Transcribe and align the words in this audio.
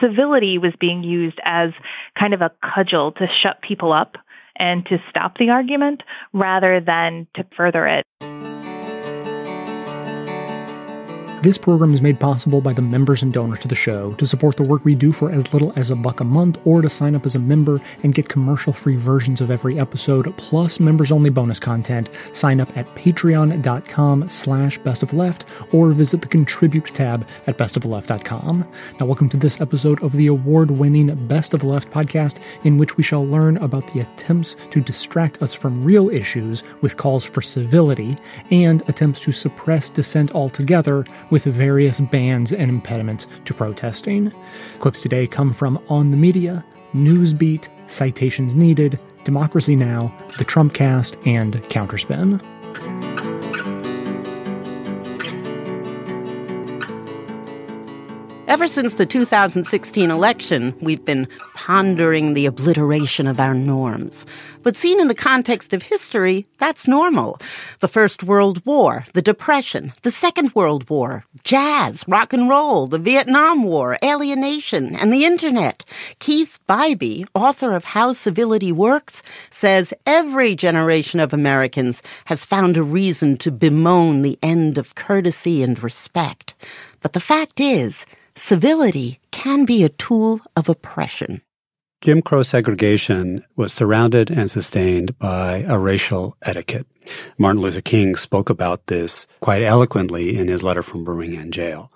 civility 0.00 0.58
was 0.58 0.72
being 0.80 1.02
used 1.02 1.38
as 1.44 1.70
kind 2.18 2.34
of 2.34 2.40
a 2.40 2.50
cudgel 2.62 3.12
to 3.12 3.26
shut 3.42 3.62
people 3.62 3.92
up 3.92 4.16
and 4.56 4.84
to 4.86 4.98
stop 5.08 5.38
the 5.38 5.50
argument 5.50 6.02
rather 6.32 6.80
than 6.80 7.26
to 7.34 7.44
further 7.56 7.86
it. 7.86 8.04
This 11.42 11.56
program 11.56 11.94
is 11.94 12.02
made 12.02 12.20
possible 12.20 12.60
by 12.60 12.74
the 12.74 12.82
members 12.82 13.22
and 13.22 13.32
donors 13.32 13.60
to 13.60 13.68
the 13.68 13.74
show. 13.74 14.12
To 14.16 14.26
support 14.26 14.58
the 14.58 14.62
work 14.62 14.84
we 14.84 14.94
do 14.94 15.10
for 15.10 15.30
as 15.30 15.54
little 15.54 15.72
as 15.74 15.88
a 15.88 15.96
buck 15.96 16.20
a 16.20 16.24
month, 16.24 16.60
or 16.66 16.82
to 16.82 16.90
sign 16.90 17.14
up 17.14 17.24
as 17.24 17.34
a 17.34 17.38
member 17.38 17.80
and 18.02 18.12
get 18.12 18.28
commercial-free 18.28 18.96
versions 18.96 19.40
of 19.40 19.50
every 19.50 19.80
episode, 19.80 20.36
plus 20.36 20.78
members-only 20.78 21.30
bonus 21.30 21.58
content, 21.58 22.10
sign 22.34 22.60
up 22.60 22.76
at 22.76 22.94
patreon.com 22.94 24.28
slash 24.28 24.78
bestofleft, 24.80 25.44
or 25.72 25.92
visit 25.92 26.20
the 26.20 26.28
contribute 26.28 26.84
tab 26.88 27.26
at 27.46 27.56
bestofleft.com. 27.56 28.70
Now 29.00 29.06
welcome 29.06 29.30
to 29.30 29.38
this 29.38 29.62
episode 29.62 30.02
of 30.02 30.12
the 30.12 30.26
award-winning 30.26 31.26
Best 31.26 31.54
of 31.54 31.64
Left 31.64 31.90
podcast, 31.90 32.38
in 32.64 32.76
which 32.76 32.98
we 32.98 33.02
shall 33.02 33.24
learn 33.24 33.56
about 33.56 33.90
the 33.94 34.00
attempts 34.00 34.56
to 34.72 34.82
distract 34.82 35.40
us 35.40 35.54
from 35.54 35.84
real 35.84 36.10
issues 36.10 36.62
with 36.82 36.98
calls 36.98 37.24
for 37.24 37.40
civility, 37.40 38.18
and 38.50 38.86
attempts 38.90 39.20
to 39.20 39.32
suppress 39.32 39.88
dissent 39.88 40.32
altogether 40.32 41.06
with 41.30 41.44
various 41.44 42.00
bans 42.00 42.52
and 42.52 42.70
impediments 42.70 43.26
to 43.44 43.54
protesting. 43.54 44.32
Clips 44.78 45.02
today 45.02 45.26
come 45.26 45.54
from 45.54 45.82
On 45.88 46.10
the 46.10 46.16
Media, 46.16 46.64
Newsbeat, 46.92 47.68
Citations 47.86 48.54
Needed, 48.54 48.98
Democracy 49.24 49.76
Now!, 49.76 50.12
The 50.38 50.44
Trump 50.44 50.74
Cast, 50.74 51.16
and 51.24 51.54
Counterspin. 51.64 52.40
Ever 58.50 58.66
since 58.66 58.94
the 58.94 59.06
2016 59.06 60.10
election, 60.10 60.74
we've 60.80 61.04
been 61.04 61.28
pondering 61.54 62.34
the 62.34 62.46
obliteration 62.46 63.28
of 63.28 63.38
our 63.38 63.54
norms. 63.54 64.26
But 64.64 64.74
seen 64.74 64.98
in 64.98 65.06
the 65.06 65.14
context 65.14 65.72
of 65.72 65.84
history, 65.84 66.44
that's 66.58 66.88
normal. 66.88 67.38
The 67.78 67.86
First 67.86 68.24
World 68.24 68.60
War, 68.66 69.04
the 69.12 69.22
Depression, 69.22 69.92
the 70.02 70.10
Second 70.10 70.52
World 70.52 70.90
War, 70.90 71.24
jazz, 71.44 72.04
rock 72.08 72.32
and 72.32 72.48
roll, 72.48 72.88
the 72.88 72.98
Vietnam 72.98 73.62
War, 73.62 73.96
alienation, 74.02 74.96
and 74.96 75.12
the 75.12 75.24
Internet. 75.24 75.84
Keith 76.18 76.58
Bybee, 76.68 77.28
author 77.36 77.72
of 77.72 77.84
How 77.84 78.12
Civility 78.12 78.72
Works, 78.72 79.22
says 79.50 79.94
every 80.06 80.56
generation 80.56 81.20
of 81.20 81.32
Americans 81.32 82.02
has 82.24 82.44
found 82.44 82.76
a 82.76 82.82
reason 82.82 83.36
to 83.36 83.52
bemoan 83.52 84.22
the 84.22 84.40
end 84.42 84.76
of 84.76 84.96
courtesy 84.96 85.62
and 85.62 85.80
respect. 85.80 86.56
But 87.00 87.12
the 87.12 87.20
fact 87.20 87.60
is, 87.60 88.04
civility 88.40 89.20
can 89.30 89.64
be 89.64 89.84
a 89.84 89.88
tool 89.90 90.40
of 90.56 90.68
oppression. 90.68 91.42
Jim 92.00 92.22
Crow 92.22 92.42
segregation 92.42 93.44
was 93.56 93.72
surrounded 93.72 94.30
and 94.30 94.50
sustained 94.50 95.18
by 95.18 95.58
a 95.68 95.78
racial 95.78 96.36
etiquette. 96.40 96.86
Martin 97.36 97.60
Luther 97.60 97.82
King 97.82 98.16
spoke 98.16 98.48
about 98.48 98.86
this 98.86 99.26
quite 99.40 99.62
eloquently 99.62 100.38
in 100.38 100.48
his 100.48 100.62
letter 100.62 100.82
from 100.82 101.04
Birmingham 101.04 101.50
jail. 101.50 101.92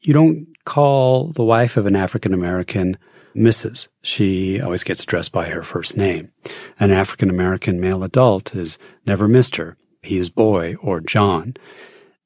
You 0.00 0.14
don't 0.14 0.46
call 0.64 1.32
the 1.32 1.42
wife 1.42 1.76
of 1.76 1.86
an 1.86 1.96
African 1.96 2.32
American 2.32 2.96
Mrs. 3.34 3.88
She 4.00 4.60
always 4.60 4.84
gets 4.84 5.02
addressed 5.02 5.32
by 5.32 5.46
her 5.46 5.64
first 5.64 5.96
name. 5.96 6.30
An 6.78 6.92
African 6.92 7.28
American 7.28 7.80
male 7.80 8.04
adult 8.04 8.54
is 8.54 8.78
never 9.04 9.28
Mr. 9.28 9.74
He 10.02 10.18
is 10.18 10.30
boy 10.30 10.76
or 10.80 11.00
John. 11.00 11.54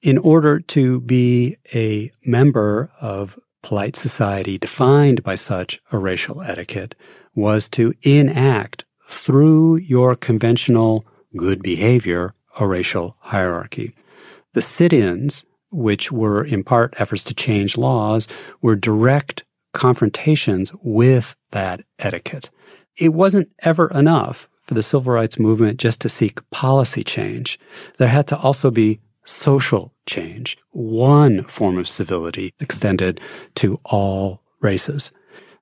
In 0.03 0.19
order 0.19 0.61
to 0.61 1.01
be 1.01 1.57
a 1.75 2.11
member 2.27 2.91
of 3.01 3.39
polite 3.63 3.97
society 3.97 4.59
defined 4.59 5.23
by 5.23 5.35
such 5.35 5.81
a 5.93 5.99
racial 5.99 6.43
etiquette 6.43 6.95
was 7.35 7.69
to 7.71 7.95
enact 8.03 8.85
through 9.09 9.77
your 9.77 10.15
conventional 10.15 11.07
good 11.37 11.63
behavior 11.63 12.35
a 12.61 12.67
racial 12.67 13.17
hierarchy. 13.21 13.95
The 14.53 14.63
sit-ins, 14.63 15.47
which 15.71 16.13
were 16.13 16.45
in 16.45 16.65
part 16.65 16.95
efforts 16.99 17.25
to 17.25 17.35
change 17.35 17.79
laws, 17.79 18.29
were 18.61 18.77
direct 18.77 19.45
confrontations 19.73 20.73
with 20.83 21.35
that 21.51 21.83
etiquette. 21.99 22.51
It 22.99 23.15
wasn't 23.15 23.51
ever 23.61 23.89
enough 23.89 24.49
for 24.61 24.75
the 24.75 24.83
civil 24.83 25.13
rights 25.13 25.39
movement 25.39 25.79
just 25.79 26.01
to 26.03 26.09
seek 26.09 26.49
policy 26.51 27.03
change. 27.03 27.59
There 27.99 28.09
had 28.09 28.27
to 28.29 28.37
also 28.37 28.71
be 28.71 29.01
social 29.25 29.93
change, 30.07 30.59
one 30.71 31.43
form 31.45 31.79
of 31.79 31.89
civility 31.89 32.53
extended 32.61 33.21
to 33.57 33.81
all 33.85 34.43
races 34.61 35.13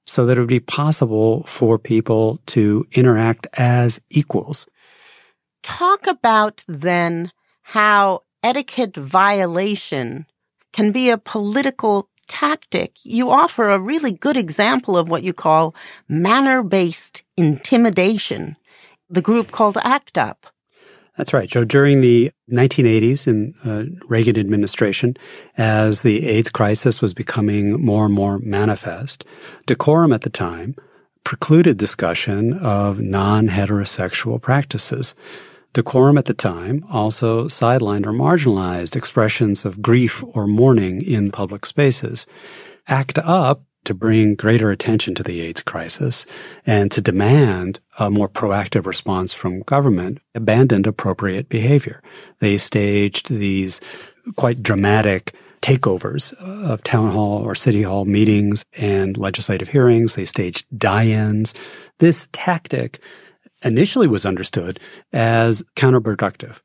so 0.07 0.27
that 0.27 0.37
it 0.37 0.41
would 0.41 0.49
be 0.49 0.61
possible 0.61 1.43
for 1.45 1.79
people 1.79 2.41
to 2.47 2.85
interact 2.93 3.47
as 3.55 4.01
equals. 4.11 4.67
Talk 5.63 6.07
about 6.07 6.65
then 6.67 7.31
how 7.63 8.23
etiquette 8.43 8.97
violation 8.97 10.27
can 10.73 10.93
be 10.93 11.11
a 11.11 11.19
political 11.19 12.09
tactic. 12.29 12.97
You 13.05 13.31
offer 13.31 13.69
a 13.69 13.79
really 13.79 14.13
good 14.13 14.37
example 14.37 14.97
of 14.97 15.09
what 15.09 15.23
you 15.23 15.33
call 15.33 15.75
manner 16.09 16.63
based 16.63 17.23
intimidation, 17.37 18.57
the 19.09 19.23
group 19.23 19.51
called 19.51 19.77
ACT 19.83 20.17
UP. 20.17 20.47
That's 21.21 21.35
right. 21.35 21.51
So 21.51 21.65
during 21.65 22.01
the 22.01 22.33
1980s 22.51 23.29
in 23.29 23.53
uh, 23.63 23.85
Reagan 24.09 24.39
administration, 24.39 25.19
as 25.59 26.01
the 26.01 26.27
AIDS 26.27 26.49
crisis 26.49 27.03
was 27.03 27.13
becoming 27.13 27.85
more 27.85 28.07
and 28.07 28.15
more 28.15 28.39
manifest, 28.39 29.27
decorum 29.67 30.15
at 30.15 30.23
the 30.23 30.31
time 30.31 30.75
precluded 31.23 31.77
discussion 31.77 32.55
of 32.55 33.01
non-heterosexual 33.01 34.41
practices. 34.41 35.15
Decorum 35.75 36.17
at 36.17 36.25
the 36.25 36.33
time 36.33 36.87
also 36.91 37.49
sidelined 37.49 38.07
or 38.07 38.13
marginalized 38.13 38.97
expressions 38.97 39.67
of 39.67 39.83
grief 39.83 40.25
or 40.35 40.47
mourning 40.47 41.03
in 41.03 41.31
public 41.31 41.67
spaces. 41.67 42.27
ACT 42.89 43.19
UP 43.19 43.63
to 43.85 43.95
bring 43.95 44.35
greater 44.35 44.71
attention 44.71 45.15
to 45.15 45.23
the 45.23 45.41
AIDS 45.41 45.63
crisis 45.63 46.27
and 46.67 46.91
to 46.93 47.01
demand 47.01 47.81
a 47.99 48.11
more 48.11 48.29
proactive 48.29 48.87
response 48.87 49.33
from 49.33 49.63
government 49.63 50.19
abandoned 50.35 50.87
appropriate 50.87 51.49
behavior. 51.49 52.03
They 52.39 52.59
staged 52.59 53.31
these 53.31 53.81
quite 54.37 54.63
dramatic 54.63 55.35
takeovers 55.63 56.33
of 56.43 56.83
town 56.83 57.11
hall 57.11 57.43
or 57.43 57.55
city 57.55 57.83
hall 57.83 58.05
meetings 58.05 58.65
and 58.79 59.17
legislative 59.17 59.69
hearings. 59.69 60.15
They 60.15 60.25
staged 60.25 60.67
die-ins. 60.77 61.55
This 61.99 62.29
tactic 62.33 63.01
initially 63.63 64.09
was 64.09 64.25
understood 64.25 64.81
as 65.13 65.63
counterproductive. 65.77 66.61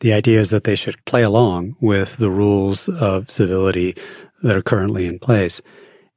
The 0.00 0.12
idea 0.12 0.40
is 0.40 0.50
that 0.50 0.64
they 0.64 0.74
should 0.74 1.04
play 1.04 1.22
along 1.22 1.76
with 1.80 2.16
the 2.16 2.30
rules 2.30 2.88
of 2.88 3.30
civility 3.30 3.94
that 4.42 4.56
are 4.56 4.62
currently 4.62 5.06
in 5.06 5.20
place. 5.20 5.62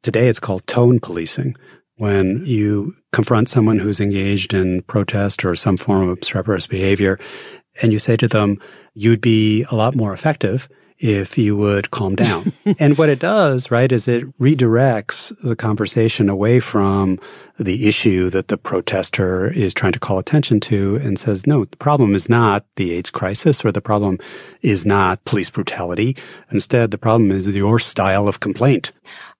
Today 0.06 0.28
it's 0.28 0.40
called 0.40 0.68
tone 0.68 1.00
policing. 1.00 1.56
When 1.96 2.46
you 2.46 2.94
confront 3.12 3.50
someone 3.50 3.80
who's 3.80 4.00
engaged 4.00 4.54
in 4.54 4.84
protest 4.84 5.44
or 5.44 5.56
some 5.56 5.78
form 5.78 6.04
of 6.04 6.10
obstreperous 6.10 6.68
behavior 6.68 7.20
and 7.82 7.92
you 7.92 7.98
say 7.98 8.16
to 8.18 8.28
them, 8.28 8.62
you'd 8.94 9.20
be 9.20 9.64
a 9.72 9.76
lot 9.76 9.96
more 9.96 10.14
effective 10.14 10.70
if 11.14 11.38
you 11.38 11.56
would 11.58 11.92
calm 11.92 12.16
down. 12.26 12.54
and 12.80 12.98
what 12.98 13.10
it 13.10 13.20
does, 13.20 13.70
right, 13.72 13.92
is 13.92 14.08
it 14.08 14.38
redirects 14.40 15.34
the 15.44 15.56
conversation 15.56 16.30
away 16.30 16.60
from 16.60 17.20
the 17.58 17.88
issue 17.88 18.30
that 18.30 18.50
the 18.50 18.58
protester 18.58 19.48
is 19.48 19.74
trying 19.74 19.94
to 19.94 20.00
call 20.00 20.20
attention 20.20 20.60
to 20.60 20.98
and 20.98 21.18
says, 21.18 21.48
no, 21.48 21.66
the 21.66 21.78
problem 21.78 22.14
is 22.16 22.28
not 22.28 22.66
the 22.76 22.92
AIDS 22.92 23.12
crisis 23.12 23.64
or 23.64 23.72
the 23.72 23.82
problem 23.82 24.20
is 24.62 24.86
not 24.86 25.24
police 25.26 25.50
brutality. 25.50 26.18
Instead, 26.52 26.92
the 26.92 26.98
problem 26.98 27.32
is 27.32 27.56
your 27.56 27.80
style 27.80 28.28
of 28.28 28.40
complaint 28.40 28.92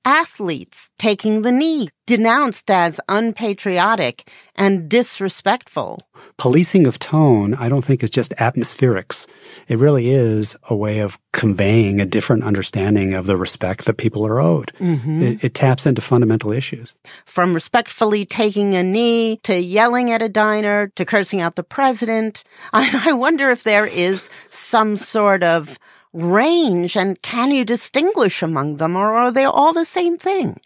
athletes 0.06 0.92
taking 1.00 1.42
the 1.42 1.52
knee, 1.52 1.90
denounced 2.06 2.70
as 2.70 3.00
unpatriotic 3.10 4.30
and 4.56 4.88
disrespectful. 4.88 6.00
Policing 6.38 6.86
of 6.86 7.00
tone, 7.00 7.54
I 7.54 7.70
don't 7.70 7.84
think 7.84 8.04
is 8.04 8.10
just 8.10 8.34
atmospherics. 8.34 9.26
It 9.70 9.80
really 9.80 10.10
is 10.10 10.58
a 10.70 10.76
way 10.76 11.00
of 11.00 11.18
conveying 11.32 12.02
a 12.02 12.06
different 12.06 12.44
understanding 12.44 13.14
of 13.14 13.26
the 13.26 13.38
respect 13.38 13.86
that 13.86 13.96
people 13.96 14.28
are 14.28 14.42
owed. 14.42 14.74
Mm-hmm. 14.80 15.24
It, 15.24 15.44
it 15.46 15.54
taps 15.54 15.86
into 15.86 16.02
fundamental 16.02 16.52
issues. 16.52 16.94
From 17.26 17.54
respectfully 17.54 18.26
taking 18.26 18.76
a 18.76 18.84
knee 18.84 19.38
to 19.44 19.58
yelling 19.58 20.12
at 20.12 20.22
a 20.22 20.28
diner 20.28 20.92
to 20.96 21.06
cursing 21.06 21.40
out 21.40 21.56
the 21.56 21.64
president. 21.64 22.44
I, 22.74 23.10
I 23.10 23.14
wonder 23.14 23.50
if 23.50 23.64
there 23.64 23.86
is 23.86 24.30
some 24.50 24.98
sort 24.98 25.42
of 25.42 25.80
range 26.12 26.98
and 26.98 27.22
can 27.22 27.52
you 27.52 27.64
distinguish 27.64 28.42
among 28.42 28.78
them 28.78 28.96
or 28.96 29.14
are 29.14 29.32
they 29.32 29.46
all 29.46 29.74
the 29.74 29.86
same 29.86 30.18
thing? 30.18 30.60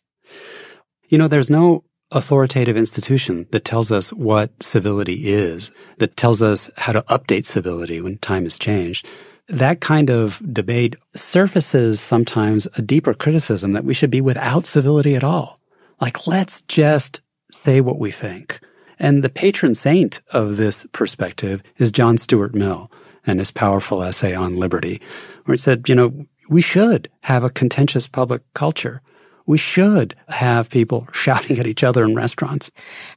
You 1.10 1.18
know, 1.18 1.28
there's 1.28 1.50
no 1.50 1.84
authoritative 2.12 2.76
institution 2.76 3.46
that 3.52 3.66
tells 3.66 3.92
us 3.92 4.12
what 4.12 4.64
civility 4.64 5.28
is, 5.28 5.72
that 5.98 6.18
tells 6.18 6.42
us 6.42 6.72
how 6.78 6.92
to 6.92 7.02
update 7.04 7.46
civility 7.46 8.02
when 8.02 8.18
time 8.18 8.44
has 8.44 8.58
changed. 8.58 9.08
That 9.48 9.82
kind 9.82 10.10
of 10.10 10.42
debate 10.54 10.96
surfaces 11.14 12.00
sometimes 12.00 12.68
a 12.76 12.82
deeper 12.82 13.14
criticism 13.14 13.74
that 13.74 13.84
we 13.84 13.94
should 13.94 14.12
be 14.12 14.22
without 14.22 14.66
civility 14.66 15.16
at 15.16 15.24
all. 15.24 15.60
Like, 16.00 16.28
let's 16.28 16.62
just 16.62 17.22
say 17.52 17.82
what 17.82 18.00
we 18.00 18.12
think. 18.12 18.60
And 19.00 19.24
the 19.24 19.30
patron 19.30 19.76
saint 19.76 20.22
of 20.34 20.58
this 20.58 20.86
perspective 20.92 21.64
is 21.78 21.92
John 21.92 22.18
Stuart 22.18 22.54
Mill 22.54 22.92
and 23.26 23.40
his 23.40 23.52
powerful 23.52 24.04
essay 24.04 24.34
on 24.34 24.58
liberty, 24.58 25.02
where 25.46 25.54
he 25.54 25.58
said, 25.58 25.88
you 25.90 25.96
know, 25.96 26.26
we 26.50 26.62
should 26.62 27.10
have 27.22 27.44
a 27.44 27.50
contentious 27.50 28.08
public 28.08 28.42
culture. 28.54 29.02
We 29.50 29.58
should 29.58 30.14
have 30.28 30.70
people 30.70 31.08
shouting 31.12 31.58
at 31.58 31.66
each 31.66 31.84
other 31.84 32.04
in 32.04 32.14
restaurants. 32.14 32.70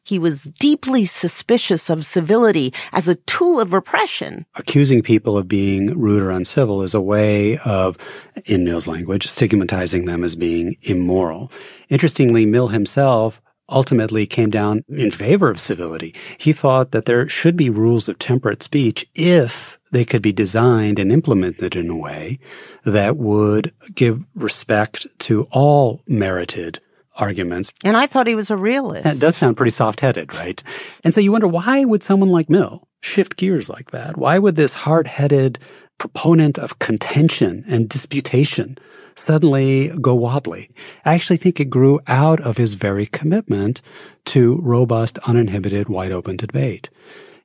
He 0.02 0.18
was 0.18 0.44
deeply 0.44 1.04
suspicious 1.04 1.90
of 1.90 2.06
civility 2.06 2.72
as 2.94 3.06
a 3.06 3.16
tool 3.26 3.60
of 3.60 3.74
repression. 3.74 4.46
Accusing 4.56 5.02
people 5.02 5.36
of 5.36 5.46
being 5.46 5.88
rude 5.88 6.22
or 6.22 6.30
uncivil 6.30 6.80
is 6.82 6.94
a 6.94 7.02
way 7.02 7.58
of, 7.58 7.98
in 8.46 8.64
Mill's 8.64 8.88
language, 8.88 9.26
stigmatizing 9.26 10.06
them 10.06 10.24
as 10.24 10.34
being 10.34 10.76
immoral. 10.80 11.52
Interestingly, 11.90 12.46
Mill 12.46 12.68
himself 12.68 13.42
ultimately 13.68 14.24
came 14.26 14.48
down 14.48 14.84
in 14.88 15.10
favor 15.10 15.50
of 15.50 15.60
civility. 15.60 16.14
He 16.38 16.54
thought 16.54 16.92
that 16.92 17.04
there 17.04 17.28
should 17.28 17.58
be 17.58 17.68
rules 17.68 18.08
of 18.08 18.18
temperate 18.18 18.62
speech 18.62 19.06
if 19.14 19.78
they 19.92 20.04
could 20.04 20.22
be 20.22 20.32
designed 20.32 20.98
and 20.98 21.12
implemented 21.12 21.76
in 21.76 21.88
a 21.88 21.96
way 21.96 22.40
that 22.84 23.16
would 23.16 23.72
give 23.94 24.24
respect 24.34 25.06
to 25.20 25.46
all 25.52 26.02
merited 26.08 26.80
arguments. 27.16 27.72
And 27.84 27.96
I 27.96 28.06
thought 28.06 28.26
he 28.26 28.34
was 28.34 28.50
a 28.50 28.56
realist. 28.56 29.04
That 29.04 29.20
does 29.20 29.36
sound 29.36 29.56
pretty 29.56 29.70
soft-headed, 29.70 30.34
right? 30.34 30.62
And 31.04 31.14
so 31.14 31.20
you 31.20 31.30
wonder 31.30 31.46
why 31.46 31.84
would 31.84 32.02
someone 32.02 32.30
like 32.30 32.50
Mill 32.50 32.88
shift 33.00 33.36
gears 33.36 33.68
like 33.68 33.90
that? 33.92 34.16
Why 34.16 34.38
would 34.38 34.56
this 34.56 34.72
hard-headed 34.72 35.58
proponent 35.98 36.58
of 36.58 36.80
contention 36.80 37.64
and 37.68 37.88
disputation 37.88 38.76
suddenly 39.14 39.90
go 40.00 40.14
wobbly. 40.14 40.70
I 41.04 41.14
actually 41.14 41.36
think 41.36 41.60
it 41.60 41.66
grew 41.66 42.00
out 42.06 42.40
of 42.40 42.56
his 42.56 42.74
very 42.74 43.06
commitment 43.06 43.82
to 44.26 44.58
robust, 44.62 45.18
uninhibited, 45.28 45.88
wide 45.88 46.12
open 46.12 46.36
debate. 46.36 46.90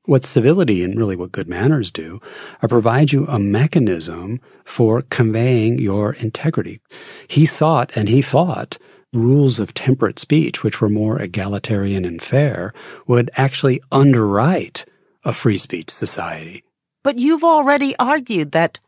What 0.08 0.24
civility 0.24 0.86
and 0.86 0.98
really 0.98 1.18
what 1.18 1.34
good 1.34 1.50
manners 1.50 1.92
do 1.92 2.22
are 2.62 2.70
provide 2.70 3.12
you 3.12 3.26
a 3.28 3.38
mechanism 3.40 4.40
for 4.64 5.02
conveying 5.02 5.80
your 5.80 6.14
integrity. 6.14 6.80
He 7.28 7.46
sought 7.46 7.92
and 7.98 8.08
he 8.08 8.22
thought 8.22 8.78
rules 9.12 9.60
of 9.60 9.74
temperate 9.74 10.18
speech, 10.18 10.64
which 10.64 10.80
were 10.80 10.88
more 10.88 11.22
egalitarian 11.22 12.06
and 12.06 12.22
fair, 12.22 12.74
would 13.06 13.30
actually 13.36 13.82
underwrite 13.92 14.86
a 15.26 15.34
free 15.34 15.58
speech 15.58 15.90
society. 15.90 16.64
But 17.04 17.18
you've 17.18 17.44
already 17.44 17.94
argued 17.98 18.54
that 18.54 18.80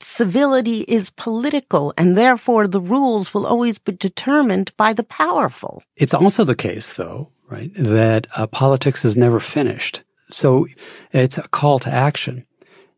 civility 0.00 0.82
is 0.82 1.10
political 1.10 1.92
and 1.98 2.16
therefore 2.16 2.68
the 2.68 2.80
rules 2.80 3.34
will 3.34 3.48
always 3.48 3.80
be 3.80 3.90
determined 3.90 4.70
by 4.76 4.92
the 4.92 5.02
powerful. 5.02 5.82
It's 5.96 6.14
also 6.14 6.44
the 6.44 6.54
case, 6.54 6.92
though, 6.92 7.32
right, 7.48 7.72
that 7.74 8.28
uh, 8.36 8.46
politics 8.46 9.04
is 9.04 9.16
never 9.16 9.40
finished. 9.40 10.04
So 10.30 10.66
it's 11.12 11.38
a 11.38 11.48
call 11.48 11.78
to 11.80 11.90
action 11.90 12.46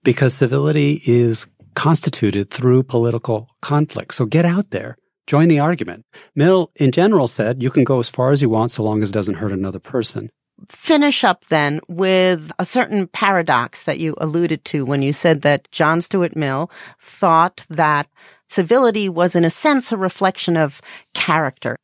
because 0.02 0.34
civility 0.34 1.00
is 1.06 1.46
constituted 1.74 2.50
through 2.50 2.82
political 2.84 3.48
conflict. 3.60 4.14
So 4.14 4.26
get 4.26 4.44
out 4.44 4.70
there. 4.70 4.96
Join 5.26 5.48
the 5.48 5.60
argument. 5.60 6.04
Mill, 6.34 6.72
in 6.76 6.90
general, 6.90 7.28
said 7.28 7.62
you 7.62 7.70
can 7.70 7.84
go 7.84 8.00
as 8.00 8.10
far 8.10 8.32
as 8.32 8.42
you 8.42 8.48
want 8.48 8.72
so 8.72 8.82
long 8.82 9.02
as 9.02 9.10
it 9.10 9.14
doesn't 9.14 9.36
hurt 9.36 9.52
another 9.52 9.78
person 9.78 10.30
finish 10.68 11.24
up 11.24 11.46
then 11.46 11.80
with 11.88 12.52
a 12.58 12.64
certain 12.64 13.06
paradox 13.06 13.84
that 13.84 13.98
you 13.98 14.14
alluded 14.18 14.64
to 14.66 14.84
when 14.84 15.02
you 15.02 15.12
said 15.12 15.42
that 15.42 15.70
John 15.70 16.00
Stuart 16.00 16.36
Mill 16.36 16.70
thought 16.98 17.64
that 17.70 18.08
civility 18.48 19.08
was 19.08 19.36
in 19.36 19.44
a 19.44 19.50
sense 19.50 19.92
a 19.92 19.96
reflection 19.96 20.56
of 20.56 20.82
character. 21.14 21.76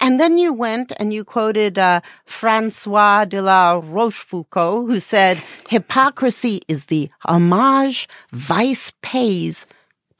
And 0.00 0.18
then 0.18 0.38
you 0.38 0.52
went 0.52 0.92
and 0.98 1.12
you 1.12 1.24
quoted 1.24 1.78
uh, 1.78 2.00
Francois 2.24 3.26
de 3.26 3.42
la 3.42 3.80
Rochefoucauld, 3.80 4.88
who 4.88 5.00
said, 5.00 5.38
hypocrisy 5.68 6.62
is 6.66 6.86
the 6.86 7.10
homage 7.26 8.08
vice 8.32 8.92
pays 9.02 9.66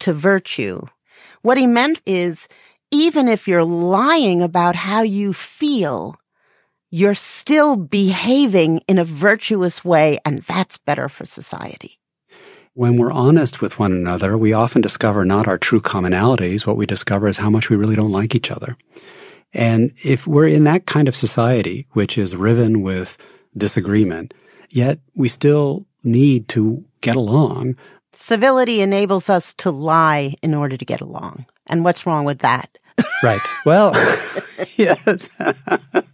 to 0.00 0.12
virtue. 0.12 0.82
What 1.42 1.58
he 1.58 1.66
meant 1.66 2.02
is, 2.06 2.48
even 2.90 3.28
if 3.28 3.48
you're 3.48 3.64
lying 3.64 4.42
about 4.42 4.76
how 4.76 5.02
you 5.02 5.32
feel, 5.32 6.16
you're 6.94 7.12
still 7.12 7.74
behaving 7.74 8.78
in 8.86 8.98
a 8.98 9.04
virtuous 9.04 9.84
way, 9.84 10.16
and 10.24 10.42
that's 10.42 10.78
better 10.78 11.08
for 11.08 11.24
society. 11.24 11.98
When 12.74 12.96
we're 12.96 13.10
honest 13.10 13.60
with 13.60 13.80
one 13.80 13.90
another, 13.90 14.38
we 14.38 14.52
often 14.52 14.80
discover 14.80 15.24
not 15.24 15.48
our 15.48 15.58
true 15.58 15.80
commonalities. 15.80 16.68
What 16.68 16.76
we 16.76 16.86
discover 16.86 17.26
is 17.26 17.38
how 17.38 17.50
much 17.50 17.68
we 17.68 17.74
really 17.74 17.96
don't 17.96 18.12
like 18.12 18.36
each 18.36 18.52
other. 18.52 18.76
And 19.52 19.90
if 20.04 20.28
we're 20.28 20.46
in 20.46 20.62
that 20.64 20.86
kind 20.86 21.08
of 21.08 21.16
society, 21.16 21.88
which 21.94 22.16
is 22.16 22.36
riven 22.36 22.80
with 22.82 23.18
disagreement, 23.56 24.32
yet 24.70 25.00
we 25.16 25.28
still 25.28 25.86
need 26.04 26.46
to 26.50 26.84
get 27.00 27.16
along. 27.16 27.76
Civility 28.12 28.82
enables 28.82 29.28
us 29.28 29.52
to 29.54 29.72
lie 29.72 30.36
in 30.42 30.54
order 30.54 30.76
to 30.76 30.84
get 30.84 31.00
along. 31.00 31.44
And 31.66 31.82
what's 31.82 32.06
wrong 32.06 32.24
with 32.24 32.38
that? 32.38 32.78
right. 33.24 33.42
Well, 33.66 33.94
yes. 34.76 35.30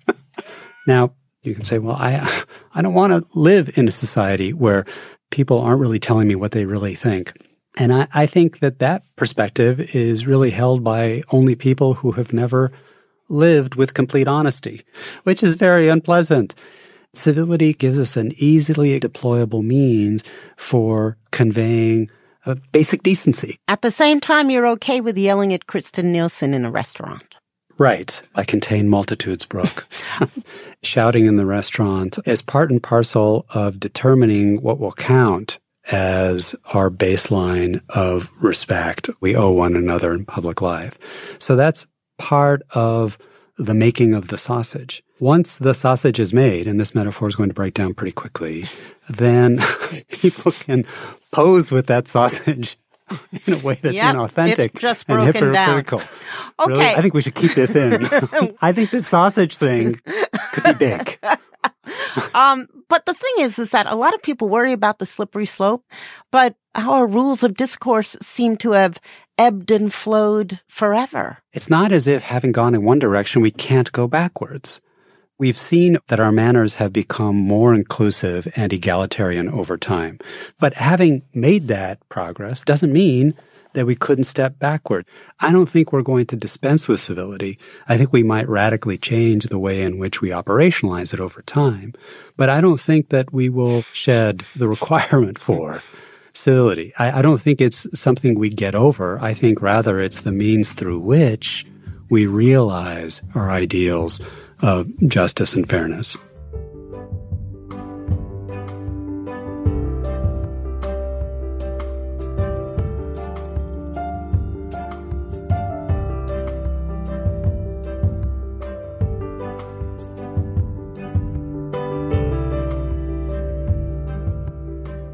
Now, 0.87 1.15
you 1.43 1.55
can 1.55 1.65
say, 1.65 1.79
well, 1.79 1.97
I, 1.97 2.44
I 2.75 2.82
don't 2.82 2.94
want 2.94 3.12
to 3.12 3.38
live 3.38 3.71
in 3.77 3.88
a 3.88 3.93
society 3.93 4.53
where 4.53 4.85
people 5.31 5.61
aren't 5.61 5.81
really 5.81 5.99
telling 5.99 6.29
me 6.29 6.35
what 6.35 6.53
they 6.53 6.65
really 6.65 6.94
think. 6.94 7.32
And 7.77 7.93
I, 7.93 8.09
I 8.12 8.27
think 8.27 8.61
that 8.61 8.81
that 8.81 9.03
perspective 9.17 9.94
is 9.94 10.27
really 10.27 10.50
held 10.50 10.82
by 10.82 11.23
only 11.32 11.55
people 11.55 11.94
who 11.94 12.12
have 12.12 12.32
never 12.32 12.73
lived 13.29 13.77
with 13.77 13.94
complete 13.94 14.27
honesty, 14.27 14.82
which 15.23 15.43
is 15.43 15.55
very 15.55 15.88
unpleasant. 15.88 16.55
Civility 17.15 17.73
gives 17.73 17.99
us 17.99 18.17
an 18.17 18.32
easily 18.37 18.99
deployable 18.99 19.65
means 19.65 20.25
for 20.56 21.17
conveying 21.31 22.11
basic 22.73 23.03
decency. 23.03 23.59
At 23.69 23.82
the 23.82 23.91
same 23.91 24.21
time, 24.21 24.50
you're 24.50 24.67
okay 24.69 25.00
with 25.00 25.17
yelling 25.17 25.53
at 25.53 25.67
Kirstjen 25.67 26.05
Nielsen 26.05 26.55
in 26.55 26.65
a 26.65 26.71
restaurant. 26.71 27.30
Right. 27.81 28.21
I 28.35 28.44
contain 28.44 28.91
multitudes, 28.91 29.47
Brooke. 29.47 29.87
Shouting 30.82 31.25
in 31.25 31.38
the 31.38 31.47
restaurant 31.47 32.19
is 32.27 32.43
part 32.43 32.71
and 32.71 32.82
parcel 32.82 33.47
of 33.55 33.81
determining 33.81 34.61
what 34.61 34.79
will 34.79 34.93
count 34.93 35.59
as 35.91 36.55
our 36.75 36.91
baseline 36.91 37.81
of 37.88 38.31
respect 38.43 39.09
we 39.23 39.35
owe 39.35 39.50
one 39.50 39.77
another 39.77 40.12
in 40.12 40.27
public 40.27 40.61
life. 40.61 40.99
So 41.38 41.56
that's 41.56 41.87
part 42.19 42.61
of 42.75 43.17
the 43.56 43.73
making 43.73 44.12
of 44.12 44.29
the 44.29 44.37
sausage. 44.37 45.03
Once 45.19 45.56
the 45.56 45.73
sausage 45.73 46.21
is 46.21 46.35
made, 46.35 46.67
and 46.69 46.79
this 46.79 46.94
metaphor 46.94 47.29
is 47.29 47.34
going 47.34 47.49
to 47.49 47.55
break 47.55 47.72
down 47.72 47.94
pretty 47.94 48.13
quickly, 48.13 48.67
then 49.08 49.58
people 50.10 50.53
can 50.53 50.84
pose 51.32 51.72
with 51.72 51.87
that 51.87 52.08
sausage 52.08 52.77
in 53.46 53.55
a 53.55 53.58
way 53.58 53.74
that's 53.74 53.94
yep, 53.94 54.14
inauthentic 54.14 54.79
just 54.79 55.05
and 55.08 55.22
hypocritical. 55.22 55.98
Down. 55.98 56.08
Okay. 56.58 56.72
Really, 56.72 56.84
I 56.84 57.00
think 57.00 57.14
we 57.14 57.22
should 57.22 57.34
keep 57.34 57.55
this 57.55 57.76
in. 57.76 58.06
I 58.60 58.72
think 58.72 58.90
this 58.90 59.06
sausage 59.06 59.56
thing 59.56 60.00
could 60.52 60.64
be 60.64 60.72
big. 60.74 61.19
um, 62.34 62.69
but 62.88 63.06
the 63.06 63.14
thing 63.14 63.32
is, 63.40 63.58
is 63.58 63.70
that 63.70 63.86
a 63.86 63.94
lot 63.94 64.14
of 64.14 64.22
people 64.22 64.48
worry 64.48 64.72
about 64.72 64.98
the 64.98 65.06
slippery 65.06 65.46
slope, 65.46 65.84
but 66.31 66.55
our 66.74 67.06
rules 67.06 67.43
of 67.43 67.55
discourse 67.55 68.17
seem 68.22 68.56
to 68.58 68.72
have 68.72 68.98
ebbed 69.38 69.70
and 69.70 69.93
flowed 69.93 70.60
forever. 70.69 71.38
It's 71.52 71.70
not 71.70 71.93
as 71.93 72.06
if 72.06 72.22
having 72.22 72.52
gone 72.52 72.74
in 72.74 72.84
one 72.84 72.98
direction, 72.98 73.43
we 73.43 73.50
can't 73.50 73.90
go 73.93 74.06
backwards. 74.06 74.81
We've 75.41 75.56
seen 75.56 75.97
that 76.09 76.20
our 76.20 76.31
manners 76.31 76.75
have 76.75 76.93
become 76.93 77.35
more 77.35 77.73
inclusive 77.73 78.47
and 78.56 78.75
egalitarian 78.75 79.49
over 79.49 79.79
time. 79.79 80.19
But 80.59 80.75
having 80.75 81.23
made 81.32 81.67
that 81.69 82.06
progress 82.11 82.63
doesn't 82.63 82.93
mean 82.93 83.32
that 83.73 83.87
we 83.87 83.94
couldn't 83.94 84.25
step 84.25 84.59
backward. 84.59 85.06
I 85.41 85.51
don't 85.51 85.67
think 85.67 85.94
we're 85.94 86.03
going 86.03 86.27
to 86.27 86.37
dispense 86.37 86.89
with 86.89 87.01
civility. 87.01 87.59
I 87.89 87.97
think 87.97 88.13
we 88.13 88.23
might 88.23 88.51
radically 88.51 88.99
change 88.99 89.44
the 89.44 89.59
way 89.59 89.81
in 89.81 89.97
which 89.97 90.20
we 90.20 90.29
operationalize 90.29 91.15
it 91.15 91.20
over 91.20 91.41
time. 91.41 91.94
But 92.37 92.51
I 92.51 92.61
don't 92.61 92.79
think 92.79 93.09
that 93.09 93.32
we 93.32 93.49
will 93.49 93.81
shed 93.94 94.41
the 94.55 94.69
requirement 94.69 95.39
for 95.39 95.81
civility. 96.35 96.93
I, 96.99 97.20
I 97.20 97.23
don't 97.23 97.41
think 97.41 97.63
it's 97.63 97.99
something 97.99 98.39
we 98.39 98.51
get 98.51 98.75
over. 98.75 99.19
I 99.20 99.32
think 99.32 99.63
rather 99.63 100.01
it's 100.01 100.20
the 100.20 100.32
means 100.32 100.75
through 100.75 101.01
which 101.01 101.65
we 102.11 102.27
realize 102.27 103.23
our 103.35 103.51
ideals 103.51 104.20
of 104.62 104.88
justice 105.08 105.55
and 105.55 105.69
fairness. 105.69 106.17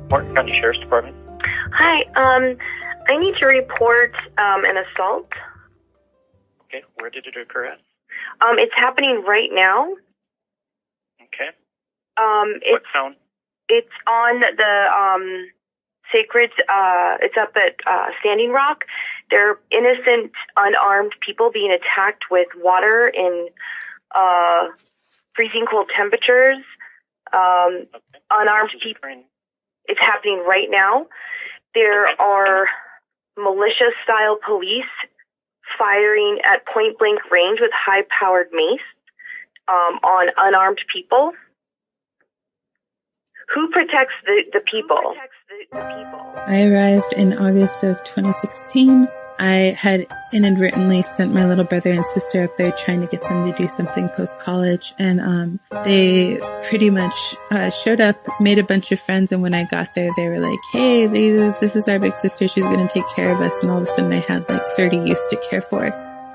Morton 0.09 0.35
County 0.35 0.53
Sheriff's 0.53 0.79
Department. 0.81 1.17
Hi, 1.73 2.03
um, 2.15 2.57
I 3.09 3.19
need 3.19 3.37
to 3.37 3.47
report 3.47 4.15
um, 4.39 4.65
an 4.65 4.77
assault. 4.79 5.31
Okay, 6.65 6.83
where 6.99 7.11
did 7.11 7.27
it 7.27 7.37
occur 7.37 7.67
at? 7.67 7.81
Um, 8.41 8.59
it's 8.59 8.73
happening 8.77 9.23
right 9.27 9.49
now. 9.53 9.93
Okay. 11.23 11.51
Um, 12.17 12.49
What 12.49 12.63
it's 12.63 12.87
town? 12.93 13.17
it's 13.69 13.91
on 14.07 14.41
the 14.41 14.95
um, 14.95 15.49
sacred. 16.13 16.51
Uh, 16.69 17.17
it's 17.21 17.37
up 17.37 17.53
at 17.57 17.77
uh, 17.87 18.09
Standing 18.21 18.51
Rock. 18.51 18.85
They're 19.31 19.59
innocent, 19.71 20.33
unarmed 20.57 21.13
people 21.25 21.51
being 21.51 21.73
attacked 21.73 22.25
with 22.31 22.49
water 22.57 23.09
in 23.09 23.49
uh, 24.15 24.69
freezing 25.35 25.67
cold 25.71 25.91
temperatures. 25.97 26.59
Um, 27.33 27.87
Okay. 27.95 28.21
unarmed 28.31 28.71
people. 28.83 29.11
It's 29.87 30.01
happening 30.01 30.45
right 30.47 30.69
now. 30.71 31.07
There 31.75 32.07
are 32.21 32.67
militia 33.37 33.91
style 34.05 34.39
police 34.45 34.85
firing 35.79 36.39
at 36.45 36.67
point 36.67 36.99
blank 36.99 37.21
range 37.31 37.61
with 37.61 37.71
high 37.75 38.05
powered 38.19 38.49
mace 38.53 38.81
um, 39.69 39.99
on 40.03 40.29
unarmed 40.39 40.81
people. 40.93 41.33
Who 43.55 43.71
protects 43.71 44.15
the, 44.25 44.43
the 44.53 44.61
people? 44.61 45.15
I 45.73 46.67
arrived 46.67 47.13
in 47.13 47.33
August 47.39 47.83
of 47.85 48.03
2016. 48.05 49.09
I 49.39 49.77
had 49.79 50.07
inadvertently 50.33 51.03
sent 51.03 51.33
my 51.33 51.47
little 51.47 51.65
brother 51.65 51.93
and 51.93 52.05
sister 52.07 52.45
up 52.45 52.57
there 52.57 52.73
trying 52.73 53.01
to 53.01 53.07
get 53.07 53.23
them 53.23 53.51
to 53.51 53.57
do 53.57 53.69
something 53.69 54.09
post 54.11 54.39
college. 54.39 54.95
And 54.99 55.21
um, 55.21 55.61
they 55.85 56.39
pretty 56.69 56.91
much 56.91 57.37
uh, 57.51 57.71
showed 57.71 58.01
up, 58.01 58.17
made 58.41 58.59
a 58.59 58.65
bunch 58.65 58.93
of 58.93 59.01
friends. 59.01 59.33
And 59.33 59.43
when 59.43 59.55
I 59.55 59.65
got 59.65 59.95
there, 59.95 60.11
they 60.17 60.29
were 60.29 60.41
like, 60.41 60.59
hey, 60.73 61.07
this 61.07 61.77
is 61.77 61.89
our 61.89 61.99
big 61.99 62.17
sister. 62.17 62.49
She's 62.49 62.65
going 62.65 62.87
to 62.87 62.93
take 62.93 63.09
care 63.15 63.33
of 63.33 63.41
us. 63.41 63.63
And 63.63 63.71
all 63.71 63.79
of 63.79 63.85
a 63.85 63.89
sudden, 63.89 64.13
I 64.13 64.21
had 64.21 64.49
like 64.49 64.67
30 64.77 64.99
youth 64.99 65.31
to 65.31 65.37
care 65.51 65.63
for. 65.63 65.87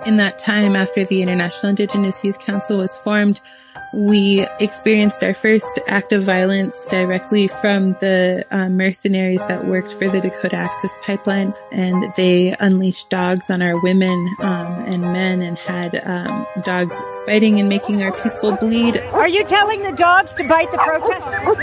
In 0.06 0.18
that 0.18 0.40
time, 0.40 0.76
after 0.76 1.04
the 1.04 1.22
International 1.22 1.70
Indigenous 1.70 2.24
Youth 2.24 2.40
Council 2.40 2.80
was 2.80 2.96
formed, 2.98 3.40
we 3.94 4.46
experienced 4.60 5.24
our 5.24 5.34
first 5.34 5.80
act 5.88 6.12
of 6.12 6.24
violence 6.24 6.86
directly 6.86 7.48
from 7.48 7.94
the 8.00 8.46
uh, 8.52 8.70
mercenaries 8.70 9.46
that 9.48 9.68
worked 9.68 9.92
for 9.92 10.08
the 10.08 10.22
Dakota 10.22 10.56
Access 10.56 10.96
Pipeline, 11.04 11.54
and 11.72 12.14
they 12.16 12.56
unleashed 12.60 13.10
dogs 13.10 13.50
on 13.50 13.62
our 13.62 13.82
women 13.82 14.36
um, 14.40 14.86
and 14.86 15.02
men, 15.02 15.42
and 15.42 15.58
had 15.58 16.02
um, 16.06 16.46
dogs 16.64 16.96
biting 17.26 17.60
and 17.60 17.70
making 17.70 18.02
our 18.02 18.12
people 18.12 18.54
bleed. 18.58 18.98
Are 19.14 19.28
you 19.28 19.44
telling 19.44 19.84
the 19.84 19.92
dogs 19.92 20.34
to 20.36 20.48
bite 20.48 20.72
the 20.72 20.78
protesters? 20.80 21.58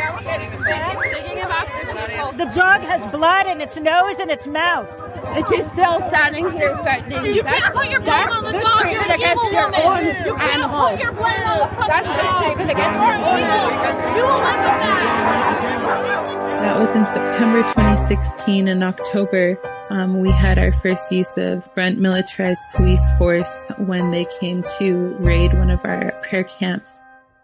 The 2.36 2.50
dog 2.54 2.80
has 2.82 3.04
blood 3.12 3.46
in 3.46 3.60
its 3.60 3.76
nose 3.76 4.18
and 4.18 4.30
its 4.30 4.46
mouth. 4.46 4.88
And 5.28 5.46
she's 5.48 5.66
still 5.72 6.00
standing 6.08 6.50
here 6.52 6.76
threatening 6.82 7.34
You 7.34 7.42
can't 7.42 7.74
put 7.74 7.90
your 7.90 8.00
blame 8.00 8.28
on 8.30 8.44
the 8.44 8.52
that's 8.52 8.64
dog. 8.64 8.90
You're 8.90 9.02
an 9.02 9.10
against 9.10 9.44
evil 9.44 9.52
your 9.52 9.70
woman. 9.70 9.82
own 9.82 10.06
You 10.26 10.36
can't 10.36 10.54
animals. 10.54 10.90
put 10.92 11.00
your 11.00 11.12
blame 11.12 11.42
on 11.42 11.58
the 11.58 11.66
fucking 11.76 11.88
That's 11.88 12.22
dog. 12.22 12.42
treatment 12.44 12.70
against 12.70 13.00
your 13.02 13.14
own 13.14 13.38
evil. 13.42 13.68
You 14.16 14.22
will 14.24 14.38
live 14.38 14.60
with 14.62 14.78
that. 14.78 16.37
That 16.60 16.80
was 16.80 16.90
in 16.90 17.06
September 17.06 17.62
2016. 17.62 18.66
In 18.66 18.82
October, 18.82 19.60
um, 19.90 20.18
we 20.18 20.28
had 20.32 20.58
our 20.58 20.72
first 20.72 21.10
use 21.12 21.36
of 21.38 21.72
Brent 21.72 22.00
militarized 22.00 22.62
police 22.74 23.00
force 23.16 23.60
when 23.78 24.10
they 24.10 24.26
came 24.40 24.64
to 24.80 25.16
raid 25.20 25.54
one 25.54 25.70
of 25.70 25.78
our 25.84 26.10
prayer 26.24 26.42
camps. 26.42 27.00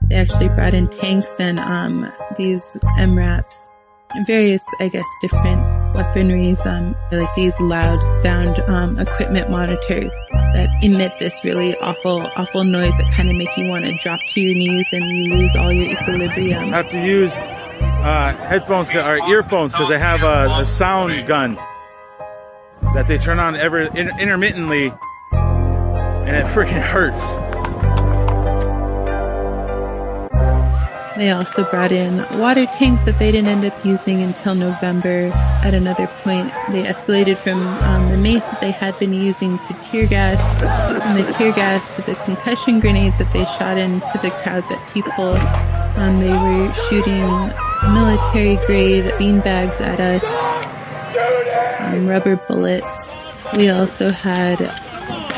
They 0.09 0.17
actually 0.17 0.49
brought 0.49 0.75
in 0.75 0.89
tanks 0.89 1.37
and 1.39 1.61
um, 1.61 2.13
these 2.37 2.65
MRAPs, 2.99 3.69
various, 4.27 4.65
I 4.81 4.89
guess, 4.89 5.07
different 5.23 5.63
weaponries, 5.95 6.67
um, 6.67 6.97
like 7.13 7.33
these 7.37 7.59
loud 7.61 8.03
sound 8.21 8.59
um, 8.69 8.99
equipment 8.99 9.49
monitors 9.49 10.13
that 10.55 10.71
emit 10.83 11.13
this 11.21 11.45
really 11.45 11.77
awful, 11.79 12.27
awful 12.37 12.65
noise 12.65 12.93
that 12.99 13.13
kind 13.15 13.31
of 13.31 13.37
make 13.37 13.57
you 13.57 13.69
want 13.69 13.85
to 13.85 13.97
drop 13.99 14.19
to 14.31 14.41
your 14.41 14.55
knees 14.55 14.89
and 14.91 15.05
you 15.05 15.35
lose 15.35 15.55
all 15.55 15.73
your 15.73 15.89
equilibrium. 15.89 16.71
have 16.71 16.91
to 16.91 17.01
use 17.01 17.47
uh, 17.81 18.33
headphones 18.49 18.91
or 18.91 19.19
earphones 19.29 19.73
because 19.73 19.89
they 19.89 19.99
have 19.99 20.23
a, 20.23 20.61
a 20.61 20.67
sound 20.67 21.27
gun 21.27 21.57
that 22.95 23.09
they 23.09 23.19
turn 23.19 23.39
on 23.39 23.57
ever 23.57 23.81
in, 23.81 24.09
intermittently, 24.19 24.93
and 25.33 26.37
it 26.37 26.45
freaking 26.47 26.83
hurts. 26.83 27.35
They 31.17 31.31
also 31.31 31.63
brought 31.71 31.93
in 31.93 32.19
water 32.41 32.67
tanks 32.67 33.03
that 33.03 33.21
they 33.21 33.31
didn't 33.31 33.49
end 33.49 33.65
up 33.65 33.85
using 33.85 34.23
until 34.23 34.57
November. 34.57 35.31
At 35.63 35.73
another 35.73 36.09
point, 36.09 36.49
they 36.71 36.83
escalated 36.83 37.37
from 37.37 37.65
um, 37.85 38.11
the 38.11 38.19
mace 38.19 38.45
that 38.47 38.61
they 38.61 38.73
had 38.73 38.99
been 38.99 39.15
using 39.15 39.59
to 39.61 39.75
tear 39.75 40.07
gas, 40.07 40.39
from 40.59 41.15
the 41.17 41.33
tear 41.35 41.53
gas 41.53 41.89
to 41.95 42.03
the 42.03 42.17
concussion 42.25 42.81
grenades 42.81 43.17
that 43.19 43.33
they 43.33 43.45
shot 43.45 43.79
into 43.79 44.19
the 44.23 44.31
crowds 44.43 44.71
at 44.73 44.89
people. 44.93 45.35
Um, 45.97 46.19
they 46.19 46.33
were 46.33 46.75
shooting 46.89 47.25
military 47.93 48.57
grade 48.67 49.05
beanbags 49.15 49.81
at 49.81 50.01
us, 50.01 50.25
um, 51.81 52.09
rubber 52.09 52.35
bullets. 52.35 53.13
We 53.57 53.69
also 53.69 54.11
had 54.11 54.59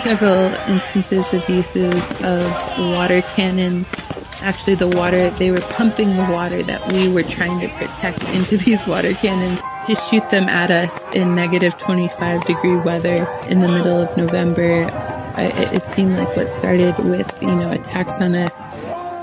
several 0.02 0.54
instances 0.72 1.26
of 1.34 1.46
uses 1.48 1.94
of 2.22 2.44
water 2.78 3.20
cannons. 3.34 3.92
Actually, 4.40 4.76
the 4.76 4.88
water, 4.88 5.28
they 5.30 5.50
were 5.50 5.60
pumping 5.60 6.16
the 6.16 6.24
water 6.32 6.62
that 6.62 6.90
we 6.90 7.08
were 7.08 7.22
trying 7.22 7.60
to 7.60 7.68
protect 7.76 8.22
into 8.28 8.56
these 8.64 8.86
water 8.86 9.12
cannons 9.12 9.60
to 9.86 9.94
shoot 9.94 10.28
them 10.30 10.48
at 10.48 10.70
us 10.70 11.04
in 11.14 11.34
negative 11.34 11.76
25 11.76 12.46
degree 12.46 12.76
weather 12.76 13.28
in 13.48 13.60
the 13.60 13.68
middle 13.68 14.00
of 14.00 14.16
November. 14.16 14.90
It, 15.36 15.74
it 15.74 15.82
seemed 15.82 16.16
like 16.16 16.34
what 16.34 16.48
started 16.48 16.96
with, 17.00 17.30
you 17.42 17.54
know, 17.54 17.70
attacks 17.72 18.14
on 18.22 18.34
us 18.34 18.62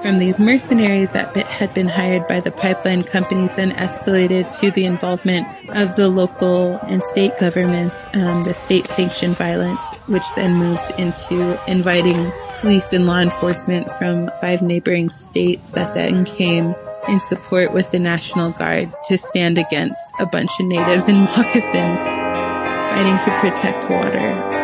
from 0.03 0.17
these 0.17 0.38
mercenaries 0.38 1.10
that 1.12 1.36
had 1.38 1.74
been 1.74 1.88
hired 1.88 2.27
by 2.27 2.41
the 2.41 2.51
pipeline 2.51 3.03
companies 3.03 3.53
then 3.53 3.72
escalated 3.72 4.51
to 4.60 4.69
the 4.72 4.86
involvement 4.86 5.48
of 5.69 5.95
the 5.95 6.10
local 6.10 6.77
and 6.83 7.01
state 7.03 7.31
governments, 7.39 8.05
um, 8.13 8.43
the 8.43 8.53
state 8.53 8.86
sanctioned 8.91 9.38
violence, 9.38 9.95
which 10.07 10.24
then 10.36 10.55
moved 10.55 10.91
into 11.00 11.57
inviting 11.72 12.31
police 12.55 12.91
and 12.91 13.05
law 13.05 13.19
enforcement 13.19 13.89
from 13.93 14.29
five 14.41 14.62
neighboring 14.62 15.10
states 15.10 15.69
that 15.69 15.93
then 15.93 16.25
came 16.25 16.75
in 17.07 17.19
support 17.22 17.72
with 17.72 17.89
the 17.91 18.00
National 18.00 18.51
Guard 18.51 18.93
to 19.05 19.17
stand 19.17 19.57
against 19.57 20.01
a 20.19 20.25
bunch 20.25 20.51
of 20.60 20.65
natives 20.65 21.07
in 21.07 21.15
moccasins 21.38 22.01
fighting 22.01 23.17
to 23.24 23.39
protect 23.39 23.89
water. 23.89 24.62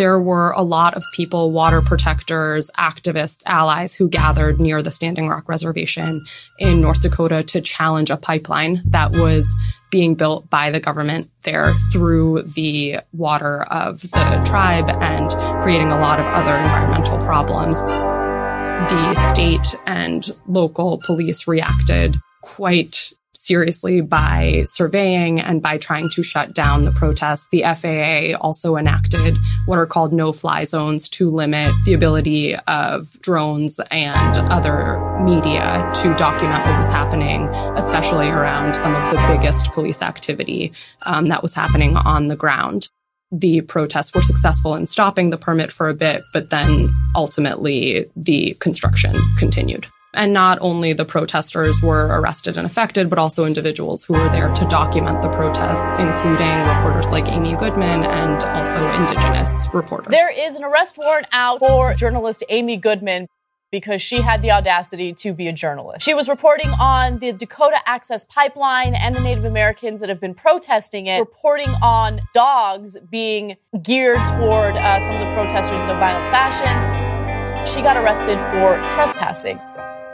There 0.00 0.18
were 0.18 0.52
a 0.52 0.62
lot 0.62 0.94
of 0.94 1.04
people, 1.12 1.50
water 1.50 1.82
protectors, 1.82 2.70
activists, 2.78 3.42
allies 3.44 3.94
who 3.94 4.08
gathered 4.08 4.58
near 4.58 4.80
the 4.80 4.90
Standing 4.90 5.28
Rock 5.28 5.46
Reservation 5.46 6.24
in 6.58 6.80
North 6.80 7.02
Dakota 7.02 7.42
to 7.42 7.60
challenge 7.60 8.08
a 8.08 8.16
pipeline 8.16 8.80
that 8.86 9.12
was 9.12 9.54
being 9.90 10.14
built 10.14 10.48
by 10.48 10.70
the 10.70 10.80
government 10.80 11.28
there 11.42 11.74
through 11.92 12.44
the 12.54 13.00
water 13.12 13.64
of 13.64 14.00
the 14.00 14.42
tribe 14.46 14.88
and 14.88 15.28
creating 15.62 15.90
a 15.92 16.00
lot 16.00 16.18
of 16.18 16.24
other 16.24 16.56
environmental 16.56 17.18
problems. 17.18 17.82
The 17.82 19.14
state 19.30 19.76
and 19.84 20.30
local 20.46 21.02
police 21.04 21.46
reacted 21.46 22.16
quite 22.40 23.12
seriously 23.40 24.00
by 24.00 24.64
surveying 24.66 25.40
and 25.40 25.62
by 25.62 25.78
trying 25.78 26.10
to 26.10 26.22
shut 26.22 26.54
down 26.54 26.82
the 26.82 26.92
protests. 26.92 27.48
The 27.50 27.62
FAA 27.62 28.38
also 28.38 28.76
enacted 28.76 29.36
what 29.66 29.78
are 29.78 29.86
called 29.86 30.12
no 30.12 30.32
fly 30.32 30.64
zones 30.64 31.08
to 31.10 31.30
limit 31.30 31.72
the 31.84 31.94
ability 31.94 32.56
of 32.56 33.20
drones 33.22 33.80
and 33.90 34.36
other 34.36 35.00
media 35.20 35.90
to 35.96 36.14
document 36.16 36.64
what 36.66 36.76
was 36.76 36.88
happening, 36.88 37.48
especially 37.76 38.28
around 38.28 38.76
some 38.76 38.94
of 38.94 39.10
the 39.10 39.34
biggest 39.34 39.66
police 39.72 40.02
activity 40.02 40.72
um, 41.06 41.26
that 41.26 41.42
was 41.42 41.54
happening 41.54 41.96
on 41.96 42.28
the 42.28 42.36
ground. 42.36 42.88
The 43.32 43.60
protests 43.60 44.12
were 44.12 44.22
successful 44.22 44.74
in 44.74 44.86
stopping 44.86 45.30
the 45.30 45.38
permit 45.38 45.70
for 45.70 45.88
a 45.88 45.94
bit, 45.94 46.22
but 46.32 46.50
then 46.50 46.90
ultimately 47.14 48.10
the 48.16 48.56
construction 48.58 49.14
continued. 49.38 49.86
And 50.12 50.32
not 50.32 50.58
only 50.60 50.92
the 50.92 51.04
protesters 51.04 51.80
were 51.80 52.06
arrested 52.06 52.56
and 52.56 52.66
affected, 52.66 53.08
but 53.08 53.18
also 53.18 53.44
individuals 53.44 54.04
who 54.04 54.14
were 54.14 54.28
there 54.30 54.52
to 54.52 54.64
document 54.66 55.22
the 55.22 55.28
protests, 55.28 55.94
including 56.00 56.66
reporters 56.66 57.10
like 57.10 57.28
Amy 57.28 57.54
Goodman 57.54 58.04
and 58.04 58.42
also 58.42 58.90
indigenous 58.90 59.68
reporters. 59.72 60.10
There 60.10 60.32
is 60.32 60.56
an 60.56 60.64
arrest 60.64 60.98
warrant 60.98 61.28
out 61.30 61.60
for 61.60 61.94
journalist 61.94 62.42
Amy 62.48 62.76
Goodman 62.76 63.28
because 63.70 64.02
she 64.02 64.20
had 64.20 64.42
the 64.42 64.50
audacity 64.50 65.12
to 65.14 65.32
be 65.32 65.46
a 65.48 65.52
journalist. 65.52 66.04
She 66.04 66.14
was 66.14 66.28
reporting 66.28 66.70
on 66.80 67.18
the 67.20 67.32
Dakota 67.32 67.76
Access 67.86 68.24
Pipeline 68.24 68.94
and 68.94 69.14
the 69.14 69.20
Native 69.20 69.44
Americans 69.44 70.00
that 70.00 70.08
have 70.08 70.20
been 70.20 70.34
protesting 70.34 71.06
it, 71.06 71.20
reporting 71.20 71.70
on 71.82 72.20
dogs 72.34 72.96
being 73.10 73.56
geared 73.80 74.16
toward 74.16 74.76
uh, 74.76 75.00
some 75.00 75.14
of 75.14 75.20
the 75.20 75.32
protesters 75.34 75.80
in 75.82 75.88
a 75.88 75.94
violent 75.94 76.30
fashion. 76.30 77.66
She 77.72 77.82
got 77.82 77.96
arrested 77.96 78.38
for 78.38 78.76
trespassing. 78.94 79.60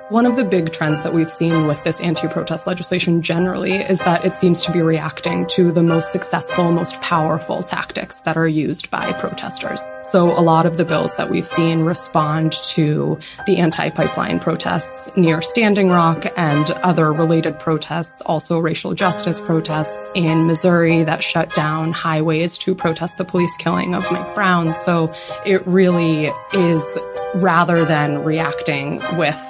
One 0.09 0.25
of 0.25 0.37
the 0.37 0.45
big 0.45 0.73
trends 0.73 1.03
that 1.03 1.15
we've 1.15 1.31
seen 1.31 1.67
with 1.67 1.83
this 1.83 2.01
anti 2.01 2.29
protest 2.29 2.65
legislation 2.65 3.23
generally 3.23 3.75
is 3.75 3.99
that 4.05 4.25
it 4.25 4.37
seems 4.37 4.63
to 4.63 4.71
be 4.71 4.81
reacting 4.81 5.49
to 5.49 5.73
the 5.73 5.83
most 5.83 6.13
successful, 6.13 6.71
most 6.71 7.01
powerful 7.01 7.65
tactics 7.65 8.21
that 8.21 8.37
are 8.37 8.47
used 8.47 8.89
by 8.89 9.11
protesters. 9.15 9.85
So 10.05 10.31
a 10.31 10.39
lot 10.43 10.65
of 10.65 10.77
the 10.77 10.85
bills 10.85 11.17
that 11.17 11.29
we've 11.29 11.47
seen 11.47 11.81
respond 11.81 12.53
to 12.53 13.19
the 13.49 13.57
anti 13.57 13.91
pipeline 13.91 14.39
protests 14.39 15.11
near 15.17 15.43
Standing 15.43 15.89
Rock 15.89 16.25
and 16.37 16.71
other 16.71 17.13
related 17.13 17.59
protests, 17.59 18.21
also 18.21 18.61
racial 18.61 18.95
justice 18.95 19.41
protests 19.41 20.09
in 20.15 20.47
Missouri 20.47 21.03
that 21.03 21.25
shut 21.25 21.53
down 21.53 21.91
highways 21.91 22.57
to 22.59 22.77
protest 22.77 23.17
the 23.17 23.25
police 23.25 23.57
killing 23.57 23.93
of 23.93 24.09
Mike 24.13 24.37
Brown. 24.37 24.73
So 24.73 25.13
it 25.45 25.67
really 25.67 26.33
is 26.53 26.99
rather 27.35 27.85
than 27.85 28.23
reacting 28.23 29.01
with 29.19 29.45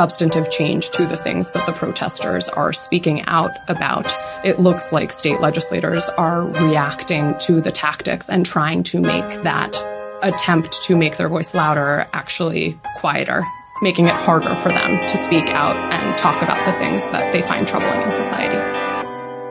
substantive 0.00 0.50
change 0.50 0.88
to 0.88 1.04
the 1.04 1.16
things 1.18 1.50
that 1.50 1.66
the 1.66 1.72
protesters 1.72 2.48
are 2.48 2.72
speaking 2.72 3.20
out 3.26 3.50
about. 3.68 4.10
It 4.42 4.58
looks 4.58 4.92
like 4.92 5.12
state 5.12 5.42
legislators 5.42 6.08
are 6.16 6.46
reacting 6.64 7.36
to 7.40 7.60
the 7.60 7.70
tactics 7.70 8.30
and 8.30 8.46
trying 8.46 8.82
to 8.84 8.98
make 8.98 9.42
that 9.42 9.76
attempt 10.22 10.82
to 10.84 10.96
make 10.96 11.18
their 11.18 11.28
voice 11.28 11.52
louder 11.52 12.08
actually 12.14 12.80
quieter, 12.96 13.44
making 13.82 14.06
it 14.06 14.14
harder 14.14 14.56
for 14.56 14.70
them 14.70 15.06
to 15.06 15.18
speak 15.18 15.48
out 15.48 15.76
and 15.92 16.16
talk 16.16 16.40
about 16.40 16.64
the 16.64 16.72
things 16.78 17.06
that 17.10 17.30
they 17.34 17.42
find 17.42 17.68
troubling 17.68 18.00
in 18.00 18.14
society. 18.14 18.56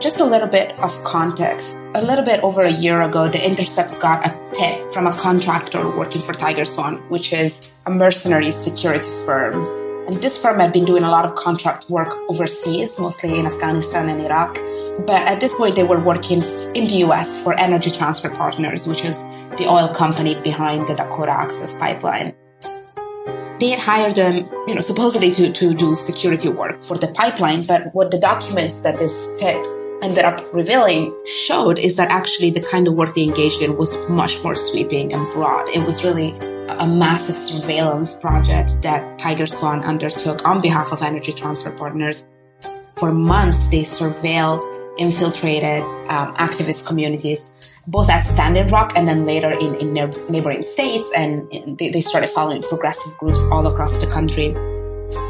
Just 0.00 0.18
a 0.18 0.24
little 0.24 0.48
bit 0.48 0.76
of 0.80 0.90
context. 1.04 1.76
A 1.94 2.02
little 2.02 2.24
bit 2.24 2.40
over 2.42 2.62
a 2.62 2.72
year 2.72 3.02
ago, 3.02 3.28
The 3.28 3.40
Intercept 3.40 4.00
got 4.00 4.26
a 4.26 4.34
tip 4.52 4.92
from 4.92 5.06
a 5.06 5.12
contractor 5.12 5.88
working 5.96 6.22
for 6.22 6.32
TigerSwan, 6.32 7.08
which 7.08 7.32
is 7.32 7.84
a 7.86 7.90
mercenary 7.90 8.50
security 8.50 9.10
firm 9.24 9.79
and 10.10 10.20
this 10.24 10.36
firm 10.36 10.58
had 10.58 10.72
been 10.72 10.84
doing 10.84 11.04
a 11.04 11.08
lot 11.08 11.24
of 11.24 11.36
contract 11.36 11.88
work 11.88 12.12
overseas, 12.28 12.98
mostly 12.98 13.38
in 13.38 13.46
Afghanistan 13.46 14.08
and 14.08 14.20
Iraq. 14.20 14.54
But 15.06 15.22
at 15.22 15.38
this 15.38 15.54
point, 15.54 15.76
they 15.76 15.84
were 15.84 16.00
working 16.00 16.42
in 16.74 16.88
the 16.88 16.96
US 17.06 17.28
for 17.44 17.56
Energy 17.56 17.92
Transfer 17.92 18.28
Partners, 18.28 18.88
which 18.88 19.04
is 19.04 19.14
the 19.56 19.66
oil 19.68 19.94
company 19.94 20.34
behind 20.42 20.88
the 20.88 20.94
Dakota 20.94 21.30
Access 21.30 21.76
Pipeline. 21.76 22.34
They 23.60 23.70
had 23.70 23.78
hired 23.78 24.16
them, 24.16 24.50
you 24.66 24.74
know, 24.74 24.80
supposedly 24.80 25.32
to, 25.32 25.52
to 25.52 25.74
do 25.74 25.94
security 25.94 26.48
work 26.48 26.82
for 26.82 26.98
the 26.98 27.06
pipeline. 27.08 27.62
But 27.68 27.94
what 27.94 28.10
the 28.10 28.18
documents 28.18 28.80
that 28.80 28.98
this 28.98 29.14
tip 29.38 29.64
ended 30.02 30.24
up 30.24 30.44
revealing 30.52 31.14
showed 31.44 31.78
is 31.78 31.94
that 31.96 32.10
actually 32.10 32.50
the 32.50 32.62
kind 32.62 32.88
of 32.88 32.94
work 32.94 33.14
they 33.14 33.22
engaged 33.22 33.62
in 33.62 33.76
was 33.76 33.96
much 34.08 34.42
more 34.42 34.56
sweeping 34.56 35.14
and 35.14 35.34
broad. 35.34 35.68
It 35.68 35.86
was 35.86 36.02
really 36.02 36.32
a 36.78 36.86
massive 36.86 37.34
surveillance 37.34 38.14
project 38.14 38.82
that 38.82 39.18
TigerSwan 39.18 39.84
undertook 39.84 40.46
on 40.46 40.60
behalf 40.60 40.92
of 40.92 41.02
Energy 41.02 41.32
Transfer 41.32 41.70
Partners. 41.72 42.24
For 42.96 43.12
months, 43.12 43.68
they 43.68 43.82
surveilled 43.82 44.62
infiltrated 44.98 45.80
um, 46.10 46.34
activist 46.36 46.86
communities, 46.86 47.46
both 47.88 48.10
at 48.10 48.26
Standing 48.26 48.68
Rock 48.68 48.92
and 48.94 49.08
then 49.08 49.24
later 49.24 49.50
in, 49.50 49.74
in 49.76 49.94
neighboring 50.30 50.62
states. 50.62 51.08
And 51.16 51.78
they, 51.78 51.90
they 51.90 52.02
started 52.02 52.30
following 52.30 52.62
progressive 52.62 53.16
groups 53.18 53.40
all 53.50 53.66
across 53.66 53.98
the 53.98 54.06
country. 54.06 54.54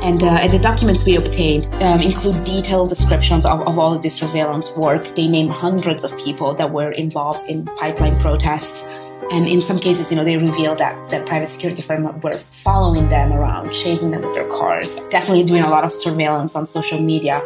And, 0.02 0.22
uh, 0.22 0.38
and, 0.42 0.52
the 0.52 0.58
documents 0.58 1.04
we 1.04 1.16
obtained 1.16 1.66
um, 1.76 2.00
include 2.00 2.34
detailed 2.44 2.90
descriptions 2.90 3.46
of, 3.46 3.60
of 3.62 3.78
all 3.78 3.94
of 3.94 4.02
this 4.02 4.16
surveillance 4.16 4.70
work. 4.76 5.14
They 5.14 5.26
name 5.26 5.48
hundreds 5.48 6.04
of 6.04 6.16
people 6.18 6.54
that 6.54 6.70
were 6.70 6.92
involved 6.92 7.48
in 7.48 7.64
pipeline 7.64 8.20
protests. 8.20 8.82
And 9.30 9.46
in 9.46 9.62
some 9.62 9.78
cases, 9.78 10.10
you 10.10 10.16
know, 10.16 10.24
they 10.24 10.36
revealed 10.36 10.78
that 10.78 11.10
the 11.10 11.20
private 11.20 11.50
security 11.50 11.82
firm 11.82 12.20
were 12.20 12.32
following 12.32 13.08
them 13.08 13.32
around, 13.32 13.72
chasing 13.72 14.10
them 14.10 14.22
with 14.22 14.34
their 14.34 14.48
cars, 14.48 14.96
definitely 15.10 15.44
doing 15.44 15.62
a 15.62 15.70
lot 15.70 15.84
of 15.84 15.92
surveillance 15.92 16.56
on 16.56 16.66
social 16.66 17.00
media, 17.00 17.38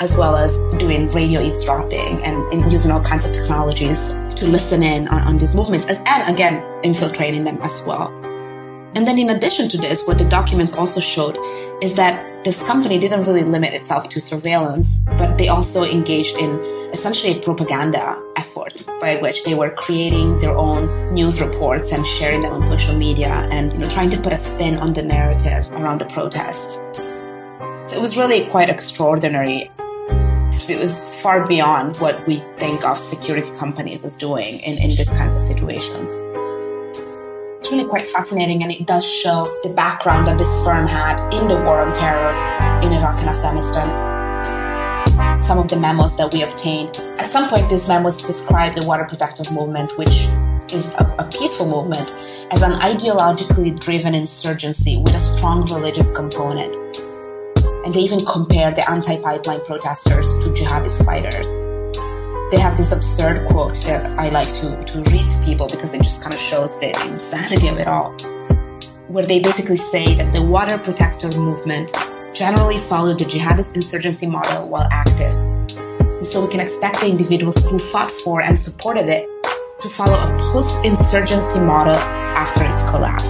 as 0.00 0.16
well 0.16 0.36
as 0.36 0.52
doing 0.78 1.08
radio 1.10 1.40
eavesdropping 1.40 2.22
and, 2.22 2.36
and 2.52 2.72
using 2.72 2.90
all 2.90 3.02
kinds 3.02 3.24
of 3.26 3.32
technologies 3.32 3.98
to 4.36 4.46
listen 4.48 4.82
in 4.82 5.08
on, 5.08 5.22
on 5.22 5.38
these 5.38 5.54
movements, 5.54 5.86
as, 5.86 5.98
and 6.06 6.32
again, 6.32 6.62
infiltrating 6.82 7.44
them 7.44 7.58
as 7.62 7.80
well. 7.82 8.10
And 8.94 9.06
then 9.06 9.18
in 9.18 9.30
addition 9.30 9.68
to 9.70 9.78
this, 9.78 10.02
what 10.02 10.18
the 10.18 10.24
documents 10.24 10.74
also 10.74 11.00
showed 11.00 11.38
is 11.82 11.96
that 11.96 12.44
this 12.44 12.62
company 12.64 12.98
didn't 12.98 13.24
really 13.24 13.44
limit 13.44 13.72
itself 13.72 14.08
to 14.10 14.20
surveillance, 14.20 14.98
but 15.18 15.38
they 15.38 15.48
also 15.48 15.84
engaged 15.84 16.36
in 16.36 16.58
essentially 16.92 17.38
a 17.38 17.40
propaganda 17.40 18.20
effort 18.36 18.84
by 19.00 19.16
which 19.16 19.42
they 19.44 19.54
were 19.54 19.70
creating 19.70 20.38
their 20.40 20.56
own 20.56 21.12
news 21.14 21.40
reports 21.40 21.90
and 21.90 22.06
sharing 22.18 22.42
them 22.42 22.52
on 22.52 22.62
social 22.64 22.96
media 22.96 23.48
and 23.50 23.72
you 23.72 23.78
know, 23.78 23.88
trying 23.88 24.10
to 24.10 24.20
put 24.20 24.32
a 24.32 24.38
spin 24.38 24.76
on 24.78 24.92
the 24.92 25.02
narrative 25.02 25.66
around 25.72 26.00
the 26.00 26.04
protests. 26.06 26.74
So 27.90 27.96
it 27.96 28.00
was 28.00 28.16
really 28.16 28.46
quite 28.50 28.68
extraordinary. 28.68 29.70
It 30.68 30.78
was 30.78 31.14
far 31.16 31.46
beyond 31.46 31.96
what 31.96 32.24
we 32.26 32.44
think 32.58 32.84
of 32.84 33.00
security 33.00 33.50
companies 33.52 34.04
as 34.04 34.16
doing 34.16 34.60
in, 34.60 34.78
in 34.78 34.90
these 34.96 35.08
kinds 35.08 35.34
of 35.34 35.46
situations. 35.46 36.12
Really 37.72 37.88
quite 37.88 38.10
fascinating 38.10 38.62
and 38.62 38.70
it 38.70 38.86
does 38.86 39.02
show 39.02 39.46
the 39.62 39.72
background 39.74 40.28
that 40.28 40.36
this 40.36 40.54
firm 40.58 40.86
had 40.86 41.16
in 41.32 41.48
the 41.48 41.54
war 41.54 41.80
on 41.80 41.94
terror 41.94 42.30
in 42.84 42.92
Iraq 42.92 43.18
and 43.18 43.30
Afghanistan 43.30 44.12
some 45.42 45.58
of 45.58 45.68
the 45.68 45.80
memos 45.80 46.14
that 46.16 46.34
we 46.34 46.42
obtained. 46.42 46.94
At 47.18 47.30
some 47.30 47.48
point, 47.48 47.70
these 47.70 47.88
memos 47.88 48.22
describe 48.22 48.78
the 48.78 48.86
water 48.86 49.04
protectors 49.04 49.50
movement, 49.52 49.96
which 49.96 50.10
is 50.70 50.86
a, 50.98 51.14
a 51.18 51.28
peaceful 51.32 51.66
movement, 51.66 52.12
as 52.50 52.60
an 52.60 52.72
ideologically 52.72 53.80
driven 53.80 54.14
insurgency 54.14 54.98
with 54.98 55.14
a 55.14 55.20
strong 55.20 55.64
religious 55.72 56.10
component. 56.10 56.76
And 57.86 57.94
they 57.94 58.00
even 58.00 58.18
compare 58.26 58.70
the 58.74 58.88
anti 58.90 59.16
pipeline 59.16 59.64
protesters 59.64 60.28
to 60.44 60.50
jihadist 60.50 61.04
fighters. 61.06 61.61
They 62.52 62.60
have 62.60 62.76
this 62.76 62.92
absurd 62.92 63.48
quote 63.48 63.80
that 63.84 64.04
I 64.18 64.28
like 64.28 64.46
to, 64.56 64.84
to 64.84 64.98
read 65.10 65.30
to 65.30 65.42
people 65.42 65.66
because 65.68 65.94
it 65.94 66.02
just 66.02 66.20
kind 66.20 66.34
of 66.34 66.40
shows 66.40 66.78
the 66.80 66.88
insanity 67.10 67.68
of 67.68 67.78
it 67.78 67.88
all. 67.88 68.12
Where 69.08 69.24
they 69.24 69.40
basically 69.40 69.78
say 69.78 70.04
that 70.16 70.34
the 70.34 70.42
water 70.42 70.76
protector 70.76 71.30
movement 71.40 71.96
generally 72.34 72.78
followed 72.80 73.18
the 73.20 73.24
jihadist 73.24 73.74
insurgency 73.74 74.26
model 74.26 74.68
while 74.68 74.86
active. 74.90 75.34
And 75.78 76.28
so 76.28 76.44
we 76.44 76.50
can 76.50 76.60
expect 76.60 77.00
the 77.00 77.08
individuals 77.08 77.56
who 77.64 77.78
fought 77.78 78.10
for 78.20 78.42
and 78.42 78.60
supported 78.60 79.08
it 79.08 79.26
to 79.80 79.88
follow 79.88 80.18
a 80.18 80.52
post 80.52 80.78
insurgency 80.84 81.58
model 81.58 81.96
after 81.96 82.66
its 82.66 82.82
collapse. 82.82 83.24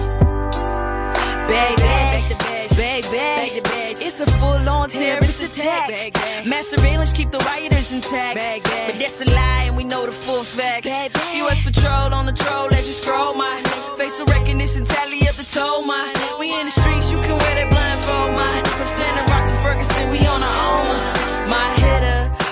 It's 4.05 4.19
a 4.19 4.25
full-on 4.25 4.89
terrorist 4.89 5.41
attack. 5.41 6.13
Mass 6.45 6.67
surveillance 6.67 7.13
keep 7.13 7.31
the 7.31 7.39
rioters 7.39 7.93
intact. 7.93 8.35
But 8.87 8.97
that's 8.99 9.21
a 9.21 9.25
lie 9.33 9.63
and 9.67 9.77
we 9.77 9.85
know 9.85 10.05
the 10.05 10.11
full 10.11 10.43
facts. 10.43 10.89
U.S. 11.35 11.63
patrol 11.63 12.13
on 12.13 12.25
the 12.25 12.33
troll 12.33 12.67
as 12.67 12.85
you 12.85 12.93
scroll 12.93 13.33
my 13.33 13.61
facial 13.95 14.25
recognition 14.25 14.83
tally 14.83 15.21
up 15.21 15.35
the 15.35 15.47
toll 15.47 15.83
my. 15.83 16.03
We 16.37 16.51
in 16.59 16.65
the 16.65 16.71
streets, 16.71 17.11
you 17.11 17.17
can 17.19 17.37
wear 17.37 17.55
that 17.55 17.69
blindfold 17.71 18.31
my. 18.35 18.61
From 18.75 18.87
Standing 18.87 19.25
Rock 19.31 19.47
to 19.49 19.55
Ferguson, 19.63 20.11
we 20.11 20.19
on 20.19 20.43
our 20.43 20.57
own. 20.67 21.49
My 21.49 21.67
head 21.79 22.03
up, 22.03 22.42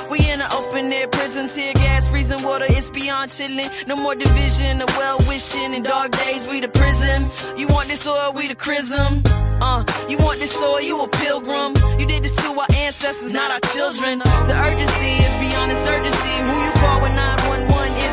open 0.57 0.91
air 0.91 1.07
prison, 1.07 1.47
tear 1.47 1.73
gas, 1.73 2.09
freezing 2.09 2.43
water, 2.43 2.65
it's 2.67 2.89
beyond 2.89 3.31
chilling. 3.31 3.67
No 3.87 3.95
more 3.95 4.15
division, 4.15 4.79
the 4.79 4.85
well 4.97 5.17
wishing. 5.27 5.73
In 5.73 5.83
dark 5.83 6.11
days, 6.11 6.47
we 6.47 6.59
the 6.59 6.67
prism. 6.67 7.29
You 7.57 7.67
want 7.67 7.87
this 7.87 8.07
oil, 8.07 8.33
we 8.33 8.47
the 8.47 8.55
chrism. 8.55 9.23
Uh, 9.61 9.83
you 10.09 10.17
want 10.17 10.39
this 10.39 10.51
soil, 10.51 10.81
you 10.81 10.99
a 11.01 11.07
pilgrim. 11.07 11.75
You 11.99 12.05
did 12.07 12.23
this 12.23 12.35
to 12.35 12.49
our 12.59 12.67
ancestors, 12.85 13.33
not 13.33 13.51
our 13.51 13.59
children. 13.73 14.19
The 14.19 14.55
urgency 14.57 15.11
is 15.25 15.33
beyond 15.39 15.71
insurgency. 15.71 16.35
Who 16.47 16.55
you 16.65 16.71
call 16.81 17.01
when 17.01 17.15
911 17.15 17.67
is 17.67 17.70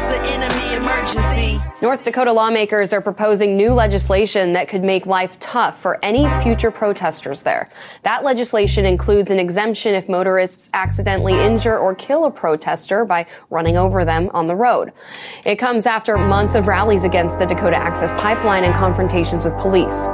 the 0.09 0.21
enemy 0.27 0.85
emergency. 0.85 1.61
North 1.81 2.05
Dakota 2.05 2.33
lawmakers 2.33 2.93
are 2.93 3.01
proposing 3.01 3.57
new 3.57 3.73
legislation 3.73 4.53
that 4.53 4.69
could 4.69 4.83
make 4.83 5.07
life 5.07 5.39
tough 5.39 5.81
for 5.81 6.03
any 6.05 6.27
future 6.43 6.71
protesters 6.71 7.43
there. 7.43 7.71
That 8.03 8.25
legislation 8.25 8.85
includes 8.85 9.31
an 9.31 9.39
exemption 9.39 9.95
if 9.95 10.09
motorists 10.09 10.71
accidentally 10.75 11.35
injure 11.35 11.79
or 11.79 11.95
kill 11.95 12.25
a 12.25 12.31
protester 12.31 13.05
by 13.05 13.27
running 13.51 13.77
over 13.77 14.05
them 14.05 14.29
on 14.35 14.49
the 14.49 14.57
road. 14.57 14.93
It 15.45 15.57
comes 15.57 15.87
after 15.87 16.17
months 16.17 16.57
of 16.57 16.67
rallies 16.67 17.05
against 17.05 17.39
the 17.39 17.47
Dakota 17.47 17.77
Access 17.77 18.11
Pipeline 18.13 18.65
and 18.65 18.75
confrontations 18.75 19.45
with 19.45 19.57
police. 19.59 20.09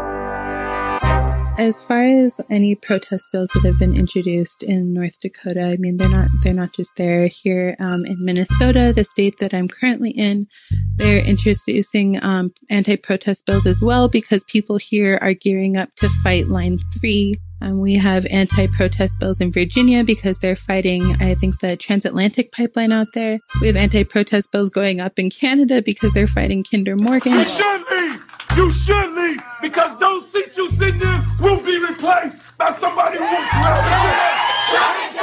As 1.56 1.80
far 1.80 2.02
as 2.02 2.40
any 2.50 2.74
protest 2.74 3.30
bills 3.30 3.48
that 3.54 3.64
have 3.64 3.78
been 3.78 3.96
introduced 3.96 4.64
in 4.64 4.92
North 4.92 5.20
Dakota, 5.20 5.62
I 5.62 5.76
mean 5.76 5.96
they're 5.96 6.08
not 6.08 6.28
they're 6.42 6.52
not 6.52 6.72
just 6.72 6.96
there. 6.96 7.28
Here 7.28 7.76
um, 7.78 8.04
in 8.04 8.24
Minnesota, 8.24 8.92
the 8.94 9.04
state 9.04 9.38
that 9.38 9.54
I'm 9.54 9.68
currently 9.68 10.10
in, 10.10 10.48
they're 10.96 11.24
introducing 11.24 12.22
um, 12.24 12.52
anti-protest 12.70 13.46
bills 13.46 13.66
as 13.66 13.80
well 13.80 14.08
because 14.08 14.42
people 14.44 14.78
here 14.78 15.16
are 15.22 15.32
gearing 15.32 15.76
up 15.76 15.94
to 15.96 16.08
fight 16.24 16.48
Line 16.48 16.80
Three. 16.98 17.34
Um, 17.62 17.80
we 17.80 17.94
have 17.94 18.26
anti-protest 18.26 19.20
bills 19.20 19.40
in 19.40 19.52
Virginia 19.52 20.02
because 20.04 20.36
they're 20.38 20.56
fighting, 20.56 21.14
I 21.20 21.34
think, 21.34 21.60
the 21.60 21.76
transatlantic 21.76 22.52
pipeline 22.52 22.92
out 22.92 23.06
there. 23.14 23.38
We 23.60 23.68
have 23.68 23.76
anti-protest 23.76 24.50
bills 24.50 24.70
going 24.70 25.00
up 25.00 25.18
in 25.18 25.30
Canada 25.30 25.80
because 25.80 26.12
they're 26.12 26.26
fighting 26.26 26.64
Kinder 26.64 26.96
Morgan. 26.96 27.32
You 28.56 28.72
should 28.72 29.12
leave 29.14 29.42
because 29.60 29.98
those 29.98 30.30
seats 30.30 30.56
you 30.56 30.70
sitting 30.70 31.00
in 31.00 31.24
will 31.40 31.60
be 31.60 31.78
replaced 31.78 32.40
by 32.56 32.70
somebody 32.70 33.18
who 33.18 33.24
will 33.24 33.46
Shut 34.70 34.96
it. 35.00 35.20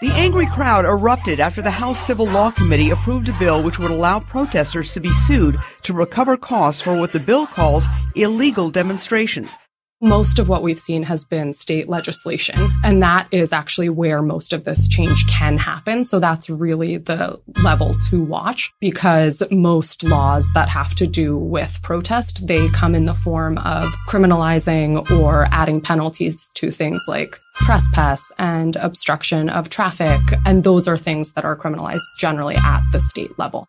The 0.00 0.10
angry 0.12 0.46
crowd 0.46 0.84
erupted 0.84 1.40
after 1.40 1.60
the 1.62 1.70
House 1.70 1.98
Civil 1.98 2.26
Law 2.26 2.50
Committee 2.50 2.90
approved 2.90 3.28
a 3.28 3.38
bill 3.38 3.62
which 3.62 3.78
would 3.78 3.90
allow 3.90 4.20
protesters 4.20 4.94
to 4.94 5.00
be 5.00 5.12
sued 5.12 5.58
to 5.82 5.92
recover 5.92 6.36
costs 6.36 6.80
for 6.80 6.98
what 6.98 7.12
the 7.12 7.20
bill 7.20 7.46
calls 7.46 7.86
illegal 8.14 8.70
demonstrations. 8.70 9.58
Most 10.02 10.38
of 10.38 10.48
what 10.48 10.62
we've 10.62 10.78
seen 10.78 11.02
has 11.02 11.26
been 11.26 11.52
state 11.52 11.86
legislation, 11.86 12.70
and 12.82 13.02
that 13.02 13.28
is 13.32 13.52
actually 13.52 13.90
where 13.90 14.22
most 14.22 14.54
of 14.54 14.64
this 14.64 14.88
change 14.88 15.26
can 15.26 15.58
happen. 15.58 16.04
So 16.04 16.18
that's 16.18 16.48
really 16.48 16.96
the 16.96 17.38
level 17.62 17.92
to 18.08 18.22
watch 18.22 18.72
because 18.80 19.42
most 19.50 20.02
laws 20.02 20.50
that 20.54 20.70
have 20.70 20.94
to 20.94 21.06
do 21.06 21.36
with 21.36 21.82
protest, 21.82 22.46
they 22.46 22.70
come 22.70 22.94
in 22.94 23.04
the 23.04 23.14
form 23.14 23.58
of 23.58 23.92
criminalizing 24.08 25.10
or 25.20 25.48
adding 25.50 25.82
penalties 25.82 26.48
to 26.54 26.70
things 26.70 27.04
like 27.06 27.38
trespass 27.56 28.32
and 28.38 28.76
obstruction 28.76 29.50
of 29.50 29.68
traffic. 29.68 30.22
And 30.46 30.64
those 30.64 30.88
are 30.88 30.96
things 30.96 31.34
that 31.34 31.44
are 31.44 31.56
criminalized 31.56 32.08
generally 32.18 32.56
at 32.56 32.80
the 32.90 33.00
state 33.00 33.38
level. 33.38 33.68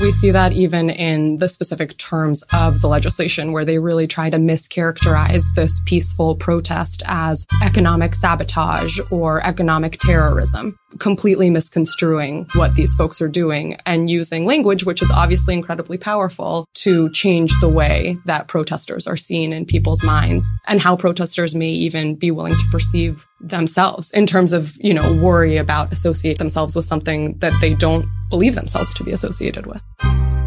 We 0.00 0.10
see 0.10 0.32
that 0.32 0.52
even 0.52 0.90
in 0.90 1.38
the 1.38 1.48
specific 1.48 1.96
terms 1.98 2.42
of 2.52 2.80
the 2.80 2.88
legislation, 2.88 3.52
where 3.52 3.64
they 3.64 3.78
really 3.78 4.06
try 4.06 4.28
to 4.28 4.38
mischaracterize 4.38 5.44
this 5.54 5.80
peaceful 5.86 6.36
protest 6.36 7.02
as 7.06 7.46
economic 7.62 8.14
sabotage 8.14 8.98
or 9.10 9.42
economic 9.46 9.98
terrorism, 10.00 10.76
completely 10.98 11.50
misconstruing 11.50 12.46
what 12.54 12.74
these 12.74 12.94
folks 12.94 13.20
are 13.20 13.28
doing 13.28 13.76
and 13.86 14.10
using 14.10 14.46
language, 14.46 14.84
which 14.84 15.02
is 15.02 15.10
obviously 15.10 15.54
incredibly 15.54 15.98
powerful, 15.98 16.66
to 16.74 17.10
change 17.10 17.52
the 17.60 17.68
way 17.68 18.18
that 18.24 18.48
protesters 18.48 19.06
are 19.06 19.16
seen 19.16 19.52
in 19.52 19.66
people's 19.66 20.02
minds 20.02 20.46
and 20.66 20.80
how 20.80 20.96
protesters 20.96 21.54
may 21.54 21.70
even 21.70 22.14
be 22.14 22.30
willing 22.30 22.54
to 22.54 22.64
perceive 22.70 23.26
themselves 23.40 24.10
in 24.12 24.26
terms 24.26 24.52
of, 24.52 24.76
you 24.80 24.94
know, 24.94 25.14
worry 25.22 25.56
about 25.56 25.92
associate 25.92 26.38
themselves 26.38 26.74
with 26.74 26.86
something 26.86 27.36
that 27.38 27.52
they 27.60 27.74
don't 27.74 28.08
believe 28.30 28.54
themselves 28.54 28.94
to 28.94 29.04
be 29.04 29.12
associated 29.12 29.66
with. 29.66 29.82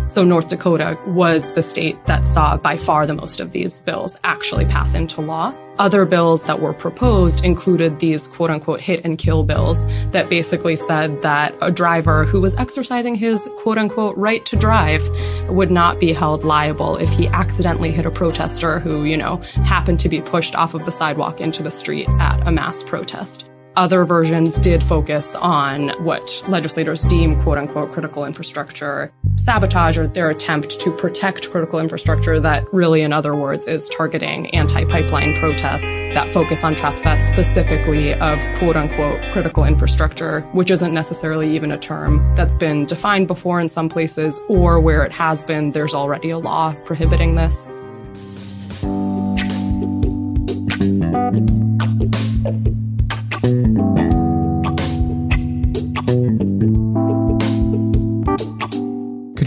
So 0.08 0.24
North 0.24 0.48
Dakota 0.48 0.98
was 1.08 1.52
the 1.52 1.64
state 1.64 1.98
that 2.08 2.26
saw 2.26 2.56
by 2.56 2.78
far 2.78 3.06
the 3.06 3.14
most 3.14 3.42
of 3.42 3.52
these 3.52 3.82
bills 3.82 4.18
actually 4.24 4.66
pass 4.66 4.94
into 4.94 5.20
law. 5.20 5.54
Other 5.80 6.06
bills 6.06 6.46
that 6.46 6.60
were 6.60 6.74
proposed 6.74 7.46
included 7.46 8.00
these 8.00 8.28
quote 8.28 8.50
unquote 8.50 8.82
hit 8.82 9.02
and 9.04 9.18
kill 9.18 9.44
bills 9.44 9.86
that 10.12 10.30
basically 10.30 10.76
said 10.76 11.22
that 11.22 11.56
a 11.62 11.72
driver 11.72 12.24
who 12.24 12.42
was 12.42 12.56
exercising 12.56 13.16
his 13.16 13.48
quote 13.58 13.78
unquote 13.78 14.18
right 14.18 14.44
to 14.46 14.56
drive 14.56 15.08
would 15.50 15.70
not 15.70 16.00
be 16.00 16.14
held 16.14 16.44
liable 16.44 16.98
if 16.98 17.10
he 17.10 17.28
accidentally 17.28 17.92
hit 17.92 18.06
a 18.06 18.12
protester 18.12 18.80
who, 18.80 19.04
you 19.04 19.18
know, 19.18 19.38
happened 19.64 20.00
to 20.00 20.10
be 20.10 20.22
pushed 20.22 20.56
off 20.56 20.74
of 20.74 20.86
the 20.86 20.92
sidewalk 20.92 21.40
into 21.40 21.62
the 21.62 21.72
street 21.72 22.08
at 22.20 22.48
a 22.48 22.52
mass 22.52 22.82
protest. 22.82 23.46
Other 23.78 24.06
versions 24.06 24.58
did 24.58 24.82
focus 24.82 25.36
on 25.36 25.90
what 26.04 26.44
legislators 26.48 27.04
deem 27.04 27.40
quote 27.44 27.60
unquote 27.60 27.92
critical 27.92 28.26
infrastructure 28.26 29.14
sabotage 29.36 30.00
or 30.00 30.08
their 30.08 30.32
attempt 30.32 30.80
to 30.80 30.92
protect 30.92 31.52
critical 31.52 31.80
infrastructure 31.80 32.40
that 32.40 32.66
really, 32.74 33.04
in 33.04 33.14
other 33.14 33.36
words, 33.36 33.68
is 33.68 33.88
targeting 33.90 34.50
anti 34.50 34.84
pipeline 34.86 35.38
protests 35.40 35.84
that 36.16 36.28
focus 36.32 36.64
on 36.64 36.74
trespass 36.74 37.28
specifically 37.28 38.16
of 38.16 38.40
quote 38.58 38.76
unquote 38.76 39.22
critical 39.32 39.64
infrastructure, 39.64 40.42
which 40.54 40.72
isn't 40.72 40.92
necessarily 40.92 41.56
even 41.56 41.70
a 41.70 41.78
term 41.78 42.34
that's 42.36 42.56
been 42.56 42.88
defined 42.88 43.28
before 43.28 43.60
in 43.60 43.70
some 43.70 43.90
places, 43.90 44.42
or 44.48 44.80
where 44.80 45.04
it 45.04 45.14
has 45.14 45.44
been, 45.44 45.72
there's 45.72 45.94
already 45.94 46.32
a 46.32 46.40
law 46.40 46.74
prohibiting 46.84 47.36
this. 47.36 47.68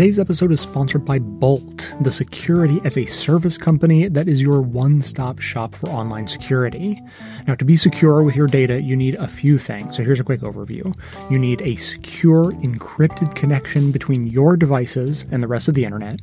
Today's 0.00 0.18
episode 0.18 0.50
is 0.50 0.62
sponsored 0.62 1.04
by 1.04 1.18
Bolt, 1.18 1.92
the 2.00 2.10
security 2.10 2.80
as 2.84 2.96
a 2.96 3.04
service 3.04 3.58
company 3.58 4.08
that 4.08 4.28
is 4.28 4.40
your 4.40 4.62
one 4.62 5.02
stop 5.02 5.40
shop 5.40 5.74
for 5.74 5.90
online 5.90 6.26
security. 6.26 7.02
Now, 7.46 7.54
to 7.56 7.66
be 7.66 7.76
secure 7.76 8.22
with 8.22 8.34
your 8.34 8.46
data, 8.46 8.80
you 8.80 8.96
need 8.96 9.16
a 9.16 9.28
few 9.28 9.58
things. 9.58 9.96
So, 9.98 10.02
here's 10.02 10.18
a 10.18 10.24
quick 10.24 10.40
overview. 10.40 10.98
You 11.30 11.38
need 11.38 11.60
a 11.60 11.76
secure, 11.76 12.52
encrypted 12.52 13.34
connection 13.34 13.92
between 13.92 14.26
your 14.26 14.56
devices 14.56 15.26
and 15.30 15.42
the 15.42 15.48
rest 15.48 15.68
of 15.68 15.74
the 15.74 15.84
internet. 15.84 16.20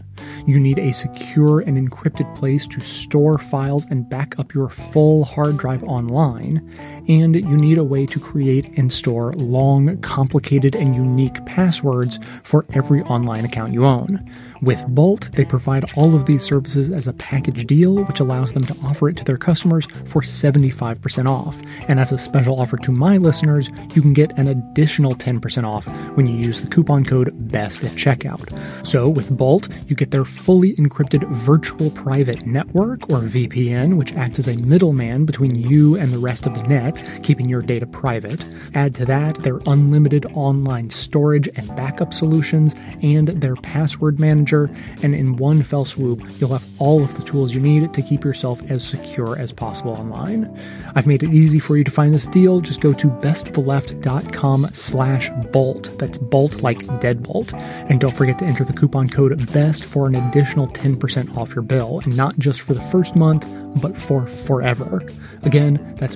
You 0.47 0.59
need 0.59 0.79
a 0.79 0.91
secure 0.91 1.59
and 1.59 1.77
encrypted 1.77 2.35
place 2.35 2.65
to 2.67 2.79
store 2.79 3.37
files 3.37 3.85
and 3.91 4.09
back 4.09 4.39
up 4.39 4.55
your 4.55 4.69
full 4.69 5.23
hard 5.23 5.57
drive 5.57 5.83
online. 5.83 6.67
And 7.07 7.35
you 7.35 7.57
need 7.57 7.77
a 7.77 7.83
way 7.83 8.05
to 8.05 8.19
create 8.19 8.77
and 8.77 8.91
store 8.91 9.33
long, 9.33 9.97
complicated, 10.01 10.75
and 10.75 10.95
unique 10.95 11.45
passwords 11.45 12.19
for 12.43 12.65
every 12.73 13.01
online 13.03 13.45
account 13.45 13.73
you 13.73 13.85
own. 13.85 14.29
With 14.61 14.83
Bolt, 14.87 15.29
they 15.33 15.45
provide 15.45 15.85
all 15.95 16.15
of 16.15 16.25
these 16.25 16.43
services 16.43 16.89
as 16.89 17.07
a 17.07 17.13
package 17.13 17.67
deal, 17.67 18.03
which 18.05 18.19
allows 18.19 18.53
them 18.53 18.63
to 18.63 18.75
offer 18.83 19.07
it 19.09 19.17
to 19.17 19.23
their 19.23 19.37
customers 19.37 19.85
for 20.05 20.21
75% 20.21 21.29
off. 21.29 21.55
And 21.87 21.99
as 21.99 22.11
a 22.11 22.17
special 22.17 22.59
offer 22.59 22.77
to 22.77 22.91
my 22.91 23.17
listeners, 23.17 23.69
you 23.93 24.01
can 24.01 24.13
get 24.13 24.37
an 24.37 24.47
additional 24.47 25.15
10% 25.15 25.63
off 25.63 25.85
when 26.15 26.25
you 26.25 26.35
use 26.35 26.61
the 26.61 26.67
coupon 26.67 27.05
code 27.05 27.31
BEST 27.51 27.83
at 27.83 27.91
checkout. 27.91 28.57
So 28.85 29.07
with 29.07 29.35
Bolt, 29.35 29.69
you 29.87 29.95
get 29.95 30.11
their 30.11 30.25
fully 30.25 30.75
encrypted 30.75 31.29
virtual 31.29 31.91
private 31.91 32.45
network, 32.45 33.09
or 33.09 33.21
VPN, 33.21 33.95
which 33.97 34.13
acts 34.13 34.39
as 34.39 34.47
a 34.47 34.57
middleman 34.57 35.25
between 35.25 35.55
you 35.55 35.95
and 35.95 36.11
the 36.11 36.19
rest 36.19 36.47
of 36.47 36.55
the 36.55 36.63
net, 36.63 36.96
keeping 37.23 37.49
your 37.49 37.61
data 37.61 37.85
private. 37.85 38.43
Add 38.73 38.95
to 38.95 39.05
that 39.05 39.43
their 39.43 39.59
unlimited 39.65 40.25
online 40.33 40.89
storage 40.89 41.47
and 41.55 41.75
backup 41.75 42.13
solutions, 42.13 42.75
and 43.01 43.27
their 43.27 43.55
password 43.55 44.19
manager 44.19 44.69
and 45.03 45.15
in 45.15 45.35
one 45.35 45.63
fell 45.63 45.85
swoop, 45.85 46.21
you'll 46.39 46.53
have 46.53 46.67
all 46.79 47.03
of 47.03 47.15
the 47.17 47.23
tools 47.23 47.53
you 47.53 47.59
need 47.59 47.93
to 47.93 48.01
keep 48.01 48.23
yourself 48.23 48.61
as 48.69 48.83
secure 48.83 49.37
as 49.37 49.51
possible 49.51 49.91
online. 49.91 50.51
I've 50.95 51.07
made 51.07 51.23
it 51.23 51.33
easy 51.33 51.59
for 51.59 51.77
you 51.77 51.83
to 51.83 51.91
find 51.91 52.13
this 52.13 52.27
deal. 52.27 52.61
Just 52.61 52.81
go 52.81 52.93
to 52.93 53.07
bestoftheleft.com 53.07 54.69
slash 54.73 55.29
bolt. 55.51 55.97
That's 55.97 56.17
bolt 56.17 56.61
like 56.61 56.79
deadbolt. 56.79 57.53
And 57.89 57.99
don't 57.99 58.15
forget 58.17 58.39
to 58.39 58.45
enter 58.45 58.63
the 58.63 58.73
coupon 58.73 59.09
code 59.09 59.51
BEST 59.53 59.85
for 59.85 60.07
an 60.07 60.15
additional 60.15 60.67
10% 60.67 61.37
off 61.37 61.55
your 61.55 61.63
bill, 61.63 62.01
and 62.03 62.15
not 62.15 62.37
just 62.39 62.61
for 62.61 62.73
the 62.73 62.81
first 62.83 63.15
month, 63.15 63.45
but 63.81 63.97
for 63.97 64.27
forever. 64.27 65.05
Again, 65.43 65.95
that's 65.99 66.15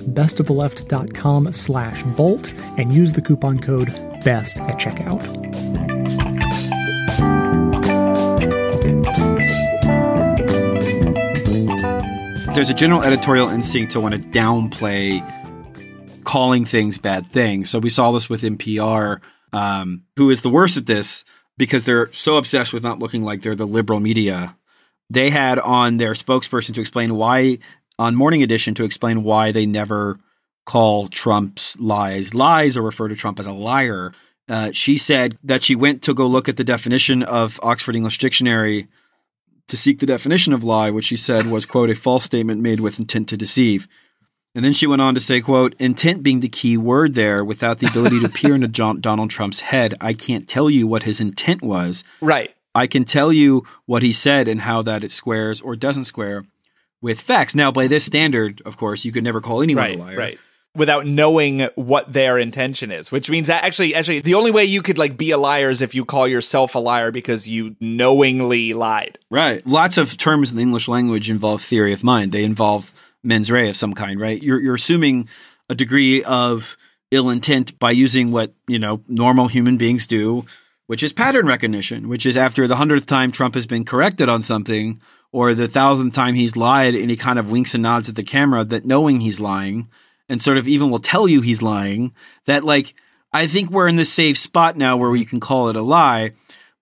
bestoftheleft.com 0.72 1.52
slash 1.52 2.02
bolt 2.16 2.48
and 2.78 2.92
use 2.92 3.12
the 3.12 3.22
coupon 3.22 3.58
code 3.58 3.88
BEST 4.24 4.58
at 4.58 4.78
checkout. 4.78 5.42
there's 12.54 12.68
a 12.68 12.74
general 12.74 13.02
editorial 13.02 13.48
instinct 13.48 13.92
to 13.92 13.98
want 13.98 14.14
to 14.14 14.20
downplay 14.20 15.22
calling 16.22 16.66
things 16.66 16.98
bad 16.98 17.32
things. 17.32 17.70
So 17.70 17.78
we 17.78 17.88
saw 17.88 18.12
this 18.12 18.28
with 18.28 18.42
NPR, 18.42 19.22
um, 19.54 20.02
who 20.16 20.28
is 20.28 20.42
the 20.42 20.50
worst 20.50 20.76
at 20.76 20.84
this 20.84 21.24
because 21.56 21.84
they're 21.84 22.12
so 22.12 22.36
obsessed 22.36 22.74
with 22.74 22.82
not 22.82 22.98
looking 22.98 23.22
like 23.22 23.40
they're 23.40 23.54
the 23.54 23.66
liberal 23.66 24.00
media. 24.00 24.54
They 25.08 25.30
had 25.30 25.58
on 25.60 25.96
their 25.96 26.12
spokesperson 26.12 26.74
to 26.74 26.82
explain 26.82 27.14
why, 27.14 27.58
on 27.98 28.14
Morning 28.14 28.42
Edition, 28.42 28.74
to 28.74 28.84
explain 28.84 29.22
why 29.22 29.50
they 29.52 29.64
never 29.64 30.20
call 30.64 31.08
Trump's 31.08 31.78
lies 31.78 32.34
lies 32.34 32.76
or 32.76 32.82
refer 32.82 33.08
to 33.08 33.16
Trump 33.16 33.40
as 33.40 33.46
a 33.46 33.52
liar. 33.52 34.12
Uh, 34.48 34.70
she 34.72 34.98
said 34.98 35.36
that 35.42 35.62
she 35.62 35.74
went 35.74 36.02
to 36.02 36.14
go 36.14 36.26
look 36.26 36.48
at 36.48 36.56
the 36.56 36.64
definition 36.64 37.22
of 37.22 37.58
Oxford 37.62 37.96
English 37.96 38.18
Dictionary 38.18 38.88
to 39.68 39.76
seek 39.76 40.00
the 40.00 40.06
definition 40.06 40.52
of 40.52 40.64
lie, 40.64 40.90
which 40.90 41.06
she 41.06 41.16
said 41.16 41.46
was, 41.46 41.64
quote, 41.64 41.90
a 41.90 41.94
false 41.94 42.24
statement 42.24 42.60
made 42.60 42.80
with 42.80 42.98
intent 42.98 43.28
to 43.28 43.36
deceive. 43.36 43.88
And 44.54 44.64
then 44.64 44.74
she 44.74 44.86
went 44.86 45.00
on 45.00 45.14
to 45.14 45.20
say, 45.20 45.40
quote, 45.40 45.74
intent 45.78 46.22
being 46.22 46.40
the 46.40 46.48
key 46.48 46.76
word 46.76 47.14
there, 47.14 47.42
without 47.44 47.78
the 47.78 47.86
ability 47.86 48.20
to 48.20 48.28
peer 48.28 48.54
into 48.54 48.68
John, 48.68 49.00
Donald 49.00 49.30
Trump's 49.30 49.60
head, 49.60 49.94
I 50.00 50.12
can't 50.12 50.48
tell 50.48 50.68
you 50.68 50.86
what 50.86 51.04
his 51.04 51.20
intent 51.20 51.62
was. 51.62 52.04
Right. 52.20 52.54
I 52.74 52.86
can 52.86 53.04
tell 53.04 53.32
you 53.32 53.64
what 53.86 54.02
he 54.02 54.12
said 54.12 54.48
and 54.48 54.60
how 54.60 54.82
that 54.82 55.04
it 55.04 55.10
squares 55.10 55.60
or 55.60 55.76
doesn't 55.76 56.04
square 56.04 56.44
with 57.00 57.20
facts. 57.20 57.54
Now, 57.54 57.70
by 57.70 57.86
this 57.86 58.04
standard, 58.04 58.60
of 58.66 58.76
course, 58.76 59.04
you 59.04 59.12
could 59.12 59.24
never 59.24 59.40
call 59.40 59.62
anyone 59.62 59.84
right, 59.84 59.98
a 59.98 60.02
liar. 60.02 60.16
Right 60.16 60.38
without 60.74 61.06
knowing 61.06 61.68
what 61.74 62.10
their 62.12 62.38
intention 62.38 62.90
is 62.90 63.12
which 63.12 63.28
means 63.28 63.48
that 63.48 63.62
actually 63.62 63.94
actually 63.94 64.20
the 64.20 64.34
only 64.34 64.50
way 64.50 64.64
you 64.64 64.80
could 64.82 64.98
like 64.98 65.16
be 65.16 65.30
a 65.30 65.38
liar 65.38 65.70
is 65.70 65.82
if 65.82 65.94
you 65.94 66.04
call 66.04 66.26
yourself 66.26 66.74
a 66.74 66.78
liar 66.78 67.10
because 67.10 67.46
you 67.48 67.76
knowingly 67.80 68.72
lied. 68.72 69.18
Right. 69.30 69.66
Lots 69.66 69.98
of 69.98 70.16
terms 70.16 70.50
in 70.50 70.56
the 70.56 70.62
english 70.62 70.88
language 70.88 71.28
involve 71.28 71.62
theory 71.62 71.92
of 71.92 72.02
mind. 72.02 72.32
They 72.32 72.44
involve 72.44 72.92
mens 73.22 73.50
rea 73.50 73.68
of 73.68 73.76
some 73.76 73.94
kind 73.94 74.18
right? 74.18 74.42
You're 74.42 74.60
you're 74.60 74.74
assuming 74.74 75.28
a 75.68 75.74
degree 75.74 76.22
of 76.24 76.76
ill 77.10 77.30
intent 77.30 77.78
by 77.78 77.90
using 77.90 78.32
what 78.32 78.54
you 78.66 78.78
know 78.78 79.02
normal 79.06 79.48
human 79.48 79.76
beings 79.76 80.06
do 80.06 80.44
which 80.86 81.02
is 81.02 81.12
pattern 81.12 81.46
recognition 81.46 82.08
which 82.08 82.26
is 82.26 82.36
after 82.36 82.66
the 82.66 82.76
hundredth 82.76 83.06
time 83.06 83.30
trump 83.30 83.54
has 83.54 83.66
been 83.66 83.84
corrected 83.84 84.28
on 84.28 84.42
something 84.42 85.00
or 85.30 85.54
the 85.54 85.68
thousandth 85.68 86.14
time 86.14 86.34
he's 86.34 86.56
lied 86.56 86.94
and 86.94 87.10
he 87.10 87.16
kind 87.16 87.38
of 87.38 87.50
winks 87.50 87.74
and 87.74 87.82
nods 87.82 88.08
at 88.08 88.16
the 88.16 88.22
camera 88.22 88.64
that 88.64 88.84
knowing 88.84 89.20
he's 89.20 89.38
lying 89.38 89.88
and 90.32 90.40
sort 90.40 90.56
of 90.56 90.66
even 90.66 90.90
will 90.90 90.98
tell 90.98 91.28
you 91.28 91.42
he's 91.42 91.60
lying 91.60 92.14
that 92.46 92.64
like 92.64 92.94
I 93.34 93.46
think 93.46 93.70
we're 93.70 93.86
in 93.86 93.96
this 93.96 94.10
safe 94.10 94.38
spot 94.38 94.78
now 94.78 94.96
where 94.96 95.10
we 95.10 95.26
can 95.26 95.40
call 95.40 95.68
it 95.68 95.76
a 95.76 95.82
lie. 95.82 96.32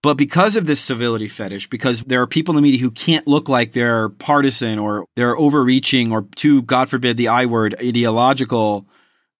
But 0.02 0.14
because 0.14 0.54
of 0.56 0.66
this 0.66 0.80
civility 0.80 1.28
fetish, 1.28 1.68
because 1.68 2.00
there 2.02 2.22
are 2.22 2.26
people 2.28 2.52
in 2.52 2.56
the 2.56 2.62
media 2.62 2.80
who 2.80 2.92
can't 2.92 3.26
look 3.26 3.48
like 3.48 3.72
they're 3.72 4.08
partisan 4.08 4.78
or 4.78 5.04
they're 5.16 5.36
overreaching 5.36 6.12
or 6.12 6.22
too, 6.36 6.62
God 6.62 6.88
forbid, 6.88 7.16
the 7.16 7.28
I 7.28 7.46
word, 7.46 7.74
ideological, 7.78 8.86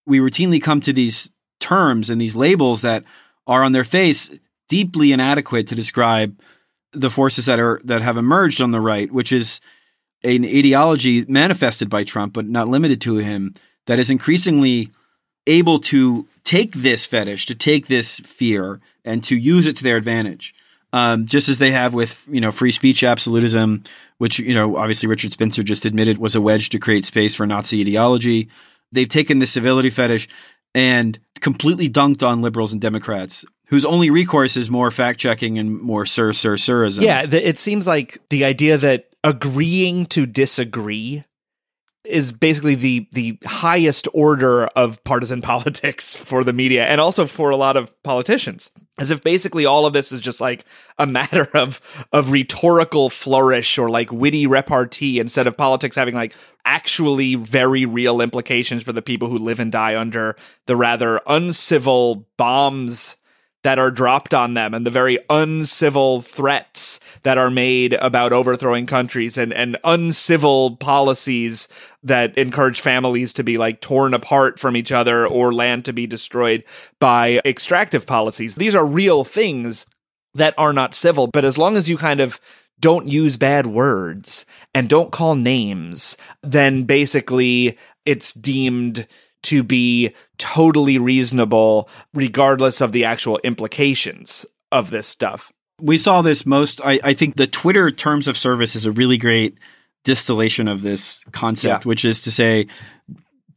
we 0.05 0.19
routinely 0.19 0.61
come 0.61 0.81
to 0.81 0.93
these 0.93 1.31
terms 1.59 2.09
and 2.09 2.19
these 2.19 2.35
labels 2.35 2.81
that 2.81 3.05
are 3.47 3.63
on 3.63 3.71
their 3.71 3.85
face 3.85 4.29
deeply 4.67 5.13
inadequate 5.13 5.67
to 5.67 5.75
describe 5.75 6.37
the 6.91 7.09
forces 7.09 7.45
that 7.45 7.59
are 7.61 7.79
that 7.85 8.01
have 8.01 8.17
emerged 8.17 8.61
on 8.61 8.71
the 8.71 8.81
right, 8.81 9.09
which 9.09 9.31
is 9.31 9.61
an 10.23 10.43
ideology 10.43 11.25
manifested 11.27 11.89
by 11.89 12.03
Trump, 12.03 12.33
but 12.33 12.45
not 12.45 12.67
limited 12.67 13.01
to 13.01 13.17
him, 13.17 13.55
that 13.87 13.99
is 13.99 14.09
increasingly 14.09 14.91
able 15.47 15.79
to 15.79 16.27
take 16.43 16.73
this 16.75 17.05
fetish, 17.05 17.45
to 17.47 17.55
take 17.55 17.87
this 17.87 18.19
fear, 18.19 18.79
and 19.03 19.23
to 19.23 19.35
use 19.35 19.65
it 19.67 19.75
to 19.77 19.83
their 19.83 19.97
advantage. 19.97 20.53
Um, 20.93 21.25
just 21.25 21.47
as 21.47 21.57
they 21.57 21.71
have 21.71 21.93
with 21.93 22.25
you 22.29 22.41
know 22.41 22.51
free 22.51 22.71
speech 22.71 23.03
absolutism, 23.03 23.83
which 24.17 24.39
you 24.39 24.53
know 24.53 24.75
obviously 24.75 25.07
Richard 25.07 25.31
Spencer 25.31 25.63
just 25.63 25.85
admitted 25.85 26.17
was 26.17 26.35
a 26.35 26.41
wedge 26.41 26.69
to 26.69 26.79
create 26.79 27.05
space 27.05 27.33
for 27.33 27.47
Nazi 27.47 27.79
ideology. 27.79 28.49
They've 28.91 29.07
taken 29.07 29.39
the 29.39 29.47
civility 29.47 29.89
fetish 29.89 30.27
and 30.75 31.17
completely 31.39 31.89
dunked 31.89 32.27
on 32.27 32.41
liberals 32.41 32.73
and 32.73 32.81
Democrats, 32.81 33.45
whose 33.67 33.85
only 33.85 34.09
recourse 34.09 34.57
is 34.57 34.69
more 34.69 34.91
fact 34.91 35.19
checking 35.19 35.57
and 35.57 35.79
more 35.79 36.05
sir 36.05 36.33
sir 36.33 36.57
sirism. 36.57 37.03
Yeah, 37.03 37.25
the, 37.25 37.47
it 37.47 37.57
seems 37.57 37.87
like 37.87 38.19
the 38.29 38.43
idea 38.43 38.77
that 38.77 39.15
agreeing 39.23 40.07
to 40.07 40.25
disagree 40.25 41.23
is 42.03 42.31
basically 42.31 42.75
the 42.75 43.07
the 43.11 43.37
highest 43.45 44.07
order 44.13 44.65
of 44.67 45.03
partisan 45.03 45.41
politics 45.41 46.15
for 46.15 46.43
the 46.43 46.53
media 46.53 46.85
and 46.85 46.99
also 46.99 47.27
for 47.27 47.49
a 47.49 47.57
lot 47.57 47.77
of 47.77 47.91
politicians. 48.03 48.71
As 48.97 49.09
if 49.09 49.23
basically 49.23 49.65
all 49.65 49.85
of 49.85 49.93
this 49.93 50.11
is 50.11 50.21
just 50.21 50.41
like 50.41 50.63
a 50.97 51.07
matter 51.07 51.47
of 51.53 51.81
of 52.11 52.31
rhetorical 52.31 53.09
flourish 53.09 53.77
or 53.77 53.89
like 53.89 54.11
witty 54.11 54.47
repartee 54.47 55.19
instead 55.19 55.47
of 55.47 55.57
politics 55.57 55.95
having 55.95 56.15
like 56.15 56.33
actually 56.65 57.35
very 57.35 57.85
real 57.85 58.21
implications 58.21 58.83
for 58.83 58.93
the 58.93 59.01
people 59.01 59.27
who 59.27 59.37
live 59.37 59.59
and 59.59 59.71
die 59.71 59.99
under 59.99 60.35
the 60.67 60.75
rather 60.75 61.19
uncivil 61.27 62.27
bombs 62.37 63.17
that 63.63 63.79
are 63.79 63.91
dropped 63.91 64.33
on 64.33 64.53
them 64.53 64.73
and 64.73 64.85
the 64.85 64.91
very 64.91 65.19
uncivil 65.29 66.21
threats 66.21 66.99
that 67.23 67.37
are 67.37 67.51
made 67.51 67.93
about 67.93 68.33
overthrowing 68.33 68.85
countries 68.85 69.37
and, 69.37 69.53
and 69.53 69.77
uncivil 69.83 70.75
policies 70.77 71.67
that 72.03 72.35
encourage 72.37 72.81
families 72.81 73.33
to 73.33 73.43
be 73.43 73.57
like 73.57 73.81
torn 73.81 74.13
apart 74.13 74.59
from 74.59 74.75
each 74.75 74.91
other 74.91 75.27
or 75.27 75.53
land 75.53 75.85
to 75.85 75.93
be 75.93 76.07
destroyed 76.07 76.63
by 76.99 77.39
extractive 77.45 78.05
policies. 78.05 78.55
These 78.55 78.75
are 78.75 78.85
real 78.85 79.23
things 79.23 79.85
that 80.33 80.55
are 80.57 80.73
not 80.73 80.95
civil, 80.95 81.27
but 81.27 81.45
as 81.45 81.57
long 81.57 81.77
as 81.77 81.89
you 81.89 81.97
kind 81.97 82.19
of 82.19 82.39
don't 82.79 83.07
use 83.07 83.37
bad 83.37 83.67
words 83.67 84.45
and 84.73 84.89
don't 84.89 85.11
call 85.11 85.35
names, 85.35 86.17
then 86.41 86.83
basically 86.83 87.77
it's 88.05 88.33
deemed 88.33 89.07
to 89.43 89.63
be 89.63 90.13
totally 90.37 90.97
reasonable, 90.97 91.89
regardless 92.13 92.81
of 92.81 92.91
the 92.91 93.05
actual 93.05 93.39
implications 93.43 94.45
of 94.71 94.91
this 94.91 95.07
stuff. 95.07 95.51
We 95.79 95.97
saw 95.97 96.21
this 96.21 96.45
most, 96.45 96.79
I, 96.83 96.99
I 97.03 97.13
think 97.13 97.35
the 97.37 97.47
Twitter 97.47 97.89
terms 97.91 98.27
of 98.27 98.37
service 98.37 98.75
is 98.75 98.85
a 98.85 98.91
really 98.91 99.17
great 99.17 99.57
distillation 100.03 100.67
of 100.67 100.81
this 100.81 101.23
concept, 101.31 101.85
Yeah. 101.85 101.89
which 101.89 102.05
is 102.05 102.21
to 102.21 102.31
say, 102.31 102.67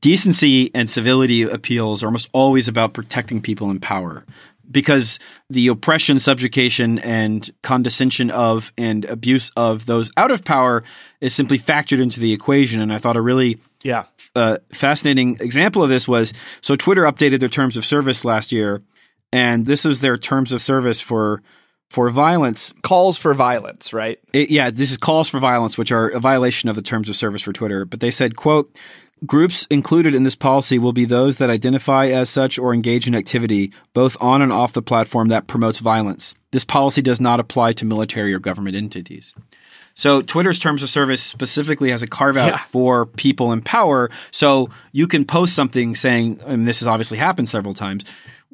decency 0.01 0.71
and 0.75 0.89
civility 0.89 1.43
appeals 1.43 2.03
are 2.03 2.07
almost 2.07 2.29
always 2.33 2.69
about 2.69 2.93
protecting 2.93 3.41
people 3.41 3.71
in 3.71 3.81
power 3.81 4.25
because 4.71 5.19
the 5.51 5.69
oppression, 5.69 6.19
subjugation, 6.19 6.99
and 7.01 7.51
condescension 7.63 8.31
of 8.31 8.73
and 8.79 9.05
abuse 9.05 9.51
of 9.57 9.87
those 9.87 10.11
out 10.17 10.31
of 10.31 10.45
power 10.45 10.85
is 11.21 11.35
simply 11.35 11.59
factored 11.59 12.01
into 12.01 12.21
the 12.21 12.33
equation. 12.33 12.81
And 12.81 12.93
I 12.93 12.99
thought 12.99 13.17
a 13.17 13.21
really 13.21 13.59
Yeah. 13.83 14.05
uh, 14.35 14.59
fascinating 14.73 15.39
example 15.41 15.83
of 15.83 15.91
this 15.91 16.09
was 16.09 16.33
so 16.61 16.77
Twitter 16.77 17.03
updated 17.03 17.41
their 17.41 17.49
terms 17.49 17.77
of 17.77 17.85
service 17.85 18.25
last 18.25 18.53
year, 18.53 18.83
and 19.33 19.67
this 19.67 19.85
is 19.87 20.01
their 20.01 20.17
terms 20.17 20.53
of 20.53 20.61
service 20.61 21.01
for 21.01 21.43
for 21.91 22.09
violence 22.11 22.73
calls 22.83 23.19
for 23.19 23.35
violence, 23.35 23.93
right? 23.93 24.19
It, 24.33 24.51
yeah, 24.51 24.71
this 24.71 24.91
is 24.91 24.97
calls 24.97 25.29
for 25.29 25.39
violence, 25.39 25.79
which 25.79 25.93
are 25.93 26.09
a 26.09 26.19
violation 26.19 26.69
of 26.69 26.75
the 26.75 26.83
terms 26.83 27.09
of 27.09 27.15
service 27.15 27.43
for 27.43 27.53
Twitter. 27.53 27.85
But 27.85 28.01
they 28.01 28.11
said, 28.11 28.35
"quote." 28.37 28.77
Groups 29.25 29.67
included 29.71 30.15
in 30.15 30.25
this 30.25 30.35
policy 30.35 30.79
will 30.79 30.93
be 30.93 31.05
those 31.05 31.39
that 31.39 31.49
identify 31.49 32.07
as 32.07 32.29
such 32.29 32.59
or 32.59 32.75
engage 32.75 33.07
in 33.07 33.15
activity, 33.15 33.73
both 33.95 34.17
on 34.21 34.43
and 34.43 34.53
off 34.53 34.73
the 34.73 34.83
platform, 34.83 35.29
that 35.29 35.47
promotes 35.47 35.79
violence. 35.79 36.35
This 36.51 36.65
policy 36.65 37.01
does 37.01 37.21
not 37.21 37.41
apply 37.41 37.75
to 37.75 37.85
military 37.85 38.35
or 38.35 38.39
government 38.41 38.77
entities. 38.77 39.33
So 39.95 40.21
Twitter's 40.21 40.59
terms 40.59 40.83
of 40.83 40.91
service 40.91 41.23
specifically 41.23 41.91
has 41.91 42.03
a 42.03 42.09
carve 42.09 42.37
out 42.37 42.49
Yeah. 42.51 42.59
for 42.59 43.07
people 43.07 43.53
in 43.53 43.61
power. 43.63 44.11
So 44.33 44.69
you 44.91 45.07
can 45.07 45.25
post 45.25 45.55
something 45.55 45.95
saying, 45.95 46.41
and 46.45 46.67
this 46.67 46.81
has 46.81 46.89
obviously 46.89 47.19
happened 47.19 47.49
several 47.49 47.75
times, 47.75 48.05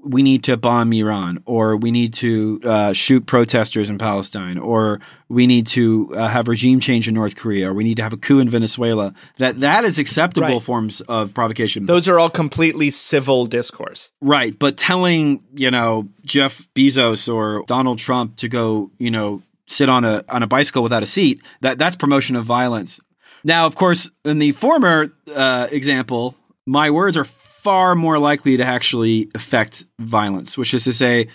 we 0.04 0.22
need 0.22 0.44
to 0.44 0.56
bomb 0.56 0.92
Iran, 0.92 1.42
or 1.44 1.76
we 1.76 1.90
need 1.90 2.14
to 2.14 2.60
uh, 2.64 2.92
shoot 2.92 3.26
protesters 3.26 3.90
in 3.90 3.98
Palestine, 3.98 4.58
or 4.58 5.00
we 5.28 5.46
need 5.46 5.66
to 5.68 6.10
uh, 6.14 6.28
have 6.28 6.48
regime 6.48 6.80
change 6.80 7.06
in 7.08 7.14
North 7.14 7.36
Korea, 7.36 7.70
or 7.70 7.74
we 7.74 7.84
need 7.84 7.96
to 7.96 8.02
have 8.02 8.12
a 8.12 8.16
coup 8.16 8.38
in 8.38 8.48
Venezuela. 8.48 9.12
That 9.38 9.60
that 9.60 9.84
is 9.84 9.98
acceptable 9.98 10.46
Right. 10.48 10.62
forms 10.62 11.00
of 11.02 11.34
provocation. 11.34 11.86
Those 11.86 12.08
are 12.08 12.18
all 12.18 12.30
completely 12.30 12.90
civil 12.90 13.46
discourse. 13.46 14.10
Right, 14.20 14.58
but 14.58 14.76
telling 14.76 15.42
you 15.54 15.70
know 15.70 16.08
Jeff 16.24 16.66
Bezos 16.74 17.32
or 17.32 17.64
Donald 17.66 17.98
Trump 17.98 18.36
to 18.36 18.48
go 18.48 18.90
you 18.98 19.10
know 19.10 19.42
sit 19.66 19.88
on 19.88 20.04
a 20.04 20.24
on 20.28 20.42
a 20.42 20.46
bicycle 20.46 20.82
without 20.82 21.02
a 21.02 21.06
seat 21.06 21.40
that 21.60 21.78
that's 21.78 21.96
promotion 21.96 22.36
of 22.36 22.44
violence. 22.46 23.00
Now, 23.44 23.64
of 23.66 23.74
course, 23.74 24.10
in 24.24 24.38
the 24.38 24.52
former 24.52 25.12
uh, 25.34 25.68
example, 25.70 26.34
my 26.66 26.90
words 26.90 27.16
are 27.16 27.24
far 27.62 27.94
more 27.94 28.18
likely 28.18 28.56
to 28.56 28.64
actually 28.64 29.30
affect 29.34 29.84
violence, 29.98 30.56
which 30.58 30.74
is 30.74 30.84
to 30.84 30.92
say. 30.92 31.28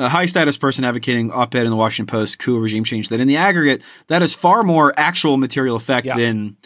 A 0.00 0.08
high 0.08 0.26
status 0.26 0.56
person 0.56 0.84
advocating 0.84 1.32
op 1.32 1.52
ed 1.56 1.64
in 1.64 1.70
the 1.70 1.76
Washington 1.76 2.06
Post, 2.06 2.38
coup 2.38 2.56
regime 2.60 2.84
change, 2.84 3.08
that 3.08 3.18
in 3.18 3.26
the 3.26 3.36
aggregate, 3.36 3.82
that 4.06 4.20
has 4.22 4.32
far 4.32 4.62
more 4.62 4.94
actual 4.96 5.36
material 5.36 5.74
effect 5.74 6.06
than 6.06 6.56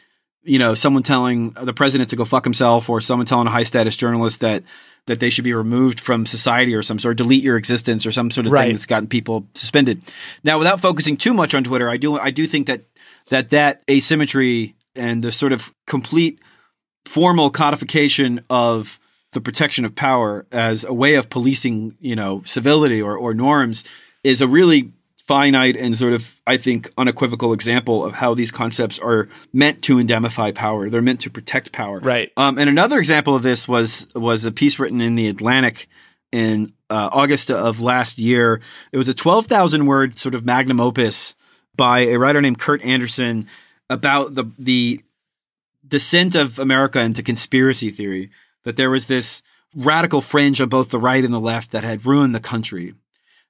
you 0.42 0.58
know, 0.58 0.74
someone 0.74 1.02
telling 1.02 1.50
the 1.50 1.72
president 1.72 2.10
to 2.10 2.16
go 2.16 2.24
fuck 2.24 2.44
himself, 2.44 2.90
or 2.90 3.00
someone 3.00 3.26
telling 3.26 3.46
a 3.46 3.50
high 3.50 3.62
status 3.62 3.96
journalist 3.96 4.40
that 4.40 4.64
that 5.06 5.18
they 5.18 5.30
should 5.30 5.44
be 5.44 5.54
removed 5.54 5.98
from 5.98 6.26
society 6.26 6.74
or 6.74 6.82
some 6.82 6.98
sort, 6.98 7.16
delete 7.16 7.42
your 7.42 7.56
existence, 7.56 8.04
or 8.04 8.12
some 8.12 8.30
sort 8.30 8.46
of 8.46 8.52
Right. 8.52 8.66
thing 8.66 8.72
that's 8.74 8.86
gotten 8.86 9.08
people 9.08 9.48
suspended. 9.54 10.02
Now, 10.44 10.58
without 10.58 10.80
focusing 10.80 11.16
too 11.16 11.32
much 11.32 11.54
on 11.54 11.64
Twitter, 11.64 11.88
I 11.88 11.96
do 11.96 12.18
I 12.18 12.30
do 12.32 12.46
think 12.46 12.66
that 12.66 12.82
that 13.30 13.50
that 13.50 13.82
asymmetry 13.90 14.74
and 14.94 15.24
the 15.24 15.32
sort 15.32 15.52
of 15.52 15.72
complete 15.86 16.38
formal 17.06 17.50
codification 17.50 18.40
of 18.50 18.98
the 19.32 19.40
protection 19.40 19.84
of 19.84 19.94
power 19.94 20.46
as 20.52 20.84
a 20.84 20.92
way 20.92 21.14
of 21.14 21.30
policing, 21.30 21.96
you 22.00 22.14
know, 22.14 22.42
civility 22.44 23.00
or, 23.00 23.16
or 23.16 23.34
norms 23.34 23.84
is 24.22 24.40
a 24.40 24.46
really 24.46 24.92
finite 25.16 25.76
and 25.76 25.96
sort 25.96 26.12
of, 26.12 26.34
I 26.46 26.56
think, 26.56 26.92
unequivocal 26.98 27.52
example 27.52 28.04
of 28.04 28.12
how 28.12 28.34
these 28.34 28.50
concepts 28.50 28.98
are 28.98 29.28
meant 29.52 29.82
to 29.82 29.98
indemnify 29.98 30.50
power. 30.52 30.90
They're 30.90 31.00
meant 31.00 31.20
to 31.22 31.30
protect 31.30 31.72
power. 31.72 32.00
Right. 32.00 32.30
Um, 32.36 32.58
and 32.58 32.68
another 32.68 32.98
example 32.98 33.34
of 33.34 33.42
this 33.42 33.66
was 33.66 34.06
was 34.14 34.44
a 34.44 34.52
piece 34.52 34.78
written 34.78 35.00
in 35.00 35.14
the 35.14 35.28
Atlantic 35.28 35.88
in 36.32 36.72
uh, 36.90 37.08
August 37.12 37.50
of 37.50 37.80
last 37.80 38.18
year. 38.18 38.60
It 38.90 38.98
was 38.98 39.08
a 39.08 39.14
twelve 39.14 39.46
thousand 39.46 39.86
word 39.86 40.18
sort 40.18 40.34
of 40.34 40.44
magnum 40.44 40.80
opus 40.80 41.34
by 41.76 42.00
a 42.00 42.16
writer 42.16 42.40
named 42.40 42.58
Kurt 42.58 42.84
Andersen 42.84 43.48
about 43.88 44.34
the 44.34 44.44
the 44.58 45.00
descent 45.86 46.34
of 46.34 46.58
America 46.58 47.00
into 47.00 47.22
conspiracy 47.22 47.90
theory. 47.90 48.30
That 48.64 48.76
there 48.76 48.90
was 48.90 49.06
this 49.06 49.42
radical 49.74 50.20
fringe 50.20 50.60
on 50.60 50.68
both 50.68 50.90
the 50.90 50.98
right 50.98 51.24
and 51.24 51.32
the 51.32 51.40
left 51.40 51.70
that 51.72 51.84
had 51.84 52.06
ruined 52.06 52.34
the 52.34 52.40
country. 52.40 52.94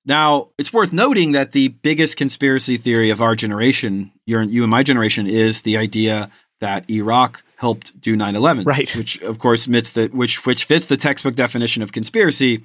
Now, 0.05 0.49
it's 0.59 0.73
worth 0.73 0.93
noting 0.93 1.33
that 1.33 1.53
the 1.53 1.69
biggest 1.69 2.17
conspiracy 2.17 2.77
theory 2.77 3.11
of 3.11 3.23
our 3.23 3.37
generation, 3.37 4.11
your, 4.27 4.43
you 4.43 4.63
and 4.63 4.71
my 4.71 4.83
generation, 4.83 5.27
is 5.27 5.63
the 5.63 5.77
idea 5.77 6.31
that 6.61 6.89
Iraq 6.91 7.43
helped 7.57 8.01
do 8.01 8.17
9/11, 8.17 8.67
Right. 8.67 8.95
Which, 8.97 9.21
of 9.23 9.39
course, 9.39 9.67
fits 9.67 9.91
the 9.91 10.09
which 10.09 10.45
which 10.45 10.65
fits 10.65 10.87
the 10.87 10.97
textbook 10.97 11.37
definition 11.37 11.83
of 11.83 11.93
conspiracy: 11.93 12.65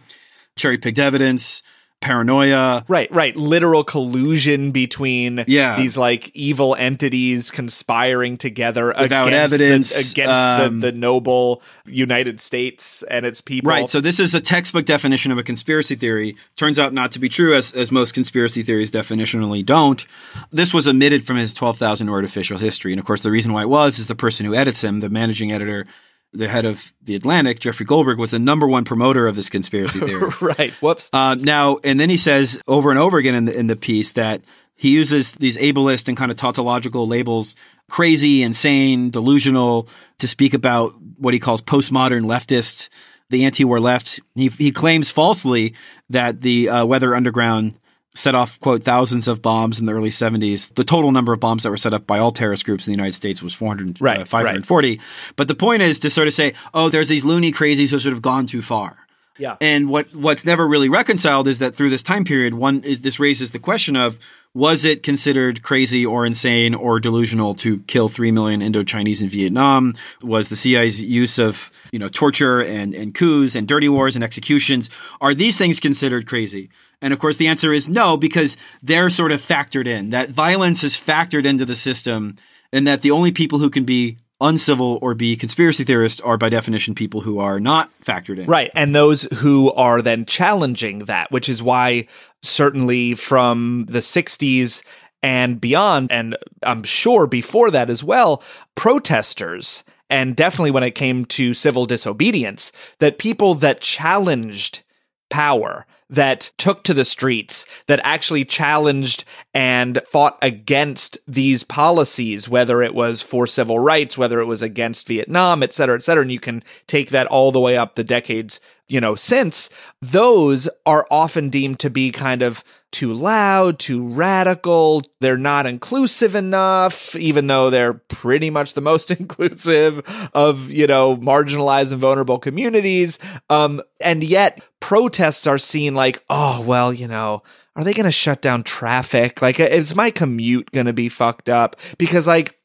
cherry 0.56 0.80
picked 0.80 0.98
evidence, 0.98 1.62
paranoia. 2.00 2.86
Right, 2.88 3.12
right. 3.12 3.36
Literal 3.36 3.84
collusion 3.84 4.72
between 4.72 5.44
Yeah. 5.48 5.78
these 5.78 5.98
like 5.98 6.32
evil 6.34 6.76
entities 6.76 7.52
conspiring 7.52 8.38
together 8.38 8.94
Without 9.00 9.28
against 9.28 9.54
evidence, 9.54 9.90
the, 9.94 10.00
against 10.00 10.36
um, 10.36 10.80
the, 10.80 10.92
the 10.92 10.98
noble 10.98 11.62
United 11.86 12.40
States 12.40 13.04
and 13.10 13.26
its 13.26 13.42
people. 13.42 13.70
Right. 13.70 13.90
So 13.90 14.00
this 14.00 14.20
is 14.20 14.36
a 14.36 14.42
textbook 14.42 14.86
definition 14.86 15.32
of 15.32 15.38
a 15.38 15.44
conspiracy 15.44 15.96
theory. 15.96 16.38
Turns 16.56 16.78
out 16.80 16.94
not 16.94 17.12
to 17.14 17.20
be 17.20 17.30
true, 17.30 17.56
as 17.56 17.74
as 17.74 17.92
most 17.92 18.14
conspiracy 18.14 18.64
theories 18.64 18.92
definitionally 18.92 19.66
don't. 19.66 20.06
This 20.52 20.74
was 20.74 20.88
omitted 20.88 21.26
from 21.26 21.38
his 21.38 21.54
twelve 21.54 21.78
thousand 21.78 22.12
word 22.12 22.26
official 22.26 22.58
history, 22.58 22.94
and 22.94 23.00
of 23.00 23.06
course, 23.06 23.22
the 23.22 23.32
reason 23.32 23.54
why 23.54 23.64
it 23.64 23.70
was 23.70 24.00
is 24.00 24.08
the 24.08 24.16
person 24.16 24.46
who 24.46 24.54
edits 24.54 24.84
him, 24.84 25.00
the 25.00 25.10
managing 25.10 25.52
editor 25.52 25.88
the 26.34 26.48
head 26.48 26.66
of 26.66 26.94
the 27.02 27.16
Atlantic, 27.16 27.60
Jeffrey 27.60 27.86
Goldberg, 27.86 28.20
was 28.20 28.32
the 28.32 28.40
number 28.40 28.68
one 28.68 28.84
promoter 28.84 29.28
of 29.28 29.36
this 29.36 29.50
conspiracy 29.50 30.00
theory. 30.06 30.30
right. 30.42 30.72
Whoops. 30.74 31.10
Uh, 31.14 31.36
now, 31.36 31.78
and 31.84 32.00
then 32.00 32.10
he 32.10 32.18
says 32.18 32.60
over 32.68 32.90
and 32.90 33.00
over 33.00 33.18
again 33.18 33.36
in 33.36 33.46
the, 33.46 33.58
in 33.58 33.68
the 33.68 33.76
piece 33.76 34.14
that 34.14 34.42
he 34.76 34.90
uses 34.90 35.32
these 35.34 35.58
ableist 35.58 36.08
and 36.08 36.16
kind 36.16 36.30
of 36.30 36.38
tautological 36.38 37.08
labels, 37.08 37.56
crazy, 37.90 38.44
insane, 38.44 39.10
delusional, 39.10 39.90
to 40.20 40.28
speak 40.28 40.54
about 40.54 40.94
what 41.18 41.34
he 41.34 41.40
calls 41.40 41.62
postmodern 41.62 42.26
leftist, 42.26 42.90
the 43.30 43.46
anti-war 43.46 43.80
left. 43.80 44.20
He, 44.36 44.50
he 44.50 44.72
claims 44.72 45.10
falsely 45.10 45.74
that 46.10 46.42
the 46.42 46.70
uh, 46.70 46.86
Weather 46.86 47.16
Underground 47.16 47.78
set 48.18 48.36
off, 48.36 48.60
quote, 48.60 48.84
thousands 48.84 49.28
of 49.28 49.42
bombs 49.42 49.80
in 49.80 49.86
the 49.86 49.94
early 49.94 50.10
70s. 50.10 50.74
The 50.74 50.84
total 50.84 51.12
number 51.12 51.34
of 51.34 51.40
bombs 51.40 51.64
that 51.64 51.70
were 51.70 51.78
set 51.78 51.94
up 51.94 52.08
by 52.08 52.20
all 52.20 52.32
terrorist 52.32 52.66
groups 52.66 52.88
in 52.88 52.92
the 52.92 52.98
United 52.98 53.14
States 53.14 53.42
was 53.42 53.54
400, 53.54 54.02
right, 54.02 54.22
uh, 54.22 54.26
540. 54.26 54.90
Right. 54.90 55.00
But 55.36 55.48
the 55.48 55.56
point 55.56 55.84
is 55.84 56.00
to 56.00 56.10
sort 56.10 56.28
of 56.28 56.34
say, 56.34 56.54
oh, 56.74 56.90
there's 56.90 57.08
these 57.08 57.24
loony 57.24 57.52
crazies 57.52 57.92
who 57.92 58.00
sort 58.00 58.14
of 58.14 58.22
gone 58.22 58.48
too 58.48 58.62
far. 58.62 58.98
Yeah. 59.38 59.58
And 59.62 59.90
what 59.90 60.14
what's 60.16 60.46
never 60.46 60.68
really 60.68 60.90
reconciled 60.90 61.48
is 61.48 61.60
that 61.60 61.76
through 61.76 61.90
this 61.90 62.04
time 62.04 62.24
period, 62.24 62.54
one 62.54 62.84
is 62.84 63.02
this 63.02 63.20
raises 63.20 63.52
the 63.52 63.60
question 63.60 63.96
of 63.96 64.18
was 64.54 64.86
it 64.86 65.04
considered 65.04 65.62
crazy 65.62 66.06
or 66.06 66.26
insane 66.26 66.74
or 66.74 67.00
delusional 67.00 67.54
to 67.54 67.80
kill 67.82 68.10
three 68.10 68.32
million 68.32 68.62
Indo-Chinese 68.62 69.22
in 69.22 69.30
Vietnam? 69.30 69.94
Was 70.24 70.50
the 70.50 70.56
CIA's 70.56 71.02
use 71.02 71.38
of 71.38 71.72
you 71.92 72.00
know 72.00 72.10
torture 72.10 72.62
and 72.62 72.96
and 72.96 73.14
coups 73.14 73.56
and 73.56 73.68
dirty 73.68 73.90
wars 73.90 74.16
and 74.16 74.24
executions 74.24 74.90
are 75.22 75.34
these 75.34 75.58
things 75.58 75.80
considered 75.80 76.28
crazy? 76.28 76.70
And 77.02 77.14
of 77.14 77.20
course, 77.20 77.38
the 77.38 77.48
answer 77.48 77.74
is 77.74 77.88
no 77.88 78.18
because 78.18 78.58
they're 78.82 79.10
sort 79.10 79.32
of 79.32 79.42
factored 79.42 79.88
in. 79.88 80.10
That 80.10 80.32
violence 80.32 80.84
is 80.84 80.96
factored 80.96 81.46
into 81.46 81.66
the 81.66 81.76
system, 81.76 82.38
and 82.74 82.88
that 82.88 83.02
the 83.04 83.12
only 83.12 83.32
people 83.32 83.60
who 83.60 83.70
can 83.70 83.86
be 83.86 84.18
uncivil 84.40 85.00
or 85.02 85.14
be 85.14 85.36
conspiracy 85.36 85.84
theorists 85.84 86.22
are 86.22 86.38
by 86.38 86.50
definition 86.50 86.94
people 86.94 87.22
who 87.22 87.40
are 87.40 87.60
not 87.60 87.90
factored 88.02 88.38
in. 88.38 88.46
Right. 88.46 88.72
And 88.76 88.96
those 88.96 89.24
who 89.24 89.72
are 89.74 90.02
then 90.02 90.26
challenging 90.26 91.00
that, 91.00 91.32
which 91.32 91.50
is 91.50 91.64
why 91.64 92.08
certainly 92.44 93.16
from 93.16 93.88
the 93.90 94.00
60s 94.00 94.84
and 95.24 95.60
beyond, 95.60 96.12
and 96.12 96.38
I'm 96.64 96.84
sure 96.84 97.26
before 97.26 97.72
that 97.72 97.90
as 97.90 98.04
well, 98.04 98.44
protesters, 98.76 99.84
and 100.10 100.36
definitely 100.36 100.72
when 100.72 100.84
it 100.84 100.92
came 100.92 101.26
to 101.26 101.54
civil 101.54 101.86
disobedience, 101.86 102.72
that 103.00 103.18
people 103.18 103.56
that 103.56 103.82
challenged 103.82 104.84
power 105.30 105.86
that 106.10 106.52
took 106.58 106.84
to 106.84 106.94
the 106.94 107.06
streets, 107.06 107.66
that 107.88 108.00
actually 108.04 108.46
challenged 108.46 109.26
and 109.54 110.02
fought 110.10 110.38
against 110.42 111.18
these 111.28 111.64
policies, 111.64 112.48
whether 112.48 112.82
it 112.82 112.96
was 112.96 113.22
for 113.22 113.46
civil 113.46 113.80
rights, 113.80 114.18
whether 114.18 114.40
it 114.40 114.46
was 114.46 114.62
against 114.62 115.08
Vietnam, 115.08 115.64
et 115.64 115.74
cetera, 115.74 115.96
et 115.96 116.04
cetera. 116.04 116.22
And 116.22 116.32
you 116.32 116.40
can 116.40 116.64
take 116.88 117.10
that 117.10 117.28
all 117.28 117.52
the 117.52 117.60
way 117.60 117.78
up 117.78 117.96
the 117.96 118.04
decades, 118.04 118.60
you 118.88 119.02
know, 119.02 119.16
since 119.16 119.70
those 120.02 120.70
are 120.86 121.06
often 121.12 121.50
deemed 121.50 121.80
to 121.80 121.90
be 121.90 122.12
kind 122.12 122.42
of 122.42 122.64
too 122.92 123.14
loud, 123.14 123.80
too 123.80 124.08
radical. 124.08 125.04
They're 125.20 125.38
not 125.38 125.66
inclusive 125.66 126.36
enough, 126.36 127.16
even 127.16 127.48
though 127.48 127.70
they're 127.70 127.94
pretty 127.94 128.50
much 128.50 128.74
the 128.74 128.82
most 128.82 129.12
inclusive 129.20 130.02
of, 130.34 130.72
you 130.72 130.88
know, 130.88 131.18
marginalized 131.18 131.92
and 131.92 132.02
vulnerable 132.02 132.40
communities. 132.40 133.20
Um, 133.50 133.82
and 134.02 134.24
yet 134.24 134.62
protests 134.80 135.48
are 135.48 135.58
seen 135.58 135.96
like, 135.96 136.24
oh, 136.30 136.62
well, 136.62 136.94
you 136.94 137.08
know, 137.08 137.44
are 137.76 137.84
they 137.84 137.94
going 137.94 138.06
to 138.06 138.12
shut 138.12 138.42
down 138.42 138.64
traffic? 138.64 139.42
Like, 139.42 139.60
is 139.60 139.96
my 139.96 140.10
commute 140.10 140.72
going 140.72 140.88
to 140.88 140.94
be 140.94 141.10
fucked 141.10 141.48
up? 141.48 141.76
Because, 142.00 142.28
like, 142.28 142.57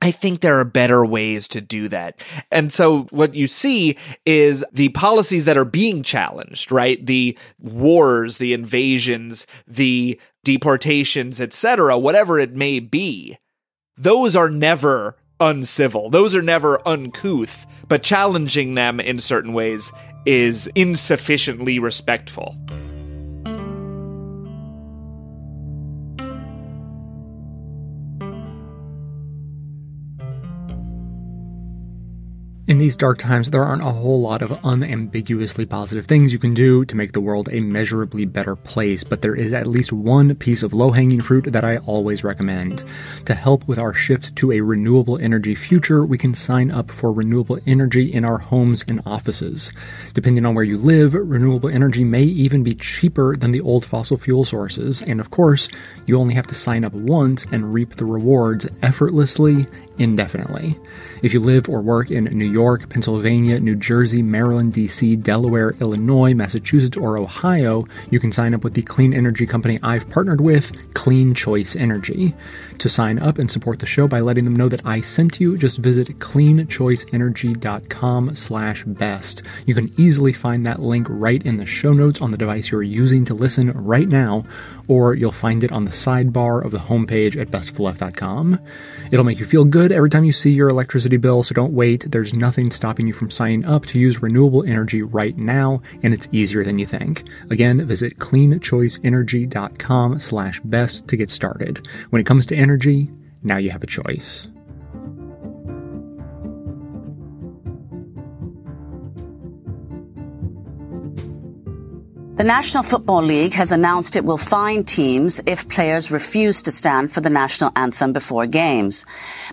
I 0.00 0.12
think 0.12 0.40
there 0.40 0.58
are 0.60 0.64
better 0.64 1.04
ways 1.04 1.48
to 1.48 1.60
do 1.60 1.88
that. 1.88 2.22
And 2.52 2.72
so 2.72 3.02
what 3.10 3.34
you 3.34 3.48
see 3.48 3.96
is 4.24 4.64
the 4.72 4.90
policies 4.90 5.44
that 5.46 5.56
are 5.56 5.64
being 5.64 6.04
challenged, 6.04 6.70
right? 6.70 7.04
The 7.04 7.36
wars, 7.58 8.38
the 8.38 8.52
invasions, 8.52 9.46
the 9.66 10.20
deportations, 10.44 11.40
etc., 11.40 11.98
whatever 11.98 12.38
it 12.38 12.54
may 12.54 12.78
be. 12.78 13.38
Those 13.96 14.36
are 14.36 14.50
never 14.50 15.16
uncivil. 15.40 16.10
Those 16.10 16.34
are 16.34 16.42
never 16.42 16.86
uncouth, 16.86 17.66
but 17.88 18.04
challenging 18.04 18.76
them 18.76 19.00
in 19.00 19.18
certain 19.18 19.52
ways 19.52 19.92
is 20.26 20.68
insufficiently 20.74 21.80
respectful. 21.80 22.56
In 32.68 32.76
these 32.76 32.96
dark 32.98 33.18
times, 33.18 33.50
there 33.50 33.64
aren't 33.64 33.82
a 33.82 33.92
whole 33.92 34.20
lot 34.20 34.42
of 34.42 34.60
unambiguously 34.62 35.64
positive 35.64 36.04
things 36.04 36.34
you 36.34 36.38
can 36.38 36.52
do 36.52 36.84
to 36.84 36.96
make 36.96 37.12
the 37.12 37.20
world 37.20 37.48
a 37.50 37.60
measurably 37.60 38.26
better 38.26 38.54
place, 38.56 39.04
but 39.04 39.22
there 39.22 39.34
is 39.34 39.54
at 39.54 39.66
least 39.66 39.90
one 39.90 40.34
piece 40.34 40.62
of 40.62 40.74
low 40.74 40.90
hanging 40.90 41.22
fruit 41.22 41.50
that 41.50 41.64
I 41.64 41.78
always 41.78 42.22
recommend. 42.22 42.84
To 43.24 43.34
help 43.34 43.66
with 43.66 43.78
our 43.78 43.94
shift 43.94 44.36
to 44.36 44.52
a 44.52 44.60
renewable 44.60 45.16
energy 45.16 45.54
future, 45.54 46.04
we 46.04 46.18
can 46.18 46.34
sign 46.34 46.70
up 46.70 46.90
for 46.90 47.10
renewable 47.10 47.58
energy 47.66 48.12
in 48.12 48.22
our 48.22 48.36
homes 48.36 48.84
and 48.86 49.00
offices. 49.06 49.72
Depending 50.12 50.44
on 50.44 50.54
where 50.54 50.62
you 50.62 50.76
live, 50.76 51.14
renewable 51.14 51.70
energy 51.70 52.04
may 52.04 52.24
even 52.24 52.62
be 52.62 52.74
cheaper 52.74 53.34
than 53.34 53.52
the 53.52 53.62
old 53.62 53.86
fossil 53.86 54.18
fuel 54.18 54.44
sources, 54.44 55.00
and 55.00 55.20
of 55.20 55.30
course, 55.30 55.70
you 56.04 56.18
only 56.18 56.34
have 56.34 56.46
to 56.48 56.54
sign 56.54 56.84
up 56.84 56.92
once 56.92 57.46
and 57.50 57.72
reap 57.72 57.96
the 57.96 58.04
rewards 58.04 58.66
effortlessly 58.82 59.66
indefinitely. 59.98 60.78
If 61.22 61.32
you 61.32 61.40
live 61.40 61.68
or 61.68 61.80
work 61.80 62.10
in 62.10 62.24
New 62.24 62.50
York, 62.50 62.88
Pennsylvania, 62.88 63.58
New 63.58 63.74
Jersey, 63.74 64.22
Maryland, 64.22 64.72
DC, 64.72 65.22
Delaware, 65.22 65.74
Illinois, 65.80 66.34
Massachusetts, 66.34 66.96
or 66.96 67.18
Ohio, 67.18 67.86
you 68.10 68.20
can 68.20 68.32
sign 68.32 68.54
up 68.54 68.62
with 68.62 68.74
the 68.74 68.82
clean 68.82 69.12
energy 69.12 69.46
company 69.46 69.78
I've 69.82 70.08
partnered 70.10 70.40
with, 70.40 70.94
Clean 70.94 71.34
Choice 71.34 71.74
Energy. 71.74 72.34
To 72.78 72.88
sign 72.88 73.18
up 73.18 73.38
and 73.38 73.50
support 73.50 73.80
the 73.80 73.86
show 73.86 74.06
by 74.06 74.20
letting 74.20 74.44
them 74.44 74.54
know 74.54 74.68
that 74.68 74.86
I 74.86 75.00
sent 75.00 75.40
you, 75.40 75.58
just 75.58 75.78
visit 75.78 76.20
cleanchoiceenergy.com 76.20 78.36
slash 78.36 78.84
best. 78.84 79.42
You 79.66 79.74
can 79.74 79.92
easily 79.96 80.32
find 80.32 80.64
that 80.64 80.78
link 80.78 81.08
right 81.10 81.44
in 81.44 81.56
the 81.56 81.66
show 81.66 81.92
notes 81.92 82.20
on 82.20 82.30
the 82.30 82.38
device 82.38 82.70
you're 82.70 82.84
using 82.84 83.24
to 83.24 83.34
listen 83.34 83.72
right 83.72 84.06
now, 84.06 84.44
or 84.86 85.14
you'll 85.14 85.32
find 85.32 85.64
it 85.64 85.72
on 85.72 85.86
the 85.86 85.90
sidebar 85.90 86.64
of 86.64 86.70
the 86.70 86.78
homepage 86.78 87.36
at 87.36 87.50
bestoftheleft.com. 87.50 88.60
It'll 89.10 89.24
make 89.24 89.40
you 89.40 89.46
feel 89.46 89.64
good 89.64 89.90
every 89.90 90.10
time 90.10 90.22
you 90.22 90.30
see 90.30 90.50
your 90.50 90.68
electricity 90.68 91.16
bill, 91.16 91.42
so 91.42 91.54
don't 91.54 91.72
wait. 91.72 92.12
There's 92.12 92.32
nothing 92.32 92.70
stopping 92.70 93.08
you 93.08 93.12
from 93.12 93.32
signing 93.32 93.64
up 93.64 93.86
to 93.86 93.98
use 93.98 94.22
renewable 94.22 94.62
energy 94.62 95.02
right 95.02 95.36
now, 95.36 95.82
and 96.04 96.14
it's 96.14 96.28
easier 96.30 96.62
than 96.62 96.78
you 96.78 96.86
think. 96.86 97.24
Again, 97.50 97.84
visit 97.84 98.18
cleanchoiceenergy.com 98.18 100.20
slash 100.20 100.60
best 100.60 101.08
to 101.08 101.16
get 101.16 101.30
started. 101.30 101.84
When 102.10 102.20
it 102.20 102.26
comes 102.26 102.46
to 102.46 102.54
energy, 102.54 102.67
energy, 102.68 103.10
now 103.42 103.56
you 103.56 103.70
have 103.70 103.82
a 103.82 103.86
choice. 103.86 104.46
The 112.36 112.44
National 112.44 112.84
Football 112.84 113.22
League 113.22 113.54
has 113.54 113.72
announced 113.72 114.14
it 114.14 114.24
will 114.24 114.36
fine 114.36 114.84
teams 114.84 115.40
if 115.46 115.68
players 115.68 116.10
refuse 116.10 116.62
to 116.62 116.70
stand 116.70 117.10
for 117.10 117.22
the 117.22 117.30
national 117.30 117.72
anthem 117.74 118.12
before 118.12 118.46
games. 118.46 119.06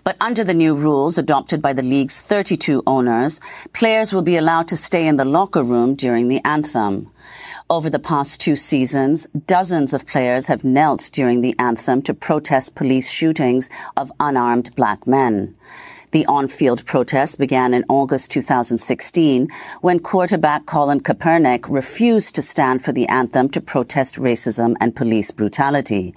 But 0.04 0.18
under 0.22 0.44
the 0.44 0.54
new 0.54 0.76
rules 0.76 1.18
adopted 1.18 1.62
by 1.62 1.74
the 1.74 1.82
league's 1.82 2.22
32 2.22 2.84
owners, 2.86 3.40
players 3.74 4.12
will 4.14 4.22
be 4.22 4.36
allowed 4.36 4.68
to 4.68 4.78
stay 4.78 5.08
in 5.08 5.16
the 5.16 5.26
locker 5.26 5.64
room 5.64 5.96
during 5.96 6.28
the 6.28 6.42
anthem. 6.46 7.10
Over 7.68 7.90
the 7.90 7.98
past 7.98 8.42
two 8.42 8.56
seasons, 8.56 9.26
dozens 9.48 9.96
of 9.96 10.06
players 10.06 10.46
have 10.46 10.64
knelt 10.64 11.10
during 11.12 11.42
the 11.42 11.56
anthem 11.58 12.04
to 12.04 12.14
protest 12.14 12.76
police 12.76 13.10
shootings 13.10 13.72
of 13.98 14.12
unarmed 14.20 14.70
black 14.76 15.08
men. 15.08 15.56
The 16.12 16.28
on-field 16.28 16.86
protests 16.86 17.36
began 17.36 17.74
in 17.74 17.84
August 17.90 18.30
2016 18.30 19.48
when 19.82 19.98
quarterback 19.98 20.68
Colin 20.68 21.00
Kaepernick 21.00 21.66
refused 21.68 22.36
to 22.36 22.44
stand 22.44 22.86
for 22.86 22.92
the 22.92 23.08
anthem 23.08 23.50
to 23.50 23.62
protest 23.62 24.18
racism 24.18 24.76
and 24.80 24.96
police 24.96 25.32
brutality. 25.32 26.14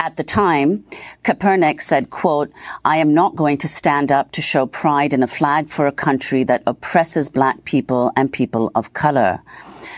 At 0.00 0.16
the 0.16 0.24
time, 0.24 0.84
Kaepernick 1.22 1.82
said, 1.82 2.10
quote, 2.10 2.50
I 2.84 2.96
am 2.96 3.14
not 3.14 3.36
going 3.36 3.58
to 3.58 3.68
stand 3.68 4.10
up 4.10 4.32
to 4.32 4.42
show 4.42 4.66
pride 4.66 5.14
in 5.14 5.22
a 5.22 5.28
flag 5.28 5.68
for 5.68 5.86
a 5.86 5.92
country 5.92 6.42
that 6.44 6.64
oppresses 6.66 7.30
black 7.30 7.64
people 7.64 8.10
and 8.16 8.32
people 8.32 8.72
of 8.74 8.92
color. 8.92 9.40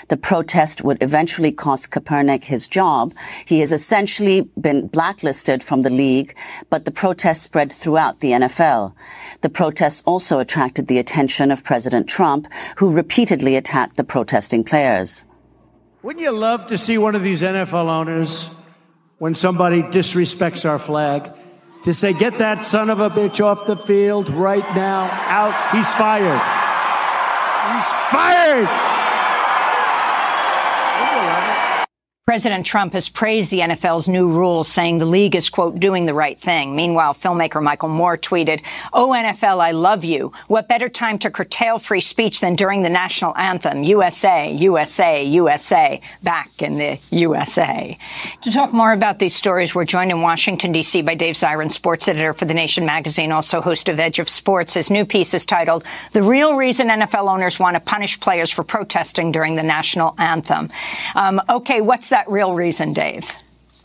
The 0.08 0.16
protest 0.16 0.84
would 0.84 1.02
eventually 1.02 1.50
cost 1.50 1.90
Kaepernick 1.90 2.44
his 2.44 2.68
job. 2.68 3.12
He 3.44 3.60
has 3.60 3.72
essentially 3.72 4.48
been 4.60 4.86
blacklisted 4.86 5.64
from 5.64 5.82
the 5.82 5.90
league, 5.90 6.36
but 6.70 6.84
the 6.84 6.92
protest 6.92 7.42
spread 7.42 7.72
throughout 7.72 8.20
the 8.20 8.30
NFL. 8.30 8.94
The 9.40 9.48
protests 9.48 10.02
also 10.06 10.38
attracted 10.38 10.86
the 10.86 10.98
attention 10.98 11.50
of 11.50 11.64
President 11.64 12.08
Trump, 12.08 12.46
who 12.76 12.94
repeatedly 12.94 13.56
attacked 13.56 13.96
the 13.96 14.04
protesting 14.04 14.62
players. 14.62 15.24
Wouldn't 16.02 16.22
you 16.22 16.30
love 16.30 16.66
to 16.66 16.78
see 16.78 16.98
one 16.98 17.16
of 17.16 17.24
these 17.24 17.42
NFL 17.42 17.88
owners, 17.88 18.48
when 19.18 19.34
somebody 19.34 19.82
disrespects 19.82 20.68
our 20.68 20.78
flag, 20.78 21.32
to 21.82 21.94
say, 21.94 22.12
get 22.12 22.38
that 22.38 22.62
son 22.62 22.90
of 22.90 23.00
a 23.00 23.10
bitch 23.10 23.44
off 23.44 23.66
the 23.66 23.76
field 23.76 24.28
right 24.30 24.66
now, 24.76 25.08
out, 25.26 25.54
he's 25.74 25.92
fired. 25.94 26.40
He's 27.72 27.92
fired. 28.10 28.95
President 32.26 32.66
Trump 32.66 32.92
has 32.94 33.08
praised 33.08 33.52
the 33.52 33.60
NFL's 33.60 34.08
new 34.08 34.28
rules, 34.28 34.66
saying 34.66 34.98
the 34.98 35.06
league 35.06 35.36
is, 35.36 35.48
quote, 35.48 35.78
doing 35.78 36.06
the 36.06 36.12
right 36.12 36.36
thing. 36.36 36.74
Meanwhile, 36.74 37.14
filmmaker 37.14 37.62
Michael 37.62 37.88
Moore 37.88 38.18
tweeted, 38.18 38.62
Oh, 38.92 39.10
NFL, 39.10 39.60
I 39.60 39.70
love 39.70 40.02
you. 40.02 40.32
What 40.48 40.66
better 40.66 40.88
time 40.88 41.20
to 41.20 41.30
curtail 41.30 41.78
free 41.78 42.00
speech 42.00 42.40
than 42.40 42.56
during 42.56 42.82
the 42.82 42.88
national 42.88 43.32
anthem? 43.36 43.84
USA, 43.84 44.50
USA, 44.50 45.22
USA, 45.22 46.00
back 46.24 46.50
in 46.60 46.78
the 46.78 46.98
USA. 47.10 47.96
To 48.42 48.50
talk 48.50 48.72
more 48.72 48.90
about 48.90 49.20
these 49.20 49.36
stories, 49.36 49.72
we're 49.72 49.84
joined 49.84 50.10
in 50.10 50.20
Washington, 50.20 50.72
D.C. 50.72 51.02
by 51.02 51.14
Dave 51.14 51.36
Zirin, 51.36 51.70
sports 51.70 52.08
editor 52.08 52.34
for 52.34 52.44
The 52.44 52.54
Nation 52.54 52.84
magazine, 52.84 53.30
also 53.30 53.60
host 53.60 53.88
of 53.88 54.00
Edge 54.00 54.18
of 54.18 54.28
Sports. 54.28 54.74
His 54.74 54.90
new 54.90 55.06
piece 55.06 55.32
is 55.32 55.46
titled, 55.46 55.84
The 56.10 56.24
Real 56.24 56.56
Reason 56.56 56.88
NFL 56.88 57.28
Owners 57.28 57.60
Want 57.60 57.76
to 57.76 57.80
Punish 57.80 58.18
Players 58.18 58.50
for 58.50 58.64
Protesting 58.64 59.30
During 59.30 59.54
the 59.54 59.62
National 59.62 60.16
Anthem. 60.18 60.72
Um, 61.14 61.40
okay, 61.48 61.80
what's 61.80 62.08
that? 62.08 62.15
That 62.16 62.30
real 62.30 62.54
reason, 62.54 62.94
Dave? 62.94 63.30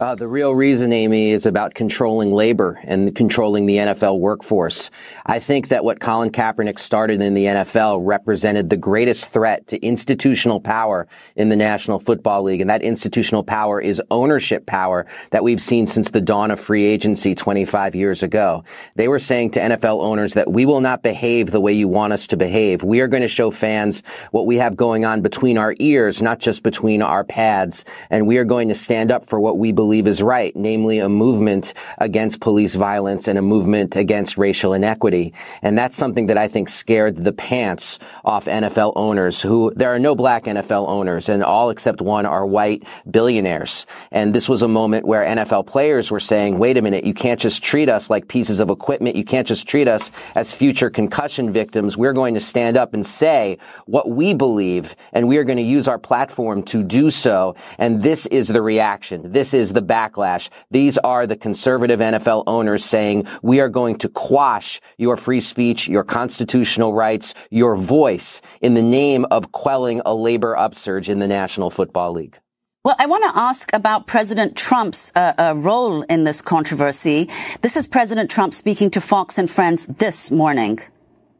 Uh, 0.02 0.16
the 0.16 0.28
real 0.28 0.56
reason, 0.56 0.91
Amy, 0.91 1.30
is 1.30 1.45
about 1.45 1.76
controlling 1.76 2.34
labor 2.34 2.80
and 2.86 3.16
controlling 3.16 3.68
the 3.68 3.78
NFL 3.78 4.20
workforce. 4.20 4.89
I 5.28 5.38
think 5.38 5.68
that 5.68 5.84
what 5.84 5.99
Colin 5.99 6.32
Kaepernick 6.32 6.80
started 6.80 7.22
in 7.22 7.36
the 7.36 7.45
NFL 7.45 7.99
represented 8.04 8.72
the 8.72 8.78
greatest 8.78 9.32
threat 9.32 9.68
to 9.68 9.78
institutional 9.78 10.60
power 10.60 11.08
in 11.36 11.49
the 11.49 11.56
National 11.56 11.99
Football 11.99 12.41
League. 12.41 12.62
And 12.62 12.70
that 12.72 12.82
institutional 12.82 13.43
power 13.43 13.80
is 13.80 14.02
ownership 14.10 14.66
power 14.66 15.06
that 15.30 15.43
we've 15.43 15.62
seen 15.62 15.86
since 15.86 16.10
the 16.10 16.20
dawn 16.20 16.49
of 16.49 16.60
free 16.60 16.88
agency 16.88 17.36
25 17.36 17.93
years 17.93 18.24
ago. 18.24 18.64
They 18.95 19.08
were 19.08 19.20
saying 19.20 19.52
to 19.52 19.60
NFL 19.60 20.02
owners 20.02 20.34
that 20.34 20.52
we 20.52 20.66
will 20.66 20.82
not 20.82 21.04
behave 21.04 21.52
the 21.52 21.62
way 21.62 21.74
you 21.74 21.88
want 21.88 22.14
us 22.14 22.26
to 22.26 22.38
behave. 22.38 22.82
We 22.82 23.02
are 23.02 23.08
going 23.08 23.22
to 23.22 23.28
show 23.28 23.52
fans 23.52 24.02
what 24.32 24.47
we 24.47 24.58
have 24.58 24.76
going 24.76 25.06
on 25.06 25.22
between 25.22 25.60
our 25.60 25.76
ears, 25.78 26.24
not 26.24 26.39
just 26.39 26.64
between 26.64 27.04
our 27.04 27.24
pads. 27.24 27.86
And 28.10 28.26
we 28.26 28.38
are 28.38 28.45
going 28.45 28.70
to 28.70 28.76
stand 28.76 29.12
up 29.12 29.28
for 29.28 29.39
what 29.39 29.60
we 29.60 29.72
believe 29.72 29.91
believe 29.92 30.08
is 30.08 30.24
right, 30.24 30.56
namely 30.56 31.00
a 31.00 31.10
movement 31.10 31.74
against 31.98 32.39
police 32.39 32.76
violence 32.76 33.28
and 33.28 33.38
a 33.38 33.42
movement 33.42 33.98
against 33.98 34.38
racial 34.38 34.72
inequity. 34.72 35.34
And 35.62 35.78
that's 35.78 35.98
something 35.98 36.28
that 36.28 36.38
I 36.38 36.48
think 36.48 36.70
scared 36.70 37.18
the 37.18 37.34
pants 37.34 38.00
off 38.24 38.46
NFL 38.46 38.94
owners 38.96 39.42
who 39.42 39.74
there 39.76 39.94
are 39.94 40.00
no 40.00 40.16
black 40.16 40.46
NFL 40.46 40.88
owners 40.88 41.28
and 41.28 41.44
all 41.44 41.72
except 41.72 42.00
one 42.00 42.26
are 42.26 42.46
white 42.46 42.86
billionaires. 43.10 43.86
And 44.14 44.34
this 44.34 44.48
was 44.48 44.62
a 44.62 44.68
moment 44.70 45.06
where 45.06 45.26
NFL 45.26 45.68
players 45.68 46.10
were 46.10 46.22
saying, 46.22 46.58
wait 46.58 46.78
a 46.78 46.82
minute, 46.82 47.04
you 47.04 47.14
can't 47.14 47.42
just 47.42 47.62
treat 47.62 47.89
us 47.89 48.10
like 48.10 48.30
pieces 48.30 48.62
of 48.62 48.70
equipment. 48.70 49.18
You 49.18 49.26
can't 49.26 49.46
just 49.46 49.68
treat 49.68 49.89
us 49.89 50.10
as 50.36 50.54
future 50.54 50.89
concussion 50.89 51.52
victims. 51.52 51.98
We're 51.98 52.14
going 52.14 52.36
to 52.36 52.39
stand 52.39 52.78
up 52.78 52.94
and 52.94 53.06
say 53.06 53.58
what 53.88 54.10
we 54.10 54.34
believe 54.34 54.96
and 55.12 55.28
we 55.28 55.36
are 55.36 55.44
going 55.44 55.58
to 55.58 55.64
use 55.64 55.89
our 55.89 56.00
platform 56.00 56.64
to 56.64 56.82
do 56.82 57.12
so. 57.12 57.58
And 57.78 58.02
this 58.02 58.26
is 58.28 58.48
the 58.48 58.62
reaction. 58.62 59.34
This 59.34 59.54
is 59.54 59.74
the 59.74 59.81
the 59.82 59.94
backlash. 59.94 60.50
These 60.70 60.98
are 61.00 61.28
the 61.28 61.36
conservative 61.36 62.00
NFL 62.00 62.44
owners 62.48 62.86
saying, 62.86 63.28
we 63.42 63.60
are 63.60 63.70
going 63.70 63.98
to 63.98 64.10
quash 64.10 64.80
your 64.98 65.18
free 65.18 65.42
speech, 65.42 65.88
your 65.88 66.04
constitutional 66.04 66.94
rights, 66.94 67.34
your 67.50 67.76
voice 67.76 68.42
in 68.62 68.74
the 68.74 68.82
name 68.82 69.26
of 69.32 69.52
quelling 69.52 70.02
a 70.06 70.14
labor 70.14 70.58
upsurge 70.58 71.10
in 71.10 71.20
the 71.20 71.28
National 71.28 71.70
Football 71.70 72.14
League. 72.14 72.38
Well, 72.84 72.96
I 72.98 73.06
want 73.06 73.32
to 73.32 73.40
ask 73.40 73.72
about 73.74 74.08
President 74.08 74.58
Trump's 74.58 75.12
uh, 75.16 75.34
uh, 75.38 75.54
role 75.56 76.02
in 76.04 76.24
this 76.24 76.42
controversy. 76.42 77.30
This 77.62 77.78
is 77.78 77.88
President 77.88 78.32
Trump 78.32 78.56
speaking 78.56 78.90
to 78.92 79.02
Fox 79.02 79.38
and 79.38 79.50
Friends 79.50 79.86
this 79.86 80.32
morning. 80.32 80.80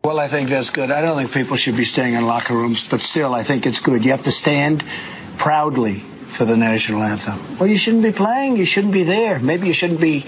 Well, 0.04 0.20
I 0.20 0.28
think 0.28 0.50
that's 0.50 0.70
good. 0.70 0.92
I 0.92 1.02
don't 1.02 1.18
think 1.18 1.34
people 1.34 1.58
should 1.58 1.78
be 1.78 1.86
staying 1.86 2.14
in 2.14 2.26
locker 2.26 2.54
rooms, 2.54 2.88
but 2.88 3.02
still, 3.02 3.34
I 3.34 3.42
think 3.42 3.66
it's 3.66 3.80
good. 3.80 4.06
You 4.06 4.12
have 4.12 4.24
to 4.24 4.32
stand 4.32 4.84
proudly 5.38 6.04
for 6.32 6.46
the 6.46 6.58
national 6.58 7.04
anthem. 7.04 7.40
Well, 7.58 7.68
you 7.68 7.78
shouldn't 7.78 8.04
be 8.04 8.12
playing. 8.12 8.58
You 8.58 8.66
shouldn't 8.66 8.94
be 8.94 9.04
there. 9.04 9.40
Maybe 9.40 9.68
you 9.68 9.74
shouldn't 9.74 10.02
be 10.02 10.26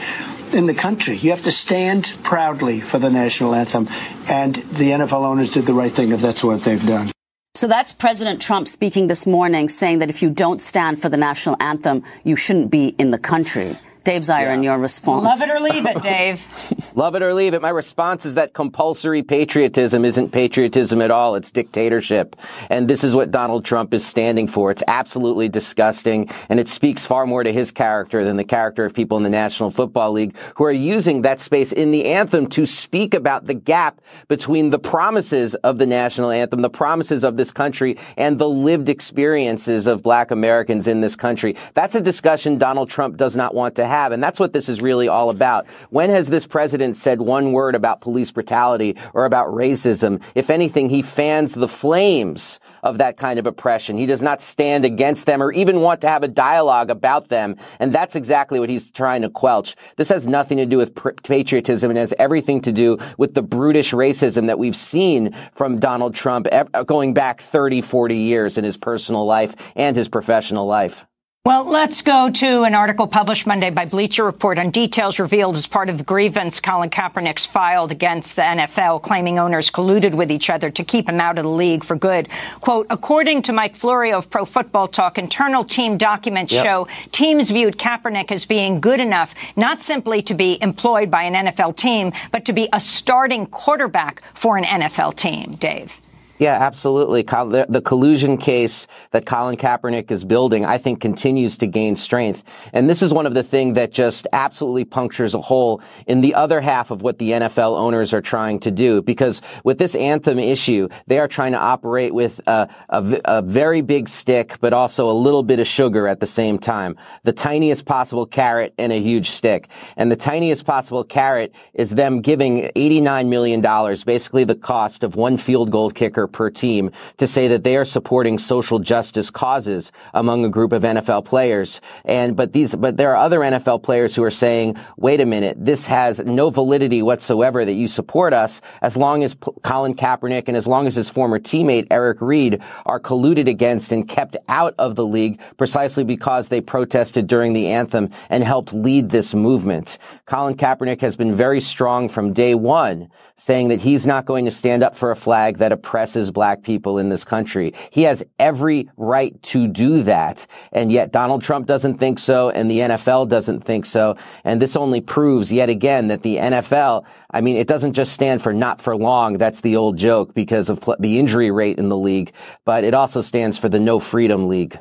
in 0.53 0.65
the 0.67 0.73
country. 0.73 1.15
You 1.15 1.29
have 1.31 1.43
to 1.43 1.51
stand 1.51 2.15
proudly 2.23 2.81
for 2.81 2.99
the 2.99 3.09
national 3.09 3.55
anthem. 3.55 3.87
And 4.27 4.55
the 4.55 4.91
NFL 4.91 5.23
owners 5.25 5.49
did 5.49 5.65
the 5.65 5.73
right 5.73 5.91
thing 5.91 6.11
if 6.11 6.21
that's 6.21 6.43
what 6.43 6.63
they've 6.63 6.85
done. 6.85 7.11
So 7.55 7.67
that's 7.67 7.93
President 7.93 8.41
Trump 8.41 8.67
speaking 8.67 9.07
this 9.07 9.25
morning 9.25 9.69
saying 9.69 9.99
that 9.99 10.09
if 10.09 10.21
you 10.21 10.29
don't 10.29 10.61
stand 10.61 11.01
for 11.01 11.07
the 11.07 11.17
national 11.17 11.55
anthem, 11.59 12.03
you 12.23 12.35
shouldn't 12.35 12.71
be 12.71 12.89
in 12.97 13.11
the 13.11 13.19
country. 13.19 13.77
Dave 14.03 14.23
Zirin, 14.23 14.57
yeah. 14.57 14.71
your 14.71 14.79
response. 14.79 15.23
Love 15.23 15.49
it 15.49 15.53
or 15.53 15.61
leave 15.61 15.85
it, 15.85 16.01
Dave. 16.01 16.93
Love 16.93 17.15
it 17.15 17.21
or 17.21 17.33
leave 17.33 17.53
it. 17.53 17.61
My 17.61 17.69
response 17.69 18.25
is 18.25 18.35
that 18.35 18.53
compulsory 18.53 19.23
patriotism 19.23 20.03
isn't 20.03 20.31
patriotism 20.33 21.01
at 21.01 21.09
all. 21.09 21.35
It's 21.35 21.51
dictatorship. 21.51 22.35
And 22.69 22.89
this 22.89 23.05
is 23.05 23.15
what 23.15 23.31
Donald 23.31 23.63
Trump 23.63 23.93
is 23.93 24.05
standing 24.05 24.47
for. 24.47 24.71
It's 24.71 24.83
absolutely 24.89 25.47
disgusting. 25.47 26.29
And 26.49 26.59
it 26.59 26.67
speaks 26.67 27.05
far 27.05 27.25
more 27.25 27.43
to 27.43 27.53
his 27.53 27.71
character 27.71 28.25
than 28.25 28.35
the 28.35 28.43
character 28.43 28.83
of 28.83 28.93
people 28.93 29.15
in 29.15 29.23
the 29.23 29.29
National 29.29 29.71
Football 29.71 30.11
League 30.11 30.35
who 30.55 30.65
are 30.65 30.71
using 30.71 31.21
that 31.21 31.39
space 31.39 31.71
in 31.71 31.91
the 31.91 32.05
anthem 32.05 32.47
to 32.47 32.65
speak 32.65 33.13
about 33.13 33.47
the 33.47 33.53
gap 33.53 34.01
between 34.27 34.69
the 34.69 34.79
promises 34.79 35.55
of 35.55 35.77
the 35.77 35.85
national 35.85 36.29
anthem, 36.29 36.61
the 36.61 36.69
promises 36.69 37.23
of 37.23 37.37
this 37.37 37.51
country, 37.51 37.97
and 38.17 38.37
the 38.37 38.49
lived 38.49 38.89
experiences 38.89 39.87
of 39.87 40.03
black 40.03 40.29
Americans 40.29 40.89
in 40.89 40.99
this 40.99 41.15
country. 41.15 41.55
That's 41.73 41.95
a 41.95 42.01
discussion 42.01 42.57
Donald 42.57 42.89
Trump 42.89 43.15
does 43.15 43.37
not 43.37 43.55
want 43.55 43.75
to 43.75 43.87
have 43.87 43.92
have. 43.93 44.11
And 44.11 44.23
that's 44.23 44.39
what 44.39 44.53
this 44.53 44.69
is 44.69 44.81
really 44.81 45.07
all 45.07 45.29
about. 45.29 45.67
When 45.89 46.09
has 46.09 46.27
this 46.27 46.47
president 46.47 46.97
said 46.97 47.21
one 47.21 47.51
word 47.51 47.75
about 47.75 48.01
police 48.01 48.31
brutality 48.31 48.97
or 49.13 49.25
about 49.25 49.49
racism? 49.49 50.21
If 50.33 50.49
anything, 50.49 50.89
he 50.89 51.01
fans 51.01 51.53
the 51.53 51.67
flames 51.67 52.59
of 52.81 52.97
that 52.97 53.17
kind 53.17 53.39
of 53.39 53.45
oppression. 53.45 53.97
He 53.97 54.05
does 54.05 54.21
not 54.21 54.41
stand 54.41 54.83
against 54.83 55.25
them 55.25 55.41
or 55.41 55.51
even 55.53 55.79
want 55.79 56.01
to 56.01 56.09
have 56.09 56.23
a 56.23 56.27
dialogue 56.27 56.89
about 56.89 57.29
them. 57.29 57.55
And 57.79 57.93
that's 57.93 58.15
exactly 58.15 58.59
what 58.59 58.69
he's 58.69 58.89
trying 58.91 59.21
to 59.21 59.29
quelch. 59.29 59.75
This 59.95 60.09
has 60.09 60.27
nothing 60.27 60.57
to 60.57 60.65
do 60.65 60.77
with 60.77 60.95
patriotism 61.23 61.91
and 61.91 61.97
has 61.97 62.13
everything 62.19 62.61
to 62.61 62.71
do 62.71 62.97
with 63.17 63.35
the 63.35 63.41
brutish 63.41 63.91
racism 63.93 64.47
that 64.47 64.59
we've 64.59 64.75
seen 64.75 65.35
from 65.53 65.79
Donald 65.79 66.15
Trump 66.15 66.47
going 66.85 67.13
back 67.13 67.41
30, 67.41 67.81
40 67.81 68.17
years 68.17 68.57
in 68.57 68.63
his 68.63 68.75
personal 68.75 69.25
life 69.25 69.55
and 69.75 69.95
his 69.95 70.09
professional 70.09 70.65
life. 70.65 71.05
Well, 71.45 71.65
let's 71.65 72.03
go 72.03 72.31
to 72.31 72.63
an 72.63 72.73
article 72.73 73.05
published 73.05 73.45
Monday 73.45 73.69
by 73.69 73.83
Bleacher 73.83 74.23
Report 74.23 74.57
on 74.57 74.71
details 74.71 75.19
revealed 75.19 75.57
as 75.57 75.67
part 75.67 75.89
of 75.89 75.97
the 75.97 76.03
grievance 76.05 76.61
Colin 76.61 76.89
Kaepernick's 76.89 77.45
filed 77.45 77.91
against 77.91 78.37
the 78.37 78.43
NFL, 78.43 79.01
claiming 79.01 79.37
owners 79.39 79.69
colluded 79.69 80.13
with 80.13 80.31
each 80.31 80.49
other 80.49 80.69
to 80.69 80.85
keep 80.85 81.09
him 81.09 81.19
out 81.19 81.37
of 81.37 81.43
the 81.43 81.49
league 81.49 81.83
for 81.83 81.97
good. 81.97 82.29
Quote, 82.61 82.87
according 82.89 83.41
to 83.41 83.51
Mike 83.51 83.75
Florio 83.75 84.19
of 84.19 84.29
Pro 84.29 84.45
Football 84.45 84.87
Talk, 84.87 85.17
internal 85.17 85.65
team 85.65 85.97
documents 85.97 86.53
yep. 86.53 86.65
show 86.65 86.87
teams 87.11 87.51
viewed 87.51 87.77
Kaepernick 87.77 88.31
as 88.31 88.45
being 88.45 88.79
good 88.79 89.01
enough 89.01 89.35
not 89.57 89.81
simply 89.81 90.21
to 90.21 90.33
be 90.33 90.57
employed 90.61 91.11
by 91.11 91.23
an 91.23 91.47
NFL 91.47 91.75
team, 91.75 92.13
but 92.31 92.45
to 92.45 92.53
be 92.53 92.69
a 92.71 92.79
starting 92.79 93.47
quarterback 93.47 94.23
for 94.33 94.55
an 94.55 94.63
NFL 94.63 95.17
team, 95.17 95.55
Dave. 95.55 95.99
Yeah, 96.43 96.57
absolutely. 96.59 97.21
The 97.21 97.81
collusion 97.85 98.37
case 98.37 98.85
that 99.11 99.25
Colin 99.25 99.55
Kaepernick 99.55 100.11
is 100.11 100.25
building, 100.25 100.65
I 100.65 100.77
think, 100.77 100.99
continues 100.99 101.57
to 101.59 101.67
gain 101.67 101.95
strength. 101.95 102.43
And 102.73 102.89
this 102.89 103.01
is 103.01 103.13
one 103.13 103.25
of 103.25 103.33
the 103.33 103.43
things 103.43 103.75
that 103.75 103.93
just 103.93 104.27
absolutely 104.33 104.83
punctures 104.83 105.35
a 105.35 105.39
hole 105.39 105.81
in 106.05 106.19
the 106.19 106.35
other 106.35 106.59
half 106.59 106.91
of 106.91 107.01
what 107.01 107.17
the 107.17 107.31
NFL 107.31 107.77
owners 107.77 108.13
are 108.13 108.19
trying 108.21 108.59
to 108.59 108.71
do. 108.71 109.01
Because 109.01 109.41
with 109.63 109.77
this 109.77 109.95
anthem 109.95 110.37
issue, 110.37 110.89
they 111.07 111.17
are 111.17 111.29
trying 111.29 111.53
to 111.53 111.57
operate 111.57 112.13
with 112.13 112.41
a, 112.45 112.67
a, 112.89 113.21
a 113.23 113.41
very 113.41 113.79
big 113.79 114.09
stick, 114.09 114.57
but 114.59 114.73
also 114.73 115.09
a 115.09 115.13
little 115.13 115.43
bit 115.43 115.61
of 115.61 115.67
sugar 115.67 116.09
at 116.09 116.19
the 116.19 116.25
same 116.25 116.59
time. 116.59 116.97
The 117.23 117.31
tiniest 117.31 117.85
possible 117.85 118.25
carrot 118.25 118.73
and 118.77 118.91
a 118.91 118.99
huge 118.99 119.29
stick. 119.29 119.69
And 119.95 120.11
the 120.11 120.17
tiniest 120.17 120.65
possible 120.65 121.05
carrot 121.05 121.53
is 121.73 121.91
them 121.91 122.19
giving 122.19 122.69
$89 122.75 123.29
million, 123.29 123.61
basically 124.05 124.43
the 124.43 124.55
cost 124.55 125.03
of 125.03 125.15
one 125.15 125.37
field 125.37 125.71
goal 125.71 125.89
kicker 125.89 126.27
per 126.33 126.49
team 126.49 126.91
to 127.17 127.27
say 127.27 127.47
that 127.47 127.63
they 127.63 127.77
are 127.77 127.85
supporting 127.85 128.37
social 128.37 128.79
justice 128.79 129.29
causes 129.29 129.91
among 130.13 130.43
a 130.43 130.49
group 130.49 130.73
of 130.73 130.83
NFL 130.83 131.25
players. 131.25 131.79
And, 132.03 132.35
but 132.35 132.53
these, 132.53 132.75
but 132.75 132.97
there 132.97 133.11
are 133.11 133.17
other 133.17 133.39
NFL 133.39 133.83
players 133.83 134.15
who 134.15 134.23
are 134.23 134.31
saying, 134.31 134.77
wait 134.97 135.21
a 135.21 135.25
minute, 135.25 135.57
this 135.59 135.85
has 135.85 136.19
no 136.19 136.49
validity 136.49 137.01
whatsoever 137.01 137.63
that 137.63 137.73
you 137.73 137.87
support 137.87 138.33
us 138.33 138.61
as 138.81 138.97
long 138.97 139.23
as 139.23 139.35
P- 139.35 139.51
Colin 139.63 139.93
Kaepernick 139.93 140.47
and 140.47 140.57
as 140.57 140.67
long 140.67 140.87
as 140.87 140.95
his 140.95 141.09
former 141.09 141.39
teammate 141.39 141.87
Eric 141.91 142.19
Reid 142.21 142.61
are 142.85 142.99
colluded 142.99 143.47
against 143.47 143.91
and 143.91 144.07
kept 144.07 144.35
out 144.49 144.73
of 144.77 144.95
the 144.95 145.05
league 145.05 145.39
precisely 145.57 146.03
because 146.03 146.49
they 146.49 146.61
protested 146.61 147.27
during 147.27 147.53
the 147.53 147.67
anthem 147.67 148.09
and 148.29 148.43
helped 148.43 148.73
lead 148.73 149.09
this 149.09 149.33
movement. 149.33 149.97
Colin 150.25 150.55
Kaepernick 150.55 151.01
has 151.01 151.15
been 151.15 151.35
very 151.35 151.61
strong 151.61 152.09
from 152.09 152.33
day 152.33 152.55
one 152.55 153.09
saying 153.35 153.67
that 153.69 153.81
he's 153.81 154.05
not 154.05 154.25
going 154.25 154.45
to 154.45 154.51
stand 154.51 154.83
up 154.83 154.95
for 154.95 155.11
a 155.11 155.15
flag 155.15 155.57
that 155.57 155.71
oppresses 155.71 156.12
oppresses 156.13 156.31
black 156.31 156.61
people 156.63 156.99
in 156.99 157.09
this 157.09 157.23
country. 157.23 157.73
He 157.89 158.03
has 158.03 158.23
every 158.37 158.89
right 158.97 159.41
to 159.43 159.67
do 159.67 160.03
that. 160.03 160.45
And 160.71 160.91
yet 160.91 161.11
Donald 161.11 161.41
Trump 161.41 161.65
doesn't 161.65 161.97
think 161.97 162.19
so 162.19 162.49
and 162.49 162.69
the 162.69 162.79
NFL 162.79 163.29
doesn't 163.29 163.61
think 163.61 163.85
so. 163.85 164.15
And 164.43 164.61
this 164.61 164.75
only 164.75 165.01
proves 165.01 165.51
yet 165.51 165.69
again 165.69 166.09
that 166.09 166.21
the 166.21 166.37
NFL, 166.37 167.03
I 167.31 167.41
mean, 167.41 167.57
it 167.57 167.67
doesn't 167.67 167.93
just 167.93 168.13
stand 168.13 168.41
for 168.41 168.53
not 168.53 168.81
for 168.81 168.95
long. 168.95 169.37
That's 169.37 169.61
the 169.61 169.75
old 169.75 169.97
joke 169.97 170.33
because 170.33 170.69
of 170.69 170.79
the 170.99 171.17
injury 171.17 171.51
rate 171.51 171.79
in 171.79 171.89
the 171.89 171.97
league, 171.97 172.31
but 172.65 172.83
it 172.83 172.93
also 172.93 173.21
stands 173.21 173.57
for 173.57 173.69
the 173.69 173.79
no 173.79 173.99
freedom 173.99 174.47
league. 174.47 174.77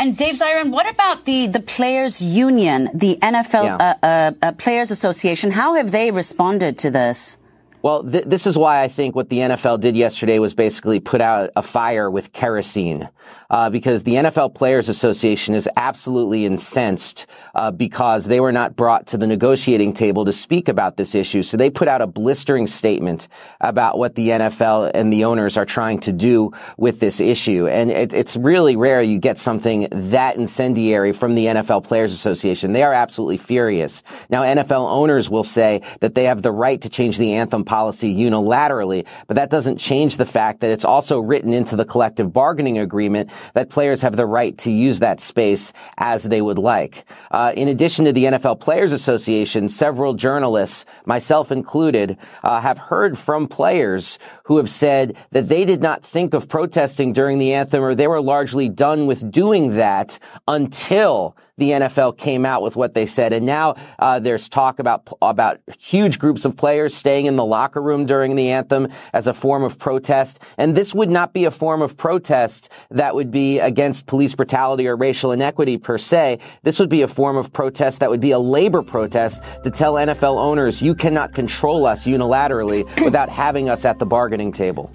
And 0.00 0.16
Dave 0.16 0.36
Zirin, 0.36 0.70
what 0.70 0.88
about 0.88 1.24
the, 1.24 1.48
the 1.48 1.60
players 1.60 2.22
union, 2.22 2.88
the 2.94 3.18
NFL 3.20 3.64
yeah. 3.64 3.76
uh, 3.76 4.06
uh, 4.06 4.32
uh, 4.40 4.52
Players 4.52 4.92
Association? 4.92 5.50
How 5.50 5.74
have 5.74 5.90
they 5.90 6.12
responded 6.12 6.78
to 6.78 6.90
this? 6.90 7.38
Well, 7.82 8.02
th- 8.02 8.24
this 8.24 8.46
is 8.46 8.58
why 8.58 8.82
I 8.82 8.88
think 8.88 9.14
what 9.14 9.28
the 9.28 9.38
NFL 9.38 9.80
did 9.80 9.96
yesterday 9.96 10.38
was 10.38 10.54
basically 10.54 11.00
put 11.00 11.20
out 11.20 11.50
a 11.54 11.62
fire 11.62 12.10
with 12.10 12.32
kerosene 12.32 13.08
uh, 13.50 13.70
because 13.70 14.02
the 14.02 14.14
NFL 14.14 14.54
Players 14.54 14.88
Association 14.88 15.54
is 15.54 15.68
absolutely 15.76 16.44
incensed 16.44 17.26
uh, 17.54 17.70
because 17.70 18.26
they 18.26 18.40
were 18.40 18.52
not 18.52 18.76
brought 18.76 19.06
to 19.08 19.16
the 19.16 19.26
negotiating 19.26 19.92
table 19.92 20.24
to 20.24 20.32
speak 20.32 20.68
about 20.68 20.96
this 20.96 21.14
issue. 21.14 21.42
So 21.42 21.56
they 21.56 21.70
put 21.70 21.88
out 21.88 22.02
a 22.02 22.06
blistering 22.06 22.66
statement 22.66 23.28
about 23.60 23.98
what 23.98 24.14
the 24.14 24.28
NFL 24.28 24.90
and 24.94 25.12
the 25.12 25.24
owners 25.24 25.56
are 25.56 25.64
trying 25.64 26.00
to 26.00 26.12
do 26.12 26.52
with 26.76 27.00
this 27.00 27.20
issue. 27.20 27.66
And 27.66 27.90
it, 27.90 28.12
it's 28.12 28.36
really 28.36 28.76
rare 28.76 29.02
you 29.02 29.18
get 29.18 29.38
something 29.38 29.88
that 29.90 30.36
incendiary 30.36 31.12
from 31.12 31.34
the 31.34 31.46
NFL 31.46 31.84
Players 31.84 32.12
Association. 32.12 32.72
They 32.72 32.82
are 32.82 32.92
absolutely 32.92 33.38
furious. 33.38 34.02
Now, 34.28 34.42
NFL 34.42 34.90
owners 34.90 35.30
will 35.30 35.44
say 35.44 35.82
that 36.00 36.14
they 36.14 36.24
have 36.24 36.42
the 36.42 36.52
right 36.52 36.80
to 36.82 36.88
change 36.88 37.18
the 37.18 37.32
anthem 37.34 37.64
policy 37.64 38.14
unilaterally, 38.14 39.06
but 39.26 39.34
that 39.34 39.50
doesn't 39.50 39.78
change 39.78 40.16
the 40.16 40.26
fact 40.26 40.60
that 40.60 40.70
it's 40.70 40.84
also 40.84 41.18
written 41.18 41.52
into 41.52 41.76
the 41.76 41.84
collective 41.84 42.32
bargaining 42.32 42.78
agreement 42.78 43.17
that 43.54 43.70
players 43.70 44.02
have 44.02 44.16
the 44.16 44.26
right 44.26 44.56
to 44.58 44.70
use 44.70 44.98
that 44.98 45.20
space 45.20 45.72
as 45.96 46.24
they 46.24 46.42
would 46.42 46.58
like. 46.58 47.04
Uh, 47.30 47.52
in 47.56 47.68
addition 47.68 48.04
to 48.04 48.12
the 48.12 48.24
NFL 48.24 48.60
Players 48.60 48.92
Association, 48.92 49.68
several 49.68 50.14
journalists, 50.14 50.84
myself 51.04 51.50
included, 51.50 52.16
uh, 52.42 52.60
have 52.60 52.78
heard 52.78 53.16
from 53.16 53.48
players 53.48 54.18
who 54.44 54.56
have 54.56 54.70
said 54.70 55.16
that 55.30 55.48
they 55.48 55.64
did 55.64 55.80
not 55.80 56.04
think 56.04 56.34
of 56.34 56.48
protesting 56.48 57.12
during 57.12 57.38
the 57.38 57.52
anthem 57.54 57.82
or 57.82 57.94
they 57.94 58.06
were 58.06 58.20
largely 58.20 58.68
done 58.68 59.06
with 59.06 59.30
doing 59.30 59.76
that 59.76 60.18
until 60.46 61.36
the 61.58 61.70
NFL 61.70 62.16
came 62.16 62.46
out 62.46 62.62
with 62.62 62.76
what 62.76 62.94
they 62.94 63.06
said. 63.06 63.32
And 63.32 63.44
now 63.44 63.74
uh, 63.98 64.18
there's 64.20 64.48
talk 64.48 64.78
about 64.78 65.08
about 65.20 65.58
huge 65.78 66.18
groups 66.18 66.44
of 66.44 66.56
players 66.56 66.94
staying 66.94 67.26
in 67.26 67.36
the 67.36 67.44
locker 67.44 67.82
room 67.82 68.06
during 68.06 68.36
the 68.36 68.50
anthem 68.50 68.88
as 69.12 69.26
a 69.26 69.34
form 69.34 69.62
of 69.62 69.78
protest. 69.78 70.38
And 70.56 70.76
this 70.76 70.94
would 70.94 71.10
not 71.10 71.32
be 71.32 71.44
a 71.44 71.50
form 71.50 71.82
of 71.82 71.96
protest 71.96 72.68
that 72.90 73.14
would 73.14 73.30
be 73.30 73.58
against 73.58 74.06
police 74.06 74.34
brutality 74.34 74.86
or 74.86 74.96
racial 74.96 75.32
inequity 75.32 75.76
per 75.76 75.98
se. 75.98 76.38
This 76.62 76.78
would 76.78 76.88
be 76.88 77.02
a 77.02 77.08
form 77.08 77.36
of 77.36 77.52
protest 77.52 78.00
that 78.00 78.10
would 78.10 78.20
be 78.20 78.30
a 78.30 78.38
labor 78.38 78.82
protest 78.82 79.40
to 79.64 79.70
tell 79.70 79.94
NFL 79.94 80.38
owners 80.38 80.80
you 80.80 80.94
cannot 80.94 81.34
control 81.34 81.86
us 81.86 82.04
unilaterally 82.04 82.84
without 83.04 83.28
having 83.28 83.68
us 83.68 83.84
at 83.84 83.98
the 83.98 84.06
bargaining 84.06 84.52
table. 84.52 84.90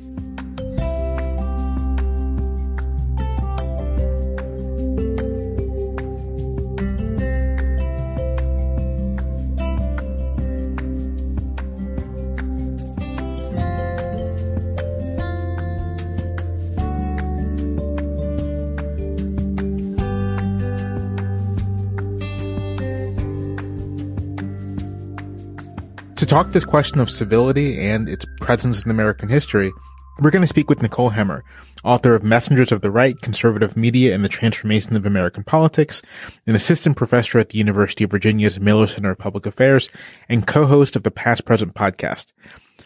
Talk 26.34 26.52
this 26.52 26.66
question 26.66 27.00
of 27.00 27.12
civility 27.12 27.80
and 27.80 28.10
its 28.10 28.26
presence 28.42 28.84
in 28.84 28.90
American 28.90 29.30
history, 29.30 29.72
we're 30.20 30.32
going 30.32 30.42
to 30.42 30.48
speak 30.48 30.68
with 30.68 30.82
Nicole 30.82 31.12
Hemmer, 31.12 31.44
author 31.84 32.16
of 32.16 32.24
Messengers 32.24 32.72
of 32.72 32.82
the 32.82 32.90
Right, 32.90 33.16
Conservative 33.22 33.78
Media 33.78 34.16
and 34.16 34.26
the 34.26 34.30
Transformation 34.30 34.96
of 34.96 35.06
American 35.06 35.44
Politics, 35.44 36.02
an 36.48 36.56
assistant 36.56 36.98
professor 36.98 37.38
at 37.38 37.50
the 37.50 37.60
University 37.60 38.04
of 38.04 38.10
Virginia's 38.10 38.60
Miller 38.60 38.88
Center 38.88 39.12
of 39.12 39.20
Public 39.20 39.46
Affairs, 39.46 39.92
and 40.28 40.48
co-host 40.48 40.96
of 40.96 41.04
the 41.04 41.12
Past 41.12 41.46
Present 41.46 41.76
podcast. 41.76 42.34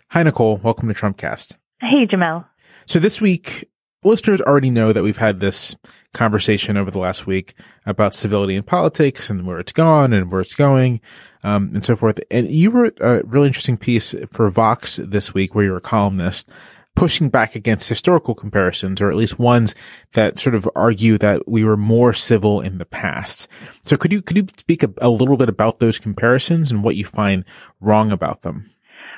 Hi, 0.10 0.24
Nicole. 0.24 0.58
Welcome 0.58 0.90
to 0.90 0.94
Trumpcast. 0.94 1.56
Hey, 1.80 2.06
Jamelle. 2.06 2.46
So 2.86 3.00
this 3.00 3.22
week, 3.22 3.70
listeners 4.04 4.42
already 4.42 4.70
know 4.70 4.94
that 4.94 5.04
we've 5.04 5.18
had 5.18 5.40
this 5.40 5.76
conversation 6.14 6.78
over 6.78 6.92
the 6.92 7.00
last 7.00 7.28
week 7.28 7.54
about 7.86 8.14
civility 8.14 8.56
in 8.56 8.64
politics 8.64 9.30
and 9.30 9.46
where 9.46 9.60
it's 9.60 9.72
gone 9.72 10.14
and 10.14 10.32
where 10.32 10.42
it's 10.42 10.56
going, 10.56 11.02
um, 11.44 11.72
and 11.74 11.86
so 11.86 11.96
forth. 11.96 12.20
And 12.32 12.50
you 12.50 12.70
wrote 12.70 12.98
a 13.02 13.24
really 13.26 13.48
interesting 13.48 13.78
piece 13.78 14.16
for 14.32 14.50
Vox 14.50 14.98
this 14.98 15.34
week 15.34 15.54
where 15.54 15.66
you're 15.66 15.78
a 15.78 15.82
columnist 15.82 16.50
pushing 16.96 17.30
back 17.30 17.56
against 17.56 17.88
historical 17.88 18.34
comparisons, 18.34 19.00
or 19.00 19.12
at 19.12 19.16
least 19.16 19.38
ones 19.38 19.76
that 20.14 20.40
sort 20.40 20.56
of 20.56 20.68
argue 20.76 21.16
that 21.20 21.48
we 21.48 21.64
were 21.64 21.78
more 21.78 22.12
civil 22.12 22.60
in 22.60 22.80
the 22.80 22.86
past. 22.86 23.48
So 23.86 23.98
could 23.98 24.12
you, 24.12 24.24
could 24.24 24.36
you 24.36 24.48
speak 24.58 24.82
a, 24.82 24.92
a 24.98 25.10
little 25.10 25.38
bit 25.38 25.48
about 25.48 25.78
those 25.78 26.00
comparisons 26.00 26.72
and 26.72 26.84
what 26.84 26.96
you 26.96 27.06
find 27.06 27.46
wrong 27.80 28.12
about 28.12 28.42
them? 28.42 28.72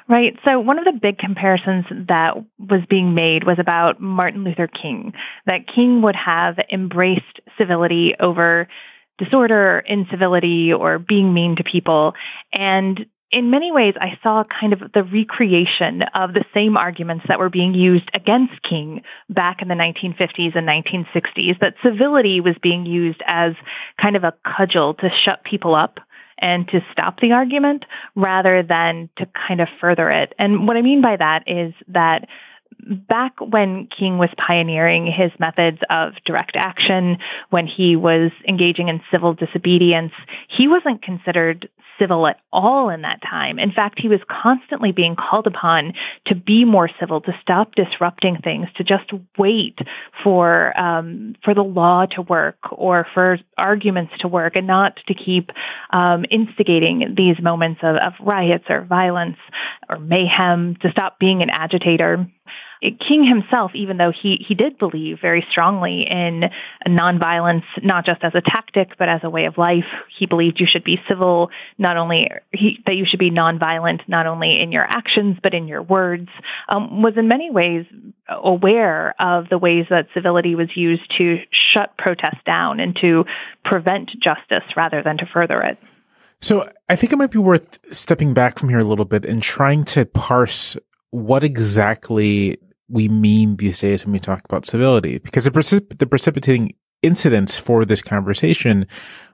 Right. 0.09 0.35
So 0.43 0.59
one 0.59 0.79
of 0.79 0.85
the 0.85 0.99
big 0.99 1.19
comparisons 1.19 1.85
that 2.07 2.35
was 2.57 2.81
being 2.89 3.13
made 3.13 3.43
was 3.43 3.59
about 3.59 4.01
Martin 4.01 4.43
Luther 4.43 4.65
King, 4.65 5.13
that 5.45 5.67
King 5.67 6.01
would 6.01 6.15
have 6.15 6.57
embraced 6.71 7.39
civility 7.59 8.15
over 8.19 8.67
disorder, 9.19 9.83
incivility, 9.85 10.73
or 10.73 10.97
being 10.97 11.31
mean 11.31 11.57
to 11.57 11.63
people. 11.63 12.15
And 12.51 13.05
in 13.31 13.51
many 13.51 13.71
ways, 13.71 13.93
I 14.01 14.17
saw 14.23 14.43
kind 14.43 14.73
of 14.73 14.79
the 14.93 15.03
recreation 15.03 16.01
of 16.15 16.33
the 16.33 16.45
same 16.55 16.75
arguments 16.75 17.25
that 17.27 17.37
were 17.37 17.49
being 17.49 17.75
used 17.75 18.09
against 18.15 18.63
King 18.63 19.03
back 19.29 19.61
in 19.61 19.67
the 19.67 19.75
1950s 19.75 20.55
and 20.55 20.67
1960s, 20.67 21.59
that 21.59 21.75
civility 21.83 22.41
was 22.41 22.55
being 22.63 22.87
used 22.87 23.21
as 23.27 23.53
kind 24.01 24.15
of 24.15 24.23
a 24.23 24.33
cudgel 24.43 24.95
to 24.95 25.11
shut 25.23 25.43
people 25.43 25.75
up 25.75 25.99
and 26.39 26.67
to 26.69 26.81
stop 26.91 27.19
the 27.19 27.31
argument 27.31 27.85
rather 28.15 28.63
than 28.63 29.09
to 29.17 29.27
kind 29.47 29.61
of 29.61 29.67
further 29.79 30.09
it. 30.09 30.33
And 30.39 30.67
what 30.67 30.77
I 30.77 30.81
mean 30.81 31.01
by 31.01 31.15
that 31.17 31.43
is 31.47 31.73
that 31.87 32.27
back 32.87 33.33
when 33.39 33.87
King 33.87 34.17
was 34.17 34.29
pioneering 34.37 35.05
his 35.05 35.31
methods 35.39 35.79
of 35.89 36.13
direct 36.25 36.55
action, 36.55 37.17
when 37.49 37.67
he 37.67 37.95
was 37.95 38.31
engaging 38.47 38.87
in 38.87 39.01
civil 39.11 39.33
disobedience, 39.33 40.13
he 40.47 40.67
wasn't 40.67 41.01
considered 41.01 41.69
civil 41.99 42.25
at 42.25 42.39
all 42.51 42.89
in 42.89 43.01
that 43.03 43.21
time. 43.21 43.59
In 43.59 43.71
fact, 43.71 43.99
he 43.99 44.07
was 44.07 44.19
constantly 44.29 44.91
being 44.91 45.15
called 45.15 45.45
upon 45.45 45.93
to 46.25 46.35
be 46.35 46.65
more 46.65 46.89
civil, 46.99 47.21
to 47.21 47.37
stop 47.41 47.75
disrupting 47.75 48.37
things, 48.37 48.67
to 48.75 48.83
just 48.83 49.11
wait 49.37 49.77
for 50.23 50.77
um, 50.79 51.35
for 51.43 51.53
the 51.53 51.63
law 51.63 52.05
to 52.07 52.21
work 52.21 52.57
or 52.71 53.05
for 53.13 53.37
arguments 53.57 54.13
to 54.19 54.27
work, 54.27 54.55
and 54.55 54.65
not 54.65 54.97
to 55.07 55.13
keep 55.13 55.51
um, 55.91 56.25
instigating 56.31 57.13
these 57.15 57.39
moments 57.41 57.81
of, 57.83 57.97
of 57.97 58.13
riots 58.21 58.65
or 58.69 58.81
violence 58.81 59.37
or 59.89 59.99
mayhem. 59.99 60.75
To 60.81 60.91
stop 60.91 61.19
being 61.19 61.41
an 61.41 61.49
agitator. 61.49 62.27
King 62.81 63.25
himself, 63.25 63.71
even 63.75 63.97
though 63.97 64.11
he, 64.11 64.43
he 64.47 64.55
did 64.55 64.77
believe 64.77 65.19
very 65.21 65.45
strongly 65.49 66.07
in 66.09 66.49
nonviolence, 66.87 67.63
not 67.83 68.05
just 68.05 68.23
as 68.23 68.31
a 68.35 68.41
tactic, 68.41 68.97
but 68.97 69.09
as 69.09 69.19
a 69.23 69.29
way 69.29 69.45
of 69.45 69.57
life, 69.57 69.83
he 70.17 70.25
believed 70.25 70.61
you 70.61 70.65
should 70.65 70.85
be 70.85 71.01
civil, 71.07 71.49
not 71.77 71.97
only 71.97 72.29
he, 72.51 72.81
that 72.85 72.95
you 72.95 73.05
should 73.05 73.19
be 73.19 73.31
nonviolent, 73.31 74.01
not 74.07 74.27
only 74.27 74.61
in 74.61 74.71
your 74.71 74.85
actions, 74.85 75.37
but 75.43 75.53
in 75.53 75.67
your 75.67 75.81
words, 75.81 76.29
um, 76.69 77.01
was 77.01 77.15
in 77.17 77.27
many 77.27 77.51
ways 77.51 77.85
aware 78.29 79.13
of 79.19 79.49
the 79.49 79.57
ways 79.57 79.85
that 79.89 80.07
civility 80.13 80.55
was 80.55 80.69
used 80.75 81.11
to 81.17 81.39
shut 81.51 81.97
protests 81.97 82.43
down 82.45 82.79
and 82.79 82.95
to 83.01 83.25
prevent 83.65 84.09
justice 84.21 84.63
rather 84.77 85.03
than 85.03 85.17
to 85.17 85.25
further 85.25 85.61
it. 85.61 85.77
So 86.41 86.69
I 86.87 86.95
think 86.95 87.11
it 87.11 87.17
might 87.17 87.31
be 87.31 87.39
worth 87.39 87.93
stepping 87.93 88.33
back 88.33 88.57
from 88.57 88.69
here 88.69 88.79
a 88.79 88.85
little 88.85 89.03
bit 89.03 89.25
and 89.25 89.43
trying 89.43 89.83
to 89.85 90.05
parse 90.05 90.77
what 91.11 91.43
exactly 91.43 92.57
we 92.89 93.07
mean 93.07 93.55
these 93.57 93.79
days 93.79 94.05
when 94.05 94.13
we 94.13 94.19
talk 94.19 94.43
about 94.45 94.65
civility, 94.65 95.19
because 95.19 95.43
the, 95.43 95.51
precip- 95.51 95.97
the 95.97 96.07
precipitating 96.07 96.73
incidents 97.01 97.55
for 97.55 97.85
this 97.85 98.01
conversation 98.01 98.85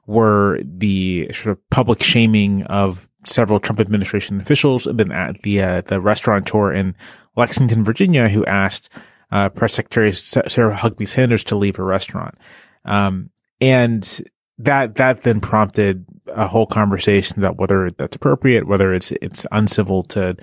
were 0.05 0.59
the 0.63 1.29
sort 1.33 1.57
of 1.57 1.69
public 1.69 2.03
shaming 2.03 2.63
of 2.63 3.09
several 3.25 3.59
Trump 3.59 3.79
administration 3.79 4.39
officials, 4.39 4.85
and 4.85 4.99
then 4.99 5.11
at 5.11 5.41
the 5.41 5.61
uh, 5.61 5.81
the 5.81 5.99
restaurateur 5.99 6.71
in 6.71 6.95
Lexington, 7.35 7.83
Virginia, 7.83 8.29
who 8.29 8.45
asked 8.45 8.89
uh, 9.31 9.49
Press 9.49 9.73
Secretary 9.73 10.13
Sarah 10.13 10.75
Huckabee 10.75 11.07
Sanders 11.07 11.43
to 11.45 11.55
leave 11.55 11.77
her 11.77 11.85
restaurant, 11.85 12.35
um, 12.83 13.29
and 13.59 14.21
that 14.59 14.95
that 14.95 15.23
then 15.23 15.41
prompted 15.41 16.05
a 16.27 16.47
whole 16.47 16.67
conversation 16.67 17.39
about 17.39 17.57
whether 17.57 17.89
that's 17.91 18.15
appropriate, 18.15 18.67
whether 18.67 18.93
it's 18.93 19.11
it's 19.13 19.45
uncivil 19.51 20.03
to 20.03 20.35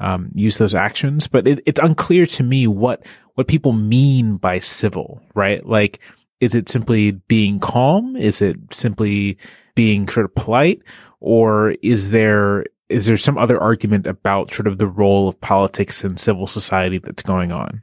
um, 0.00 0.30
use 0.34 0.58
those 0.58 0.74
actions. 0.74 1.28
But 1.28 1.46
it, 1.46 1.62
it's 1.66 1.80
unclear 1.80 2.26
to 2.26 2.42
me 2.42 2.66
what 2.66 3.06
what 3.34 3.46
people 3.46 3.72
mean 3.72 4.36
by 4.36 4.58
civil, 4.58 5.22
right? 5.34 5.64
Like, 5.64 6.00
is 6.40 6.54
it 6.54 6.68
simply 6.68 7.12
being 7.12 7.60
calm? 7.60 8.16
Is 8.16 8.40
it 8.40 8.56
simply 8.72 9.38
being 9.74 10.08
sort 10.08 10.26
of 10.26 10.34
polite, 10.34 10.82
or 11.20 11.76
is 11.82 12.10
there 12.10 12.64
is 12.90 13.06
there 13.06 13.16
some 13.16 13.38
other 13.38 13.60
argument 13.60 14.06
about 14.06 14.52
sort 14.52 14.66
of 14.66 14.78
the 14.78 14.86
role 14.86 15.28
of 15.28 15.40
politics 15.40 16.04
and 16.04 16.18
civil 16.18 16.46
society 16.46 16.98
that's 16.98 17.22
going 17.22 17.52
on? 17.52 17.80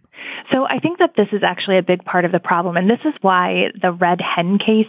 So 0.51 0.65
I 0.65 0.79
think 0.79 0.99
that 0.99 1.13
this 1.17 1.27
is 1.31 1.43
actually 1.43 1.77
a 1.77 1.83
big 1.83 2.03
part 2.05 2.25
of 2.25 2.31
the 2.31 2.39
problem. 2.39 2.77
And 2.77 2.89
this 2.89 2.99
is 3.05 3.13
why 3.21 3.71
the 3.81 3.91
red 3.91 4.21
hen 4.21 4.59
case 4.59 4.85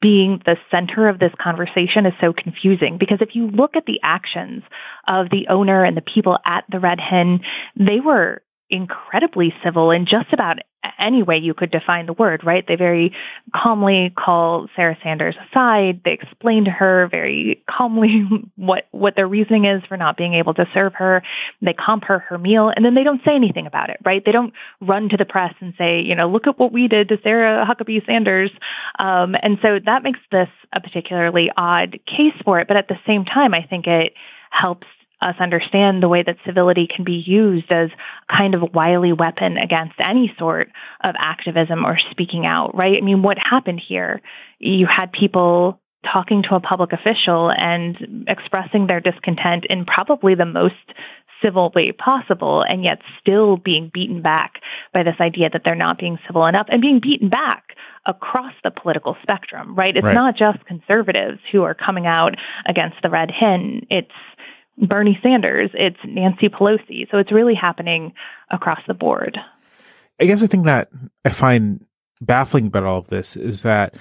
being 0.00 0.42
the 0.44 0.56
center 0.70 1.08
of 1.08 1.18
this 1.18 1.32
conversation 1.40 2.06
is 2.06 2.12
so 2.20 2.32
confusing. 2.32 2.98
Because 2.98 3.18
if 3.20 3.34
you 3.34 3.48
look 3.48 3.76
at 3.76 3.86
the 3.86 4.00
actions 4.02 4.62
of 5.06 5.30
the 5.30 5.48
owner 5.48 5.84
and 5.84 5.96
the 5.96 6.02
people 6.02 6.38
at 6.44 6.64
the 6.70 6.80
red 6.80 7.00
hen, 7.00 7.40
they 7.76 8.00
were 8.00 8.42
incredibly 8.70 9.54
civil 9.62 9.90
in 9.90 10.06
just 10.06 10.32
about 10.32 10.58
any 10.98 11.22
way 11.22 11.38
you 11.38 11.54
could 11.54 11.70
define 11.70 12.06
the 12.06 12.12
word, 12.12 12.44
right? 12.44 12.66
They 12.66 12.76
very 12.76 13.12
calmly 13.54 14.12
call 14.16 14.68
Sarah 14.76 14.96
Sanders 15.02 15.36
aside. 15.48 16.00
They 16.04 16.12
explain 16.12 16.64
to 16.64 16.70
her 16.70 17.08
very 17.10 17.62
calmly 17.68 18.28
what, 18.56 18.86
what 18.90 19.16
their 19.16 19.26
reasoning 19.26 19.64
is 19.64 19.82
for 19.86 19.96
not 19.96 20.16
being 20.16 20.34
able 20.34 20.54
to 20.54 20.68
serve 20.72 20.94
her. 20.94 21.22
They 21.62 21.72
comp 21.72 22.04
her 22.04 22.20
her 22.20 22.38
meal 22.38 22.72
and 22.74 22.84
then 22.84 22.94
they 22.94 23.04
don't 23.04 23.22
say 23.24 23.34
anything 23.34 23.66
about 23.66 23.90
it, 23.90 23.98
right? 24.04 24.24
They 24.24 24.32
don't 24.32 24.52
run 24.80 25.08
to 25.10 25.16
the 25.16 25.24
press 25.24 25.54
and 25.60 25.74
say, 25.76 26.00
you 26.00 26.14
know, 26.14 26.28
look 26.28 26.46
at 26.46 26.58
what 26.58 26.72
we 26.72 26.88
did 26.88 27.08
to 27.08 27.18
Sarah 27.22 27.66
Huckabee 27.66 28.04
Sanders. 28.06 28.50
Um, 28.98 29.36
and 29.42 29.58
so 29.62 29.78
that 29.84 30.02
makes 30.02 30.20
this 30.30 30.48
a 30.72 30.80
particularly 30.80 31.50
odd 31.56 31.98
case 32.06 32.34
for 32.44 32.60
it. 32.60 32.68
But 32.68 32.76
at 32.76 32.88
the 32.88 32.98
same 33.06 33.24
time, 33.24 33.54
I 33.54 33.62
think 33.62 33.86
it 33.86 34.14
helps 34.50 34.86
us 35.20 35.34
understand 35.40 36.02
the 36.02 36.08
way 36.08 36.22
that 36.22 36.36
civility 36.46 36.86
can 36.86 37.04
be 37.04 37.16
used 37.16 37.70
as 37.70 37.90
a 38.28 38.36
kind 38.36 38.54
of 38.54 38.62
a 38.62 38.66
wily 38.66 39.12
weapon 39.12 39.56
against 39.56 39.94
any 39.98 40.32
sort 40.38 40.68
of 41.02 41.14
activism 41.18 41.84
or 41.84 41.98
speaking 42.10 42.46
out, 42.46 42.74
right? 42.76 42.96
I 42.96 43.04
mean, 43.04 43.22
what 43.22 43.38
happened 43.38 43.80
here? 43.80 44.20
You 44.58 44.86
had 44.86 45.12
people 45.12 45.80
talking 46.04 46.42
to 46.44 46.54
a 46.54 46.60
public 46.60 46.92
official 46.92 47.50
and 47.50 48.26
expressing 48.28 48.86
their 48.86 49.00
discontent 49.00 49.64
in 49.68 49.84
probably 49.84 50.34
the 50.34 50.46
most 50.46 50.74
civil 51.42 51.70
way 51.74 51.92
possible 51.92 52.62
and 52.62 52.84
yet 52.84 53.00
still 53.20 53.56
being 53.56 53.90
beaten 53.92 54.22
back 54.22 54.60
by 54.92 55.02
this 55.02 55.14
idea 55.20 55.48
that 55.50 55.62
they're 55.64 55.74
not 55.74 55.98
being 55.98 56.18
civil 56.26 56.46
enough 56.46 56.66
and 56.68 56.80
being 56.80 57.00
beaten 57.00 57.28
back 57.28 57.76
across 58.06 58.52
the 58.64 58.70
political 58.70 59.16
spectrum, 59.22 59.74
right? 59.74 59.96
It's 59.96 60.04
right. 60.04 60.14
not 60.14 60.36
just 60.36 60.64
conservatives 60.64 61.38
who 61.52 61.62
are 61.62 61.74
coming 61.74 62.06
out 62.06 62.36
against 62.66 62.96
the 63.02 63.10
red 63.10 63.30
hen. 63.30 63.86
It's 63.90 64.10
Bernie 64.86 65.18
Sanders, 65.22 65.70
it's 65.74 65.98
Nancy 66.04 66.48
Pelosi. 66.48 67.10
So 67.10 67.18
it's 67.18 67.32
really 67.32 67.54
happening 67.54 68.12
across 68.50 68.80
the 68.86 68.94
board. 68.94 69.38
I 70.20 70.24
guess 70.24 70.40
the 70.40 70.48
thing 70.48 70.64
that 70.64 70.88
I 71.24 71.30
find 71.30 71.84
baffling 72.20 72.66
about 72.66 72.84
all 72.84 72.98
of 72.98 73.08
this 73.08 73.36
is 73.36 73.62
that 73.62 73.94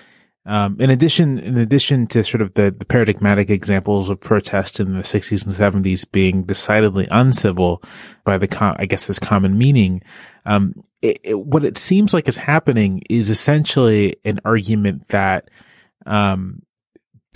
um, 0.48 0.78
in 0.80 0.90
addition, 0.90 1.40
in 1.40 1.58
addition 1.58 2.08
to 2.08 2.24
sort 2.24 2.42
of 2.42 2.54
the, 2.54 2.74
the 2.76 2.86
paradigmatic 2.86 3.50
examples 3.50 4.10
of 4.10 4.22
protest 4.22 4.80
in 4.80 4.94
the 4.94 5.04
60s 5.04 5.44
and 5.44 5.86
70s 5.86 6.10
being 6.10 6.44
decidedly 6.44 7.06
uncivil 7.12 7.84
by 8.24 8.38
the, 8.38 8.48
com- 8.48 8.78
I 8.80 8.86
guess, 8.86 9.08
this 9.08 9.20
common 9.20 9.58
meaning, 9.58 10.02
um, 10.46 10.74
it, 11.02 11.20
it, 11.24 11.40
what 11.40 11.66
it 11.66 11.78
seems 11.78 12.14
like 12.14 12.30
is 12.30 12.38
happening 12.38 13.04
is 13.10 13.30
essentially 13.30 14.16
an 14.24 14.40
argument 14.46 15.10
that 15.10 15.50
um, 16.06 16.62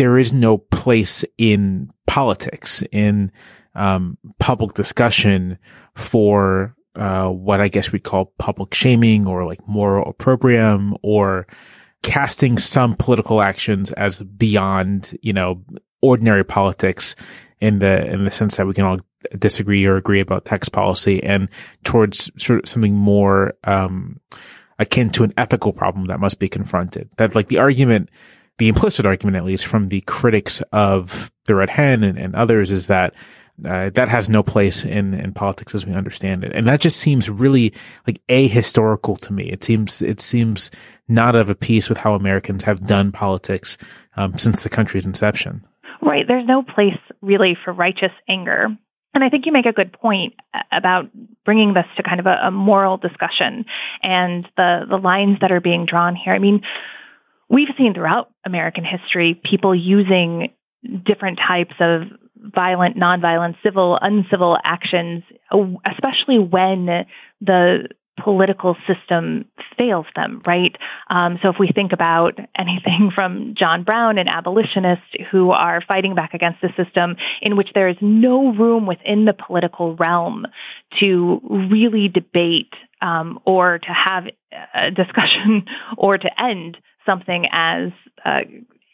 there 0.02 0.18
is 0.18 0.34
no 0.34 0.58
place 0.58 1.24
in 1.38 1.88
politics, 2.08 2.84
in 2.92 3.32
um, 3.76 4.18
public 4.40 4.74
discussion 4.74 5.60
for 5.94 6.76
uh, 6.96 7.30
what 7.30 7.62
I 7.62 7.68
guess 7.68 7.92
we'd 7.92 8.04
call 8.04 8.34
public 8.40 8.74
shaming 8.74 9.28
or 9.28 9.46
like 9.46 9.68
moral 9.68 10.10
opprobrium 10.10 10.98
or 11.04 11.46
casting 12.02 12.58
some 12.58 12.96
political 12.96 13.44
actions 13.44 13.92
as 13.92 14.22
beyond, 14.22 15.16
you 15.22 15.34
know, 15.34 15.64
ordinary 16.02 16.44
politics 16.44 17.16
in 17.60 17.78
the 17.78 18.12
in 18.12 18.26
the 18.26 18.32
sense 18.32 18.58
that 18.58 18.66
we 18.66 18.74
can 18.74 18.86
all 18.86 18.98
disagree 19.38 19.86
or 19.86 19.98
agree 19.98 20.20
about 20.20 20.46
tax 20.46 20.68
policy 20.68 21.22
and 21.22 21.48
towards 21.84 22.32
sort 22.44 22.64
of 22.64 22.68
something 22.68 22.96
more 22.96 23.54
um, 23.66 24.20
akin 24.80 25.12
to 25.12 25.24
an 25.24 25.34
ethical 25.38 25.72
problem 25.72 26.06
that 26.06 26.20
must 26.20 26.40
be 26.40 26.50
confronted. 26.50 27.08
That 27.18 27.36
like 27.36 27.50
the 27.50 27.60
argument 27.60 28.10
the 28.58 28.68
implicit 28.68 29.06
argument, 29.06 29.38
at 29.38 29.46
least 29.46 29.66
from 29.66 29.88
the 29.88 30.02
critics 30.02 30.62
of 30.72 31.32
the 31.46 31.56
Red 31.56 31.70
Hen 31.70 32.04
and, 32.04 32.18
and 32.18 32.36
others, 32.36 32.72
is 32.72 32.88
that 32.88 33.14
uh, 33.66 33.90
that 33.92 34.10
has 34.10 34.30
no 34.30 34.42
place 34.42 34.84
in, 34.84 35.14
in 35.14 35.34
politics 35.34 35.76
as 35.76 35.86
we 35.86 35.94
understand 35.94 36.44
it. 36.44 36.52
And 36.54 36.68
that 36.68 36.80
just 36.80 37.00
seems 37.00 37.30
really 37.30 37.74
like 38.08 38.20
ahistorical 38.28 39.20
to 39.22 39.34
me. 39.34 39.52
It 39.52 39.64
seems, 39.64 40.02
it 40.02 40.20
seems 40.20 40.72
not 41.08 41.36
of 41.36 41.50
a 41.50 41.56
piece 41.56 41.88
with 41.88 42.00
how 42.00 42.16
Americans 42.16 42.64
have 42.64 42.88
done 42.88 43.12
politics 43.12 43.78
um, 44.16 44.36
since 44.36 44.64
the 44.64 44.70
country's 44.70 45.06
inception. 45.06 45.64
Right. 46.02 46.28
There's 46.28 46.48
no 46.48 46.64
place 46.64 46.98
really 47.22 47.56
for 47.64 47.72
righteous 47.72 48.14
anger. 48.28 48.76
And 49.14 49.24
I 49.24 49.30
think 49.30 49.46
you 49.46 49.52
make 49.52 49.66
a 49.68 49.74
good 49.74 49.94
point 49.94 50.34
about 50.72 51.10
bringing 51.46 51.74
this 51.74 51.86
to 51.98 52.04
kind 52.04 52.20
of 52.20 52.26
a, 52.26 52.40
a 52.44 52.52
moral 52.52 52.98
discussion 52.98 53.66
and 54.02 54.48
the, 54.58 54.86
the 54.90 54.98
lines 54.98 55.38
that 55.42 55.52
are 55.52 55.62
being 55.62 55.86
drawn 55.86 56.16
here. 56.16 56.34
I 56.34 56.40
mean, 56.40 56.62
we've 57.52 57.70
seen 57.78 57.94
throughout 57.94 58.32
American 58.46 58.86
history 58.86 59.40
people 59.44 59.76
using 59.76 60.54
different 61.06 61.38
types 61.38 61.76
of 61.80 62.04
violent, 62.36 62.98
nonviolent, 62.98 63.56
civil, 63.64 64.00
uncivil 64.02 64.58
actions, 64.64 65.24
especially 65.86 66.40
when 66.40 67.06
the 67.42 67.88
political 68.20 68.76
system 68.88 69.46
fails 69.78 70.06
them, 70.16 70.42
right? 70.46 70.76
Um, 71.10 71.40
so 71.42 71.50
if 71.50 71.56
we 71.60 71.70
think 71.74 71.92
about 71.92 72.38
anything 72.56 73.12
from 73.16 73.56
John 73.56 73.84
Brown 73.84 74.18
and 74.18 74.30
abolitionists 74.30 75.06
who 75.32 75.52
are 75.52 75.82
fighting 75.88 76.16
back 76.16 76.34
against 76.34 76.62
the 76.62 76.70
system 76.82 77.16
in 77.42 77.58
which 77.58 77.70
there 77.74 77.88
is 77.88 77.98
no 78.02 78.54
room 78.54 78.86
within 78.86 79.26
the 79.26 79.34
political 79.34 79.96
realm 79.96 80.46
to 81.00 81.42
really 81.72 82.08
debate 82.08 82.74
um, 83.02 83.40
or 83.46 83.80
to 83.80 83.90
have 83.92 84.26
a 84.74 84.92
discussion 84.92 85.66
or 85.98 86.18
to 86.18 86.42
end 86.42 86.78
something 87.06 87.48
as 87.52 87.92
uh, 88.26 88.42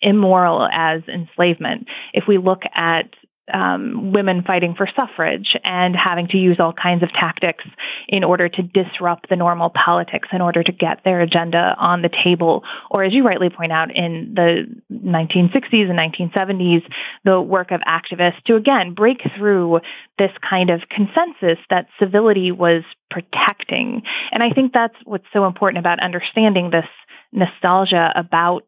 immoral 0.01 0.67
as 0.71 1.01
enslavement. 1.07 1.87
If 2.13 2.27
we 2.27 2.37
look 2.37 2.63
at 2.73 3.09
um, 3.53 4.11
women 4.11 4.43
fighting 4.43 4.75
for 4.75 4.87
suffrage 4.95 5.55
and 5.63 5.95
having 5.95 6.27
to 6.29 6.37
use 6.37 6.57
all 6.59 6.73
kinds 6.73 7.03
of 7.03 7.11
tactics 7.13 7.63
in 8.07 8.23
order 8.23 8.49
to 8.49 8.61
disrupt 8.61 9.29
the 9.29 9.35
normal 9.35 9.69
politics 9.69 10.27
in 10.31 10.41
order 10.41 10.63
to 10.63 10.71
get 10.71 11.03
their 11.03 11.21
agenda 11.21 11.75
on 11.77 12.01
the 12.01 12.09
table. 12.09 12.63
Or 12.91 13.03
as 13.03 13.13
you 13.13 13.23
rightly 13.23 13.49
point 13.49 13.71
out, 13.71 13.95
in 13.95 14.33
the 14.35 14.65
1960s 14.91 15.89
and 15.89 15.97
1970s, 15.97 16.83
the 17.23 17.41
work 17.41 17.71
of 17.71 17.81
activists 17.81 18.43
to 18.45 18.55
again 18.55 18.93
break 18.93 19.21
through 19.37 19.79
this 20.17 20.31
kind 20.47 20.69
of 20.69 20.81
consensus 20.89 21.59
that 21.69 21.87
civility 21.99 22.51
was 22.51 22.83
protecting. 23.09 24.03
And 24.31 24.43
I 24.43 24.51
think 24.51 24.73
that's 24.73 24.95
what's 25.05 25.27
so 25.31 25.45
important 25.45 25.79
about 25.79 25.99
understanding 25.99 26.71
this 26.71 26.85
nostalgia 27.31 28.11
about 28.15 28.65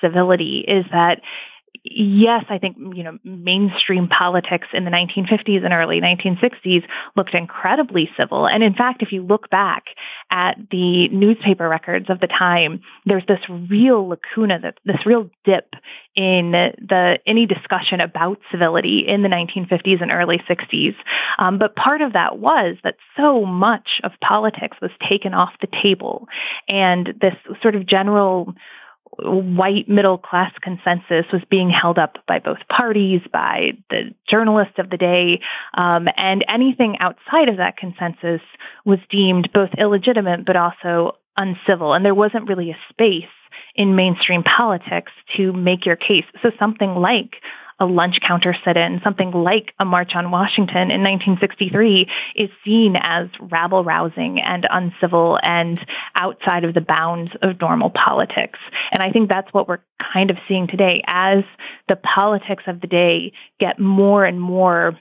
civility 0.00 0.64
is 0.66 0.84
that 0.92 1.20
yes, 1.84 2.44
I 2.48 2.58
think, 2.58 2.76
you 2.94 3.02
know, 3.02 3.18
mainstream 3.24 4.08
politics 4.08 4.68
in 4.72 4.84
the 4.84 4.90
1950s 4.90 5.64
and 5.64 5.72
early 5.72 6.00
1960s 6.00 6.84
looked 7.16 7.34
incredibly 7.34 8.10
civil. 8.16 8.46
And 8.46 8.62
in 8.62 8.74
fact, 8.74 9.02
if 9.02 9.12
you 9.12 9.22
look 9.22 9.50
back 9.50 9.84
at 10.30 10.56
the 10.70 11.08
newspaper 11.08 11.68
records 11.68 12.10
of 12.10 12.20
the 12.20 12.26
time, 12.26 12.82
there's 13.06 13.24
this 13.26 13.40
real 13.48 14.08
lacuna, 14.08 14.60
this 14.84 15.06
real 15.06 15.30
dip 15.44 15.74
in 16.14 16.52
the 16.52 17.18
any 17.26 17.46
discussion 17.46 18.00
about 18.00 18.38
civility 18.50 19.06
in 19.06 19.22
the 19.22 19.28
1950s 19.28 20.02
and 20.02 20.10
early 20.10 20.38
60s. 20.48 20.94
Um, 21.38 21.58
but 21.58 21.76
part 21.76 22.02
of 22.02 22.12
that 22.12 22.38
was 22.38 22.76
that 22.84 22.96
so 23.16 23.44
much 23.44 24.00
of 24.02 24.12
politics 24.20 24.76
was 24.82 24.90
taken 25.08 25.34
off 25.34 25.52
the 25.60 25.68
table, 25.82 26.28
and 26.68 27.14
this 27.20 27.34
sort 27.62 27.74
of 27.74 27.86
general 27.86 28.54
white 29.18 29.88
middle 29.88 30.18
class 30.18 30.52
consensus 30.62 31.26
was 31.32 31.42
being 31.50 31.70
held 31.70 31.98
up 31.98 32.18
by 32.26 32.38
both 32.38 32.58
parties, 32.68 33.20
by 33.32 33.72
the 33.90 34.14
journalists 34.28 34.78
of 34.78 34.90
the 34.90 34.96
day, 34.96 35.40
um, 35.74 36.08
and 36.16 36.44
anything 36.48 36.96
outside 37.00 37.48
of 37.48 37.56
that 37.58 37.76
consensus 37.76 38.40
was 38.84 38.98
deemed 39.10 39.52
both 39.52 39.70
illegitimate 39.76 40.44
but 40.44 40.56
also 40.56 41.16
uncivil. 41.36 41.92
And 41.92 42.04
there 42.04 42.14
wasn't 42.14 42.48
really 42.48 42.70
a 42.70 42.78
space 42.88 43.24
in 43.74 43.96
mainstream 43.96 44.42
politics 44.42 45.12
to 45.36 45.52
make 45.52 45.86
your 45.86 45.96
case. 45.96 46.24
So 46.42 46.50
something 46.58 46.94
like 46.94 47.36
a 47.80 47.86
lunch 47.86 48.20
counter 48.20 48.54
sit-in, 48.64 49.00
something 49.02 49.30
like 49.32 49.72
a 49.78 49.84
march 49.84 50.12
on 50.14 50.30
Washington 50.30 50.90
in 50.90 51.02
1963 51.02 52.06
is 52.36 52.50
seen 52.64 52.94
as 53.00 53.28
rabble 53.40 53.82
rousing 53.82 54.40
and 54.40 54.66
uncivil 54.70 55.38
and 55.42 55.80
outside 56.14 56.64
of 56.64 56.74
the 56.74 56.82
bounds 56.82 57.32
of 57.40 57.58
normal 57.60 57.90
politics. 57.90 58.58
And 58.92 59.02
I 59.02 59.10
think 59.10 59.28
that's 59.28 59.52
what 59.52 59.66
we're 59.66 59.80
kind 60.12 60.30
of 60.30 60.36
seeing 60.46 60.66
today 60.66 61.02
as 61.06 61.42
the 61.88 61.96
politics 61.96 62.64
of 62.66 62.82
the 62.82 62.86
day 62.86 63.32
get 63.58 63.78
more 63.78 64.24
and 64.24 64.40
more 64.40 64.98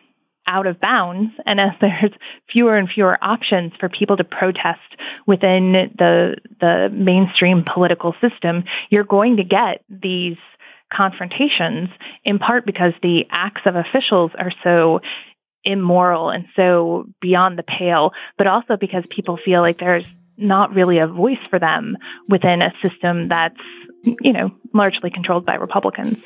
out 0.48 0.66
of 0.66 0.80
bounds 0.80 1.32
and 1.46 1.60
as 1.60 1.72
there's 1.80 2.12
fewer 2.52 2.76
and 2.76 2.90
fewer 2.90 3.18
options 3.22 3.72
for 3.80 3.88
people 3.88 4.18
to 4.18 4.24
protest 4.24 4.80
within 5.28 5.94
the 5.98 6.36
the 6.60 6.90
mainstream 6.92 7.64
political 7.64 8.16
system, 8.20 8.64
you're 8.90 9.04
going 9.04 9.38
to 9.38 9.44
get 9.44 9.84
these 9.90 10.38
confrontations 10.92 11.90
in 12.24 12.40
part 12.40 12.66
because 12.66 12.94
the 13.02 13.26
acts 13.32 13.62
of 13.66 13.76
officials 13.76 14.32
are 14.38 14.52
so 14.64 15.02
immoral 15.64 16.30
and 16.30 16.46
so 16.56 17.06
beyond 17.22 17.58
the 17.58 17.64
pale, 17.64 18.12
but 18.38 18.48
also 18.48 18.78
because 18.78 19.04
people 19.10 19.38
feel 19.44 19.62
like 19.62 19.80
there's 19.80 20.06
not 20.38 20.74
really 20.74 21.00
a 21.00 21.08
voice 21.08 21.40
for 21.50 21.60
them 21.60 21.98
within 22.28 22.62
a 22.62 22.74
system 22.82 23.28
that's, 23.28 23.60
you 24.22 24.32
know, 24.32 24.52
largely 24.74 25.10
controlled 25.10 25.46
by 25.46 25.56
Republicans. 25.56 26.18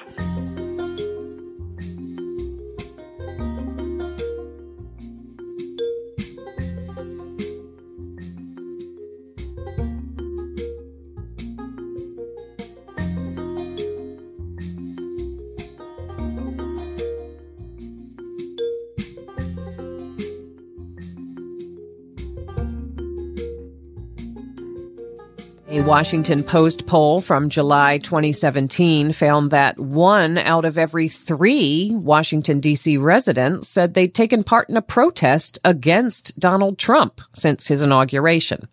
A 25.74 25.82
Washington 25.82 26.44
Post 26.44 26.86
poll 26.86 27.20
from 27.20 27.50
July 27.50 27.98
2017 27.98 29.12
found 29.12 29.50
that 29.50 29.80
one 29.80 30.38
out 30.38 30.66
of 30.66 30.78
every 30.78 31.10
three 31.10 31.90
Washington 31.96 32.62
DC 32.62 33.02
residents 33.02 33.70
said 33.70 33.96
they'd 33.96 34.14
taken 34.14 34.44
part 34.44 34.70
in 34.70 34.78
a 34.78 34.84
protest 34.84 35.58
against 35.66 36.40
Donald 36.40 36.78
Trump 36.78 37.22
since 37.34 37.68
his 37.68 37.82
inauguration. 37.82 38.68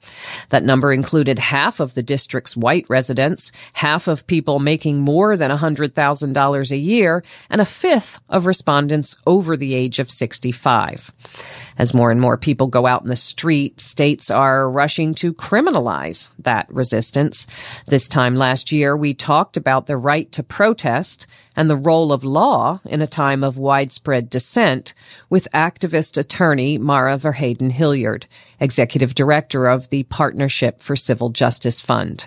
That 0.50 0.62
number 0.62 0.92
included 0.92 1.38
half 1.38 1.80
of 1.80 1.94
the 1.94 2.02
district's 2.02 2.54
white 2.54 2.84
residents, 2.90 3.50
half 3.72 4.06
of 4.06 4.26
people 4.26 4.58
making 4.58 5.00
more 5.00 5.38
than 5.38 5.50
$100,000 5.50 6.70
a 6.70 6.76
year, 6.76 7.24
and 7.48 7.62
a 7.62 7.64
fifth 7.64 8.20
of 8.28 8.44
respondents 8.44 9.16
over 9.26 9.56
the 9.56 9.72
age 9.72 10.00
of 10.00 10.10
65. 10.10 11.12
As 11.80 11.94
more 11.94 12.10
and 12.10 12.20
more 12.20 12.36
people 12.36 12.66
go 12.66 12.86
out 12.86 13.00
in 13.00 13.08
the 13.08 13.16
street, 13.16 13.80
states 13.80 14.30
are 14.30 14.70
rushing 14.70 15.14
to 15.14 15.32
criminalize 15.32 16.28
that 16.40 16.68
resistance. 16.70 17.46
This 17.86 18.06
time 18.06 18.36
last 18.36 18.70
year, 18.70 18.94
we 18.94 19.14
talked 19.14 19.56
about 19.56 19.86
the 19.86 19.96
right 19.96 20.30
to 20.32 20.42
protest 20.42 21.26
and 21.56 21.68
the 21.68 21.76
role 21.76 22.12
of 22.12 22.22
law 22.24 22.80
in 22.84 23.02
a 23.02 23.06
time 23.06 23.42
of 23.42 23.56
widespread 23.56 24.30
dissent 24.30 24.94
with 25.28 25.48
activist 25.52 26.16
attorney 26.16 26.78
Mara 26.78 27.18
Verheyden 27.18 27.72
Hilliard, 27.72 28.26
executive 28.60 29.14
director 29.14 29.66
of 29.66 29.88
the 29.88 30.04
Partnership 30.04 30.80
for 30.80 30.94
Civil 30.94 31.30
Justice 31.30 31.80
Fund. 31.80 32.26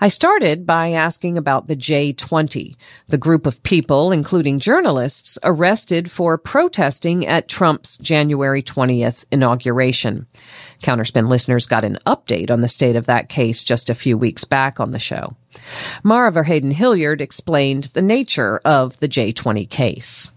I 0.00 0.08
started 0.08 0.66
by 0.66 0.92
asking 0.92 1.38
about 1.38 1.66
the 1.66 1.76
J20, 1.76 2.76
the 3.08 3.18
group 3.18 3.46
of 3.46 3.62
people, 3.62 4.12
including 4.12 4.60
journalists, 4.60 5.38
arrested 5.42 6.10
for 6.10 6.36
protesting 6.36 7.26
at 7.26 7.48
Trump's 7.48 7.96
January 7.98 8.62
20th 8.88 9.24
inauguration. 9.30 10.26
Counterspin 10.82 11.28
listeners 11.28 11.66
got 11.66 11.84
an 11.84 11.98
update 12.06 12.50
on 12.50 12.60
the 12.60 12.68
state 12.68 12.96
of 12.96 13.06
that 13.06 13.28
case 13.28 13.64
just 13.64 13.90
a 13.90 13.94
few 13.94 14.16
weeks 14.16 14.44
back 14.44 14.80
on 14.80 14.92
the 14.92 14.98
show. 14.98 15.36
Mara 16.02 16.32
Verheyden 16.32 16.72
Hilliard 16.72 17.20
explained 17.20 17.84
the 17.84 18.02
nature 18.02 18.60
of 18.64 18.98
the 19.00 19.08
J20 19.08 19.68
case. 19.68 20.30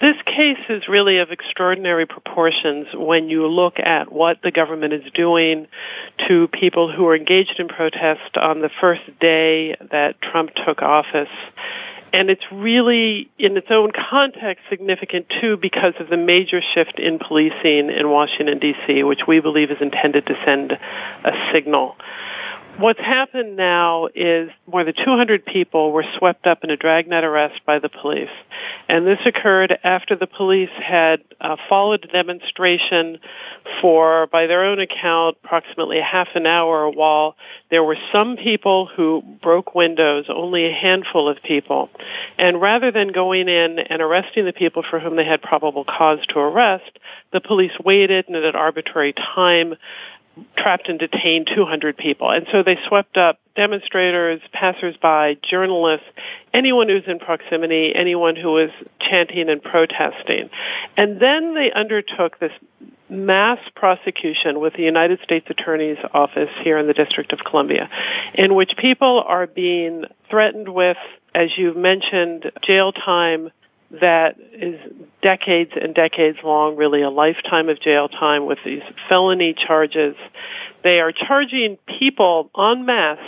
This 0.00 0.16
case 0.26 0.58
is 0.68 0.88
really 0.88 1.18
of 1.18 1.30
extraordinary 1.30 2.06
proportions 2.06 2.88
when 2.94 3.28
you 3.28 3.46
look 3.46 3.78
at 3.78 4.12
what 4.12 4.42
the 4.42 4.50
government 4.50 4.92
is 4.92 5.12
doing 5.12 5.66
to 6.28 6.48
people 6.48 6.92
who 6.92 7.06
are 7.06 7.16
engaged 7.16 7.58
in 7.58 7.68
protest 7.68 8.36
on 8.36 8.60
the 8.60 8.70
first 8.80 9.02
day 9.20 9.76
that 9.90 10.20
Trump 10.20 10.50
took 10.66 10.82
office. 10.82 11.28
And 12.12 12.30
it's 12.30 12.44
really, 12.50 13.30
in 13.38 13.56
its 13.56 13.66
own 13.70 13.92
context, 13.92 14.64
significant 14.70 15.26
too 15.40 15.56
because 15.56 15.94
of 16.00 16.08
the 16.08 16.16
major 16.16 16.62
shift 16.74 16.98
in 16.98 17.18
policing 17.18 17.90
in 17.90 18.08
Washington, 18.08 18.58
D.C., 18.58 19.02
which 19.02 19.26
we 19.26 19.40
believe 19.40 19.70
is 19.70 19.78
intended 19.80 20.26
to 20.26 20.34
send 20.44 20.72
a 20.72 21.50
signal. 21.52 21.96
What's 22.78 23.00
happened 23.00 23.56
now 23.56 24.06
is 24.14 24.50
more 24.68 24.84
than 24.84 24.94
200 24.94 25.44
people 25.44 25.90
were 25.90 26.04
swept 26.16 26.46
up 26.46 26.62
in 26.62 26.70
a 26.70 26.76
dragnet 26.76 27.24
arrest 27.24 27.60
by 27.66 27.80
the 27.80 27.88
police. 27.88 28.30
And 28.88 29.04
this 29.04 29.18
occurred 29.26 29.76
after 29.82 30.14
the 30.14 30.28
police 30.28 30.70
had 30.80 31.24
uh, 31.40 31.56
followed 31.68 32.04
a 32.04 32.06
demonstration 32.06 33.18
for, 33.80 34.28
by 34.28 34.46
their 34.46 34.64
own 34.64 34.78
account, 34.78 35.38
approximately 35.42 35.98
a 35.98 36.04
half 36.04 36.28
an 36.36 36.46
hour 36.46 36.88
while 36.88 37.34
there 37.68 37.82
were 37.82 37.98
some 38.12 38.36
people 38.36 38.86
who 38.86 39.24
broke 39.42 39.74
windows, 39.74 40.26
only 40.28 40.66
a 40.66 40.72
handful 40.72 41.28
of 41.28 41.42
people. 41.42 41.90
And 42.38 42.60
rather 42.60 42.92
than 42.92 43.08
going 43.08 43.48
in 43.48 43.80
and 43.80 44.00
arresting 44.00 44.44
the 44.44 44.52
people 44.52 44.84
for 44.88 45.00
whom 45.00 45.16
they 45.16 45.24
had 45.24 45.42
probable 45.42 45.84
cause 45.84 46.20
to 46.28 46.38
arrest, 46.38 47.00
the 47.32 47.40
police 47.40 47.76
waited 47.84 48.28
and 48.28 48.36
at 48.36 48.44
an 48.44 48.54
arbitrary 48.54 49.14
time 49.14 49.74
trapped 50.56 50.88
and 50.88 50.98
detained 50.98 51.50
200 51.54 51.96
people. 51.96 52.30
And 52.30 52.46
so 52.52 52.62
they 52.62 52.78
swept 52.86 53.16
up 53.16 53.38
demonstrators, 53.56 54.40
passersby, 54.52 55.38
journalists, 55.42 56.06
anyone 56.52 56.88
who's 56.88 57.04
in 57.06 57.18
proximity, 57.18 57.94
anyone 57.94 58.36
who 58.36 58.52
was 58.52 58.70
chanting 59.00 59.48
and 59.48 59.62
protesting. 59.62 60.50
And 60.96 61.20
then 61.20 61.54
they 61.54 61.72
undertook 61.72 62.38
this 62.38 62.52
mass 63.10 63.58
prosecution 63.74 64.60
with 64.60 64.74
the 64.74 64.82
United 64.82 65.20
States 65.22 65.46
Attorney's 65.48 65.98
Office 66.12 66.50
here 66.62 66.78
in 66.78 66.86
the 66.86 66.92
District 66.92 67.32
of 67.32 67.40
Columbia, 67.40 67.88
in 68.34 68.54
which 68.54 68.76
people 68.76 69.24
are 69.26 69.46
being 69.46 70.04
threatened 70.28 70.68
with, 70.68 70.98
as 71.34 71.50
you've 71.56 71.76
mentioned, 71.76 72.50
jail 72.62 72.92
time, 72.92 73.50
that 73.90 74.36
is 74.52 74.78
decades 75.22 75.72
and 75.80 75.94
decades 75.94 76.38
long, 76.44 76.76
really 76.76 77.02
a 77.02 77.10
lifetime 77.10 77.68
of 77.68 77.80
jail 77.80 78.08
time 78.08 78.46
with 78.46 78.58
these 78.64 78.82
felony 79.08 79.54
charges. 79.54 80.14
They 80.84 81.00
are 81.00 81.12
charging 81.12 81.78
people 81.86 82.50
en 82.56 82.84
masse 82.84 83.18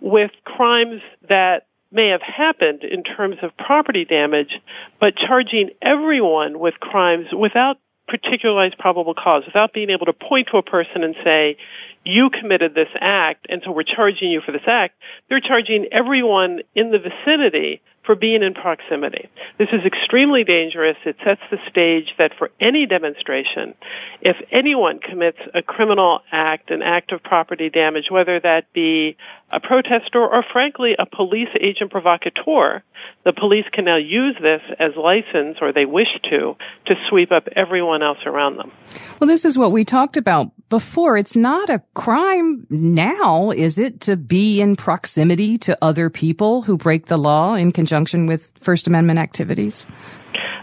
with 0.00 0.30
crimes 0.44 1.00
that 1.28 1.66
may 1.90 2.08
have 2.08 2.22
happened 2.22 2.82
in 2.82 3.02
terms 3.02 3.36
of 3.42 3.56
property 3.56 4.04
damage, 4.04 4.60
but 5.00 5.16
charging 5.16 5.70
everyone 5.80 6.58
with 6.58 6.74
crimes 6.80 7.28
without 7.32 7.78
particularized 8.06 8.76
probable 8.78 9.14
cause, 9.14 9.44
without 9.46 9.72
being 9.72 9.90
able 9.90 10.06
to 10.06 10.12
point 10.12 10.48
to 10.50 10.58
a 10.58 10.62
person 10.62 11.02
and 11.02 11.14
say, 11.24 11.56
you 12.04 12.28
committed 12.28 12.74
this 12.74 12.88
act, 13.00 13.46
and 13.48 13.62
so 13.64 13.72
we're 13.72 13.82
charging 13.82 14.30
you 14.30 14.42
for 14.42 14.52
this 14.52 14.66
act. 14.66 14.94
They're 15.28 15.40
charging 15.40 15.86
everyone 15.90 16.60
in 16.74 16.90
the 16.90 16.98
vicinity 16.98 17.80
for 18.04 18.14
being 18.14 18.42
in 18.42 18.54
proximity. 18.54 19.28
This 19.58 19.68
is 19.72 19.84
extremely 19.84 20.44
dangerous. 20.44 20.96
It 21.06 21.16
sets 21.24 21.40
the 21.50 21.58
stage 21.70 22.14
that 22.18 22.32
for 22.38 22.50
any 22.60 22.86
demonstration, 22.86 23.74
if 24.20 24.36
anyone 24.50 24.98
commits 24.98 25.38
a 25.54 25.62
criminal 25.62 26.20
act, 26.30 26.70
an 26.70 26.82
act 26.82 27.12
of 27.12 27.22
property 27.22 27.70
damage, 27.70 28.10
whether 28.10 28.38
that 28.40 28.72
be 28.72 29.16
a 29.50 29.60
protester 29.60 30.20
or 30.20 30.44
frankly 30.52 30.96
a 30.98 31.06
police 31.06 31.48
agent 31.60 31.90
provocateur, 31.90 32.82
the 33.24 33.32
police 33.32 33.66
can 33.72 33.84
now 33.84 33.96
use 33.96 34.36
this 34.40 34.62
as 34.78 34.92
license 34.96 35.58
or 35.60 35.72
they 35.72 35.86
wish 35.86 36.08
to 36.24 36.56
to 36.86 36.94
sweep 37.08 37.32
up 37.32 37.48
everyone 37.54 38.02
else 38.02 38.18
around 38.26 38.56
them. 38.56 38.72
Well, 39.20 39.28
this 39.28 39.44
is 39.44 39.56
what 39.56 39.72
we 39.72 39.84
talked 39.84 40.16
about 40.16 40.50
before. 40.68 41.16
It's 41.16 41.36
not 41.36 41.70
a 41.70 41.82
crime 41.94 42.66
now, 42.68 43.50
is 43.50 43.78
it, 43.78 44.00
to 44.02 44.16
be 44.16 44.60
in 44.60 44.76
proximity 44.76 45.56
to 45.58 45.78
other 45.80 46.10
people 46.10 46.62
who 46.62 46.76
break 46.76 47.06
the 47.06 47.16
law 47.16 47.54
in 47.54 47.72
conjunction 47.72 47.93
with 48.26 48.50
First 48.58 48.86
Amendment 48.86 49.18
activities? 49.18 49.86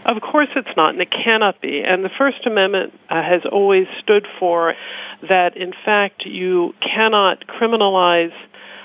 Of 0.04 0.20
course 0.20 0.48
it's 0.56 0.76
not, 0.76 0.90
and 0.90 1.02
it 1.02 1.10
cannot 1.10 1.60
be. 1.60 1.82
And 1.82 2.04
the 2.04 2.10
First 2.10 2.46
Amendment 2.46 2.92
uh, 3.08 3.22
has 3.22 3.42
always 3.50 3.86
stood 4.00 4.26
for 4.38 4.74
that, 5.28 5.56
in 5.56 5.72
fact, 5.84 6.26
you 6.26 6.74
cannot 6.80 7.46
criminalize 7.46 8.32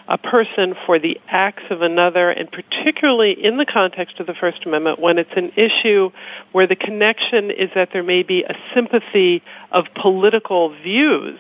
a 0.07 0.17
person 0.17 0.73
for 0.85 0.99
the 0.99 1.19
acts 1.27 1.63
of 1.69 1.81
another, 1.81 2.29
and 2.29 2.49
particularly 2.49 3.31
in 3.31 3.57
the 3.57 3.65
context 3.65 4.19
of 4.19 4.27
the 4.27 4.33
First 4.33 4.65
Amendment, 4.65 4.99
when 4.99 5.17
it's 5.17 5.35
an 5.35 5.51
issue 5.57 6.11
where 6.53 6.67
the 6.67 6.77
connection 6.77 7.51
is 7.51 7.69
that 7.75 7.89
there 7.91 8.03
may 8.03 8.23
be 8.23 8.43
a 8.43 8.55
sympathy 8.73 9.43
of 9.71 9.85
political 9.95 10.69
views 10.69 11.39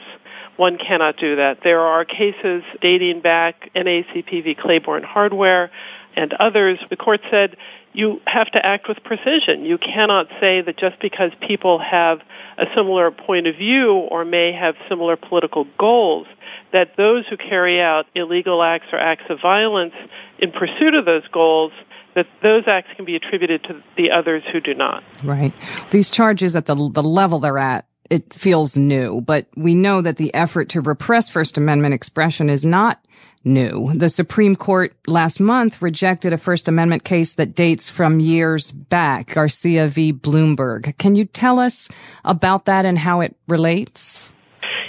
one 0.57 0.79
cannot 0.79 1.17
do 1.17 1.35
that. 1.35 1.59
There 1.63 1.81
are 1.81 2.03
cases 2.03 2.63
dating 2.81 3.21
back 3.21 3.69
NAACP 3.75 4.43
v. 4.43 4.55
Claiborne 4.55 5.03
Hardware 5.03 5.71
and 6.17 6.33
others. 6.33 6.79
The 6.89 6.97
court 6.97 7.21
said 7.31 7.55
you 7.93 8.21
have 8.27 8.51
to 8.51 8.65
act 8.65 8.87
with 8.87 9.03
precision. 9.03 9.63
You 9.63 9.77
cannot 9.77 10.27
say 10.39 10.61
that 10.61 10.77
just 10.77 10.99
because 10.99 11.31
people 11.39 11.79
have 11.79 12.19
a 12.57 12.65
similar 12.75 13.11
point 13.11 13.47
of 13.47 13.55
view 13.55 13.93
or 13.93 14.25
may 14.25 14.51
have 14.51 14.75
similar 14.89 15.15
political 15.15 15.65
goals 15.77 16.27
that 16.73 16.97
those 16.97 17.25
who 17.27 17.37
carry 17.37 17.81
out 17.81 18.05
illegal 18.13 18.61
acts 18.61 18.87
or 18.91 18.99
acts 18.99 19.23
of 19.29 19.39
violence 19.41 19.93
in 20.39 20.51
pursuit 20.51 20.93
of 20.93 21.05
those 21.05 21.27
goals 21.31 21.71
that 22.15 22.27
those 22.41 22.63
acts 22.65 22.89
can 22.95 23.05
be 23.05 23.15
attributed 23.15 23.63
to 23.63 23.83
the 23.95 24.09
others 24.09 24.41
who 24.51 24.59
do 24.59 24.73
not. 24.73 25.03
Right. 25.23 25.53
These 25.91 26.09
charges 26.09 26.55
at 26.55 26.65
the 26.65 26.75
the 26.75 27.03
level 27.03 27.39
they're 27.39 27.59
at 27.59 27.86
it 28.09 28.33
feels 28.33 28.77
new, 28.77 29.21
but 29.21 29.47
we 29.55 29.75
know 29.75 30.01
that 30.01 30.17
the 30.17 30.33
effort 30.33 30.69
to 30.69 30.81
repress 30.81 31.29
First 31.29 31.57
Amendment 31.57 31.93
expression 31.93 32.49
is 32.49 32.65
not 32.65 33.03
new. 33.43 33.91
The 33.95 34.09
Supreme 34.09 34.55
Court 34.55 34.93
last 35.07 35.39
month 35.39 35.81
rejected 35.81 36.33
a 36.33 36.37
First 36.37 36.67
Amendment 36.67 37.03
case 37.03 37.35
that 37.35 37.55
dates 37.55 37.89
from 37.89 38.19
years 38.19 38.71
back, 38.71 39.33
Garcia 39.33 39.87
v. 39.87 40.13
Bloomberg. 40.13 40.97
Can 40.97 41.15
you 41.15 41.25
tell 41.25 41.59
us 41.59 41.89
about 42.25 42.65
that 42.65 42.85
and 42.85 42.99
how 42.99 43.21
it 43.21 43.35
relates? 43.47 44.31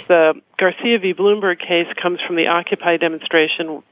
The 0.07 0.33
Garcia 0.57 0.99
v. 0.99 1.13
Bloomberg 1.13 1.59
case 1.59 1.87
comes 2.01 2.19
from 2.25 2.35
the 2.35 2.47
Occupy 2.47 2.97
demonstration 2.97 3.83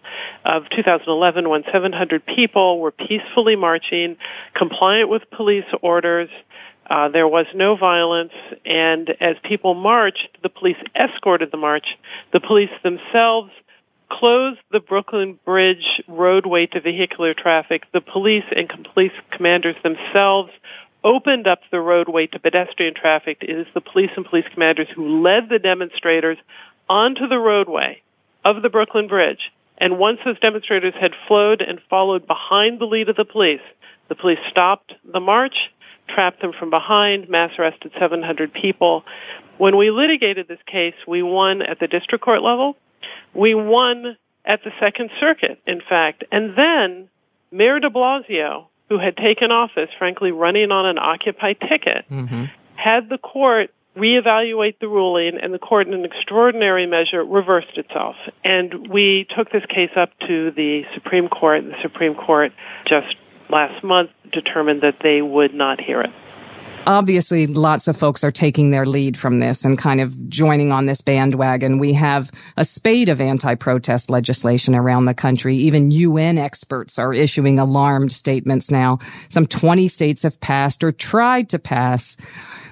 of 0.43 0.63
2011 0.75 1.47
when 1.47 1.63
700 1.71 2.25
people 2.25 2.79
were 2.79 2.91
peacefully 2.91 3.55
marching, 3.55 4.17
compliant 4.53 5.09
with 5.09 5.29
police 5.31 5.65
orders. 5.81 6.29
Uh, 6.89 7.09
there 7.09 7.27
was 7.27 7.45
no 7.53 7.75
violence, 7.75 8.31
and 8.65 9.09
as 9.19 9.35
people 9.43 9.73
marched, 9.73 10.29
the 10.41 10.49
police 10.49 10.77
escorted 10.95 11.51
the 11.51 11.57
march. 11.57 11.85
The 12.31 12.39
police 12.39 12.69
themselves 12.81 13.51
closed 14.09 14.59
the 14.71 14.79
Brooklyn 14.79 15.37
Bridge 15.43 16.01
roadway 16.07 16.65
to 16.67 16.79
vehicular 16.79 17.33
traffic. 17.33 17.83
The 17.91 17.99
police 17.99 18.45
and 18.55 18.87
police 18.93 19.11
commanders 19.31 19.75
themselves 19.83 20.51
opened 21.03 21.45
up 21.45 21.59
the 21.71 21.81
roadway 21.81 22.27
to 22.27 22.39
pedestrian 22.39 22.93
traffic. 22.93 23.39
It 23.41 23.49
is 23.49 23.67
the 23.73 23.81
police 23.81 24.11
and 24.15 24.25
police 24.25 24.45
commanders 24.53 24.87
who 24.95 25.21
led 25.21 25.49
the 25.49 25.59
demonstrators 25.59 26.37
onto 26.89 27.27
the 27.27 27.39
roadway 27.39 28.01
of 28.45 28.61
the 28.61 28.69
Brooklyn 28.69 29.07
Bridge. 29.07 29.51
And 29.77 29.99
once 29.99 30.19
those 30.23 30.39
demonstrators 30.39 30.93
had 30.99 31.11
flowed 31.27 31.61
and 31.61 31.79
followed 31.89 32.27
behind 32.27 32.79
the 32.79 32.85
lead 32.85 33.09
of 33.09 33.15
the 33.15 33.25
police, 33.25 33.61
the 34.07 34.15
police 34.15 34.39
stopped 34.49 34.93
the 35.03 35.19
march, 35.19 35.55
trapped 36.07 36.41
them 36.41 36.53
from 36.57 36.69
behind, 36.69 37.29
mass 37.29 37.51
arrested 37.59 37.91
700 37.99 38.53
people. 38.53 39.03
When 39.57 39.77
we 39.77 39.91
litigated 39.91 40.47
this 40.47 40.59
case, 40.65 40.95
we 41.07 41.23
won 41.23 41.61
at 41.61 41.79
the 41.79 41.87
district 41.87 42.23
court 42.23 42.41
level 42.41 42.77
we 43.33 43.53
won 43.53 44.17
at 44.45 44.63
the 44.63 44.71
Second 44.79 45.09
Circuit, 45.19 45.59
in 45.65 45.81
fact. 45.81 46.23
And 46.31 46.57
then 46.57 47.09
Mayor 47.51 47.79
de 47.79 47.89
Blasio, 47.89 48.67
who 48.89 48.97
had 48.97 49.17
taken 49.17 49.51
office, 49.51 49.89
frankly, 49.97 50.31
running 50.31 50.71
on 50.71 50.85
an 50.85 50.97
Occupy 50.97 51.53
ticket, 51.53 52.05
mm-hmm. 52.09 52.45
had 52.75 53.09
the 53.09 53.17
court 53.17 53.71
reevaluate 53.95 54.77
the 54.79 54.87
ruling, 54.87 55.39
and 55.41 55.51
the 55.51 55.59
court, 55.59 55.87
in 55.87 55.93
an 55.93 56.05
extraordinary 56.05 56.85
measure, 56.85 57.23
reversed 57.23 57.77
itself. 57.77 58.15
And 58.43 58.89
we 58.89 59.25
took 59.35 59.51
this 59.51 59.65
case 59.65 59.89
up 59.95 60.11
to 60.27 60.51
the 60.51 60.83
Supreme 60.93 61.27
Court. 61.29 61.63
The 61.63 61.81
Supreme 61.81 62.13
Court 62.13 62.51
just 62.85 63.15
last 63.49 63.83
month 63.83 64.11
determined 64.31 64.81
that 64.81 64.97
they 65.01 65.21
would 65.21 65.53
not 65.53 65.79
hear 65.81 66.01
it 66.01 66.11
obviously 66.87 67.47
lots 67.47 67.87
of 67.87 67.97
folks 67.97 68.23
are 68.23 68.31
taking 68.31 68.71
their 68.71 68.85
lead 68.85 69.17
from 69.17 69.39
this 69.39 69.65
and 69.65 69.77
kind 69.77 69.99
of 69.99 70.29
joining 70.29 70.71
on 70.71 70.85
this 70.85 71.01
bandwagon. 71.01 71.79
We 71.79 71.93
have 71.93 72.31
a 72.55 72.63
spate 72.63 73.09
of 73.09 73.19
anti-protest 73.19 74.09
legislation 74.09 74.73
around 74.73 75.05
the 75.05 75.13
country. 75.13 75.57
Even 75.57 75.91
UN 75.91 76.37
experts 76.37 76.97
are 76.97 77.13
issuing 77.13 77.59
alarmed 77.59 78.13
statements 78.13 78.71
now. 78.71 78.99
Some 79.29 79.45
20 79.45 79.89
states 79.89 80.23
have 80.23 80.39
passed 80.39 80.81
or 80.83 80.93
tried 80.93 81.49
to 81.49 81.59
pass 81.59 82.15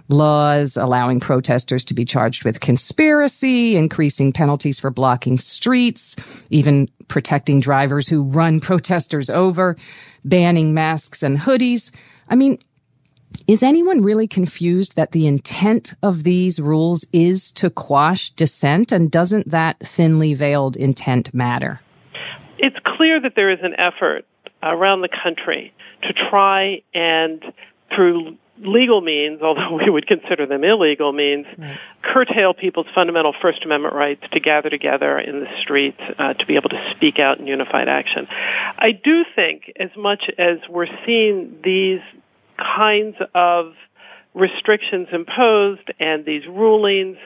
laws 0.08 0.78
allowing 0.78 1.20
protesters 1.20 1.84
to 1.86 1.94
be 1.94 2.06
charged 2.06 2.44
with 2.44 2.60
conspiracy, 2.60 3.76
increasing 3.76 4.32
penalties 4.32 4.80
for 4.80 4.90
blocking 4.90 5.38
streets, 5.38 6.16
even 6.50 6.90
protecting 7.08 7.60
drivers 7.60 8.08
who 8.08 8.24
run 8.24 8.60
protesters 8.62 9.30
over, 9.30 9.76
banning 10.24 10.74
masks 10.74 11.24
and 11.24 11.40
hoodies. 11.40 11.92
I 12.30 12.36
mean, 12.36 12.60
is 13.48 13.62
anyone 13.62 14.02
really 14.02 14.28
confused 14.28 14.96
that 14.96 15.12
the 15.12 15.28
intent 15.28 15.94
of 16.02 16.24
these 16.24 16.60
rules 16.60 17.06
is 17.12 17.52
to 17.54 17.70
quash 17.70 18.32
dissent? 18.32 18.92
And 18.92 19.12
doesn't 19.12 19.50
that 19.52 19.80
thinly 19.80 20.34
veiled 20.34 20.76
intent 20.76 21.34
matter? 21.34 21.80
It's 22.58 22.78
clear 22.86 23.20
that 23.20 23.36
there 23.36 23.52
is 23.52 23.60
an 23.62 23.76
effort 23.78 24.26
around 24.64 25.02
the 25.02 25.10
country 25.10 25.74
to 26.04 26.14
try 26.14 26.82
and, 26.94 27.44
through 27.94 28.38
legal 28.60 29.02
means, 29.02 29.42
although 29.42 29.76
we 29.76 29.90
would 29.90 30.08
consider 30.08 30.46
them 30.46 30.64
illegal 30.64 31.12
means, 31.12 31.46
right. 31.58 31.78
curtail 32.02 32.54
people's 32.54 32.88
fundamental 32.94 33.34
First 33.42 33.64
Amendment 33.66 33.94
rights 33.94 34.24
to 34.32 34.40
gather 34.40 34.70
together 34.70 35.20
in 35.20 35.42
the 35.42 35.48
streets, 35.62 36.00
uh, 36.18 36.34
to 36.34 36.46
be 36.46 36.56
able 36.56 36.70
to 36.70 36.94
speak 36.96 37.20
out 37.20 37.40
in 37.40 37.48
unified 37.48 37.88
action. 37.88 38.28
I 38.30 38.92
do 38.92 39.26
think, 39.36 39.72
as 39.78 39.90
much 39.98 40.30
as 40.38 40.60
we're 40.70 40.88
seeing 41.06 41.58
these 41.64 42.02
kinds 42.58 43.18
of 43.34 43.74
restrictions 44.34 45.08
imposed 45.12 45.92
and 46.00 46.26
these 46.26 46.46
rulings 46.46 47.18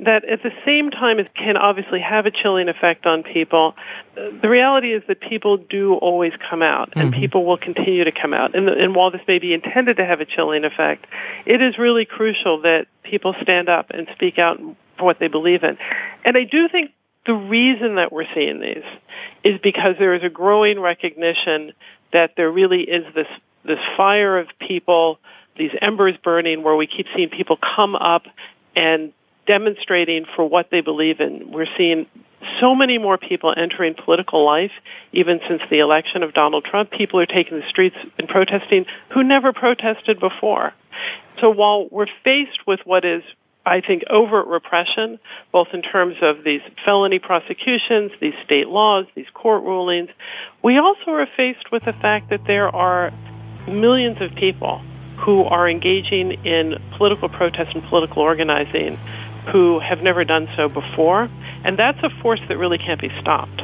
that 0.00 0.24
at 0.24 0.42
the 0.42 0.50
same 0.64 0.90
time 0.90 1.18
it 1.18 1.34
can 1.34 1.56
obviously 1.56 2.00
have 2.00 2.26
a 2.26 2.30
chilling 2.30 2.68
effect 2.68 3.06
on 3.06 3.22
people. 3.22 3.74
The 4.14 4.48
reality 4.48 4.92
is 4.92 5.02
that 5.06 5.20
people 5.20 5.56
do 5.56 5.94
always 5.94 6.32
come 6.50 6.62
out 6.62 6.92
and 6.96 7.12
mm-hmm. 7.12 7.20
people 7.20 7.44
will 7.44 7.58
continue 7.58 8.04
to 8.04 8.12
come 8.12 8.34
out. 8.34 8.56
And, 8.56 8.68
and 8.68 8.94
while 8.94 9.10
this 9.10 9.20
may 9.28 9.38
be 9.38 9.54
intended 9.54 9.98
to 9.98 10.04
have 10.04 10.20
a 10.20 10.24
chilling 10.24 10.64
effect, 10.64 11.06
it 11.46 11.62
is 11.62 11.78
really 11.78 12.04
crucial 12.04 12.62
that 12.62 12.86
people 13.04 13.34
stand 13.42 13.68
up 13.68 13.90
and 13.90 14.08
speak 14.14 14.38
out 14.38 14.58
for 14.98 15.04
what 15.04 15.18
they 15.20 15.28
believe 15.28 15.62
in. 15.62 15.78
And 16.24 16.36
I 16.36 16.44
do 16.44 16.68
think 16.68 16.90
the 17.26 17.34
reason 17.34 17.94
that 17.96 18.12
we're 18.12 18.26
seeing 18.34 18.60
these 18.60 18.84
is 19.44 19.60
because 19.62 19.94
there 19.98 20.14
is 20.14 20.22
a 20.24 20.28
growing 20.28 20.80
recognition 20.80 21.72
that 22.12 22.32
there 22.36 22.50
really 22.50 22.82
is 22.82 23.04
this 23.14 23.26
this 23.64 23.78
fire 23.96 24.38
of 24.38 24.48
people, 24.58 25.18
these 25.56 25.70
embers 25.80 26.16
burning 26.22 26.62
where 26.62 26.76
we 26.76 26.86
keep 26.86 27.06
seeing 27.16 27.30
people 27.30 27.56
come 27.56 27.94
up 27.94 28.24
and 28.76 29.12
demonstrating 29.46 30.24
for 30.36 30.48
what 30.48 30.68
they 30.70 30.80
believe 30.80 31.20
in. 31.20 31.50
We're 31.50 31.66
seeing 31.76 32.06
so 32.60 32.74
many 32.74 32.98
more 32.98 33.18
people 33.18 33.54
entering 33.56 33.94
political 33.94 34.44
life, 34.44 34.72
even 35.12 35.40
since 35.48 35.62
the 35.70 35.78
election 35.78 36.22
of 36.22 36.34
Donald 36.34 36.64
Trump. 36.64 36.90
People 36.90 37.20
are 37.20 37.26
taking 37.26 37.60
the 37.60 37.68
streets 37.68 37.96
and 38.18 38.28
protesting 38.28 38.86
who 39.12 39.22
never 39.22 39.52
protested 39.52 40.20
before. 40.20 40.72
So 41.40 41.50
while 41.50 41.88
we're 41.90 42.06
faced 42.22 42.66
with 42.66 42.80
what 42.84 43.04
is 43.04 43.22
I 43.66 43.80
think 43.80 44.04
overt 44.10 44.46
repression, 44.46 45.18
both 45.50 45.68
in 45.72 45.80
terms 45.80 46.16
of 46.20 46.44
these 46.44 46.60
felony 46.84 47.18
prosecutions, 47.18 48.12
these 48.20 48.34
state 48.44 48.68
laws, 48.68 49.06
these 49.14 49.26
court 49.32 49.62
rulings. 49.62 50.10
We 50.62 50.76
also 50.78 51.12
are 51.12 51.26
faced 51.34 51.72
with 51.72 51.84
the 51.86 51.94
fact 51.94 52.28
that 52.28 52.40
there 52.46 52.68
are 52.68 53.10
millions 53.66 54.18
of 54.20 54.34
people 54.34 54.82
who 55.24 55.44
are 55.44 55.66
engaging 55.68 56.32
in 56.44 56.74
political 56.98 57.30
protest 57.30 57.74
and 57.74 57.82
political 57.84 58.20
organizing 58.20 58.98
who 59.52 59.80
have 59.80 60.02
never 60.02 60.24
done 60.24 60.48
so 60.56 60.68
before. 60.68 61.28
And 61.64 61.78
that's 61.78 61.98
a 62.02 62.10
force 62.22 62.40
that 62.48 62.58
really 62.58 62.78
can't 62.78 63.00
be 63.00 63.10
stopped. 63.20 63.62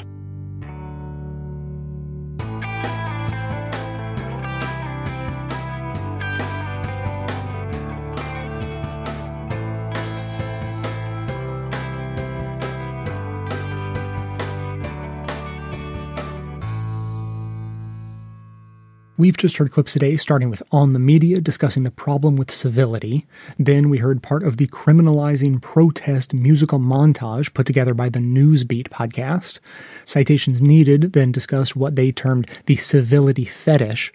We've 19.21 19.37
just 19.37 19.59
heard 19.59 19.71
clips 19.71 19.93
today, 19.93 20.17
starting 20.17 20.49
with 20.49 20.63
On 20.73 20.95
the 20.95 20.99
Media 20.99 21.43
discussing 21.43 21.83
the 21.83 21.91
problem 21.91 22.37
with 22.37 22.51
civility. 22.51 23.27
Then 23.59 23.91
we 23.91 23.99
heard 23.99 24.23
part 24.23 24.43
of 24.43 24.57
the 24.57 24.67
criminalizing 24.69 25.61
protest 25.61 26.33
musical 26.33 26.79
montage 26.79 27.53
put 27.53 27.67
together 27.67 27.93
by 27.93 28.09
the 28.09 28.19
Newsbeat 28.19 28.89
podcast. 28.89 29.59
Citations 30.07 30.63
Needed 30.63 31.13
then 31.13 31.33
discussed 31.33 31.77
what 31.77 31.97
they 31.97 32.13
termed 32.13 32.49
the 32.65 32.77
civility 32.77 33.45
fetish. 33.45 34.11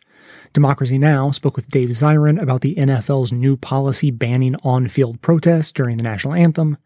Democracy 0.53 0.97
Now! 0.97 1.29
spoke 1.29 1.55
with 1.55 1.69
Dave 1.69 1.89
Zirin 1.89 2.41
about 2.41 2.61
the 2.61 2.73
NFL's 2.73 3.31
new 3.31 3.57
policy 3.57 4.09
banning 4.09 4.55
on-field 4.63 5.21
protests 5.21 5.71
during 5.71 5.97
the 5.97 6.03
national 6.03 6.33
anthem. 6.33 6.77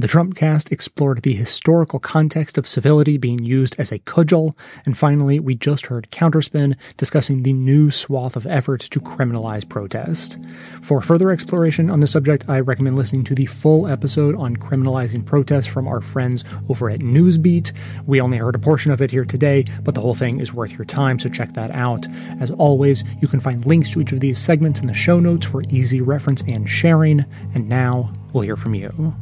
The 0.00 0.08
Trumpcast 0.08 0.72
explored 0.72 1.20
the 1.20 1.34
historical 1.34 1.98
context 1.98 2.56
of 2.56 2.66
civility 2.66 3.18
being 3.18 3.44
used 3.44 3.74
as 3.76 3.92
a 3.92 3.98
cudgel. 3.98 4.56
And 4.86 4.96
finally, 4.96 5.38
we 5.38 5.54
just 5.54 5.86
heard 5.86 6.10
Counterspin 6.10 6.74
discussing 6.96 7.42
the 7.42 7.52
new 7.52 7.90
swath 7.90 8.34
of 8.34 8.46
efforts 8.46 8.88
to 8.88 9.00
criminalize 9.02 9.68
protest. 9.68 10.38
For 10.80 11.02
further 11.02 11.30
exploration 11.30 11.90
on 11.90 12.00
the 12.00 12.06
subject, 12.06 12.46
I 12.48 12.60
recommend 12.60 12.96
listening 12.96 13.24
to 13.24 13.34
the 13.34 13.44
full 13.44 13.86
episode 13.86 14.34
on 14.36 14.56
criminalizing 14.56 15.26
protest 15.26 15.68
from 15.68 15.86
our 15.86 16.00
friends 16.00 16.44
over 16.70 16.88
at 16.88 17.00
Newsbeat. 17.00 17.70
We 18.06 18.22
only 18.22 18.38
heard 18.38 18.54
a 18.54 18.58
portion 18.58 18.92
of 18.92 19.02
it 19.02 19.10
here 19.10 19.26
today, 19.26 19.66
but 19.82 19.94
the 19.94 20.00
whole 20.00 20.14
thing 20.14 20.40
is 20.40 20.50
worth 20.50 20.72
your 20.72 20.86
time, 20.86 21.18
so 21.18 21.28
check 21.28 21.52
that 21.52 21.72
out. 21.72 22.06
As 22.40 22.50
always, 22.52 23.04
you 23.20 23.28
can 23.28 23.40
find 23.40 23.66
links 23.66 23.90
to 23.90 24.00
each 24.00 24.12
of 24.12 24.20
these 24.20 24.38
segments 24.38 24.80
in 24.80 24.86
the 24.86 24.94
show 24.94 25.20
notes 25.20 25.44
for 25.44 25.62
easy 25.68 26.00
reference 26.00 26.40
and 26.48 26.70
sharing. 26.70 27.26
And 27.54 27.68
now, 27.68 28.14
we'll 28.32 28.44
hear 28.44 28.56
from 28.56 28.74
you. 28.74 29.14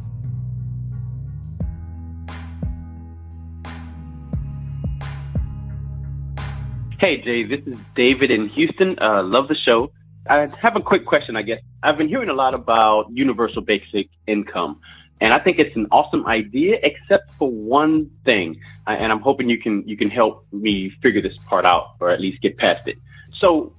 Hey, 6.99 7.21
Jay, 7.23 7.45
this 7.45 7.65
is 7.65 7.79
David 7.95 8.29
in 8.29 8.49
Houston. 8.49 8.99
Uh, 8.99 9.23
love 9.23 9.47
the 9.47 9.55
show. 9.55 9.93
I 10.29 10.47
have 10.61 10.75
a 10.75 10.81
quick 10.81 11.05
question, 11.05 11.37
I 11.37 11.43
guess. 11.43 11.61
I've 11.81 11.97
been 11.97 12.09
hearing 12.09 12.27
a 12.27 12.33
lot 12.33 12.53
about 12.53 13.05
universal 13.13 13.61
basic 13.61 14.09
income, 14.27 14.81
and 15.21 15.33
I 15.33 15.39
think 15.39 15.59
it's 15.59 15.73
an 15.77 15.87
awesome 15.93 16.25
idea, 16.25 16.75
except 16.83 17.31
for 17.35 17.49
one 17.49 18.11
thing. 18.25 18.59
Uh, 18.85 18.97
and 18.99 19.13
I'm 19.13 19.21
hoping 19.21 19.49
you 19.49 19.57
can 19.57 19.87
you 19.87 19.95
can 19.95 20.09
help 20.09 20.45
me 20.51 20.91
figure 21.01 21.21
this 21.21 21.37
part 21.47 21.63
out, 21.63 21.95
or 22.01 22.09
at 22.09 22.19
least 22.19 22.41
get 22.41 22.57
past 22.57 22.85
it. 22.85 22.97
So, 23.39 23.71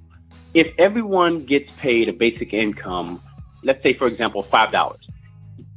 if 0.54 0.68
everyone 0.78 1.44
gets 1.44 1.70
paid 1.72 2.08
a 2.08 2.14
basic 2.14 2.54
income, 2.54 3.20
let's 3.62 3.82
say 3.82 3.92
for 3.92 4.06
example 4.06 4.42
five 4.42 4.72
dollars, 4.72 5.06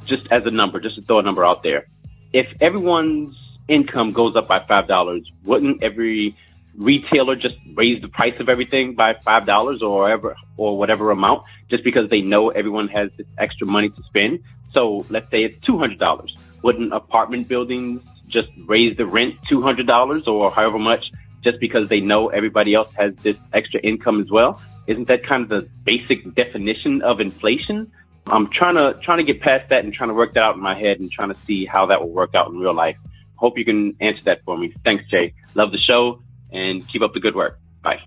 just 0.06 0.32
as 0.32 0.44
a 0.46 0.52
number, 0.52 0.80
just 0.80 0.96
to 0.96 1.02
throw 1.02 1.20
a 1.20 1.24
number 1.24 1.44
out 1.44 1.62
there. 1.62 1.88
If 2.32 2.48
everyone's 2.62 3.36
income 3.68 4.14
goes 4.14 4.38
up 4.38 4.48
by 4.48 4.66
five 4.66 4.88
dollars, 4.88 5.30
wouldn't 5.44 5.84
every 5.84 6.38
retailer 6.76 7.36
just 7.36 7.56
raise 7.76 8.02
the 8.02 8.08
price 8.08 8.40
of 8.40 8.50
everything 8.50 8.96
by 8.96 9.14
five 9.24 9.46
dollars 9.46 9.82
or 9.82 10.10
ever 10.10 10.36
or 10.58 10.78
whatever 10.78 11.12
amount 11.12 11.44
just 11.70 11.84
because 11.84 12.10
they 12.10 12.22
know 12.22 12.50
everyone 12.50 12.88
has 12.88 13.10
this 13.18 13.28
extra 13.38 13.68
money 13.68 13.90
to 13.90 14.04
spend. 14.04 14.40
So 14.74 15.06
let's 15.10 15.30
say 15.30 15.44
it's 15.44 15.64
two 15.66 15.78
hundred 15.78 16.00
dollars. 16.00 16.36
Wouldn't 16.64 16.94
apartment 16.94 17.48
buildings 17.48 18.02
just 18.28 18.50
raise 18.66 18.98
the 18.98 19.06
rent 19.06 19.36
two 19.50 19.62
hundred 19.62 19.88
dollars 19.88 20.28
or 20.28 20.52
however 20.52 20.80
much 20.80 21.12
just 21.44 21.60
because 21.60 21.90
they 21.90 22.00
know 22.00 22.30
everybody 22.30 22.74
else 22.74 22.92
has 22.94 23.16
this 23.18 23.38
extra 23.54 23.80
income 23.82 24.22
as 24.22 24.32
well? 24.32 24.62
Isn't 24.88 25.08
that 25.08 25.26
kind 25.26 25.44
of 25.44 25.50
the 25.50 25.70
basic 25.84 26.34
definition 26.36 27.02
of 27.02 27.20
inflation? 27.20 27.92
I'm 28.28 28.50
trying 28.52 28.76
to 28.76 29.00
trying 29.04 29.26
to 29.26 29.32
get 29.32 29.42
past 29.42 29.70
that 29.70 29.84
and 29.84 29.94
trying 29.94 30.10
to 30.10 30.16
work 30.16 30.34
that 30.34 30.44
out 30.44 30.56
in 30.56 30.62
my 30.62 30.78
head 30.78 31.00
and 31.00 31.12
trying 31.12 31.34
to 31.34 31.40
see 31.42 31.66
how 31.66 31.88
that 31.88 32.02
will 32.02 32.10
work 32.10 32.34
out 32.36 32.50
in 32.50 32.58
real 32.58 32.74
life. 32.74 32.98
Hope 33.36 33.58
you 33.58 33.66
can 33.66 33.98
answer 34.00 34.22
that 34.26 34.44
for 34.46 34.58
me. 34.58 34.74
Thanks, 34.84 35.04
Jay. 35.10 35.34
Love 35.54 35.72
the 35.72 35.78
show 35.78 36.22
and 36.54 36.88
keep 36.88 37.02
up 37.02 37.14
the 37.14 37.20
good 37.20 37.36
work. 37.36 37.60
Bye. 37.84 38.00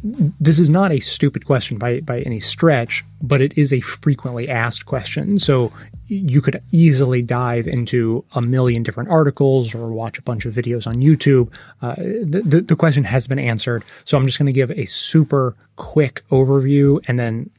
this 0.06 0.60
is 0.60 0.70
not 0.70 0.92
a 0.92 1.00
stupid 1.00 1.46
question 1.46 1.78
by 1.78 2.00
by 2.00 2.22
any 2.22 2.40
stretch, 2.40 3.04
but 3.22 3.42
it 3.42 3.58
is 3.58 3.74
a 3.74 3.82
frequently 3.82 4.48
asked 4.48 4.86
question. 4.86 5.40
So 5.40 5.72
you 6.08 6.40
could 6.42 6.62
easily 6.72 7.24
dive 7.24 7.68
into 7.68 8.24
a 8.34 8.42
million 8.42 8.84
different 8.84 9.10
articles 9.10 9.74
or 9.74 9.88
watch 9.88 10.20
a 10.20 10.22
bunch 10.22 10.46
of 10.46 10.54
videos 10.54 10.86
on 10.86 10.98
YouTube. 10.98 11.52
Uh, 11.82 11.96
the, 11.96 12.44
the, 12.46 12.62
the 12.62 12.76
question 12.76 13.06
has 13.06 13.26
been 13.26 13.40
answered. 13.40 13.84
So 14.04 14.16
I'm 14.16 14.28
just 14.28 14.38
going 14.38 14.46
to 14.46 14.54
give 14.54 14.70
a 14.72 14.86
super 14.86 15.56
quick 15.78 16.24
overview 16.30 17.04
and 17.08 17.18
then 17.18 17.50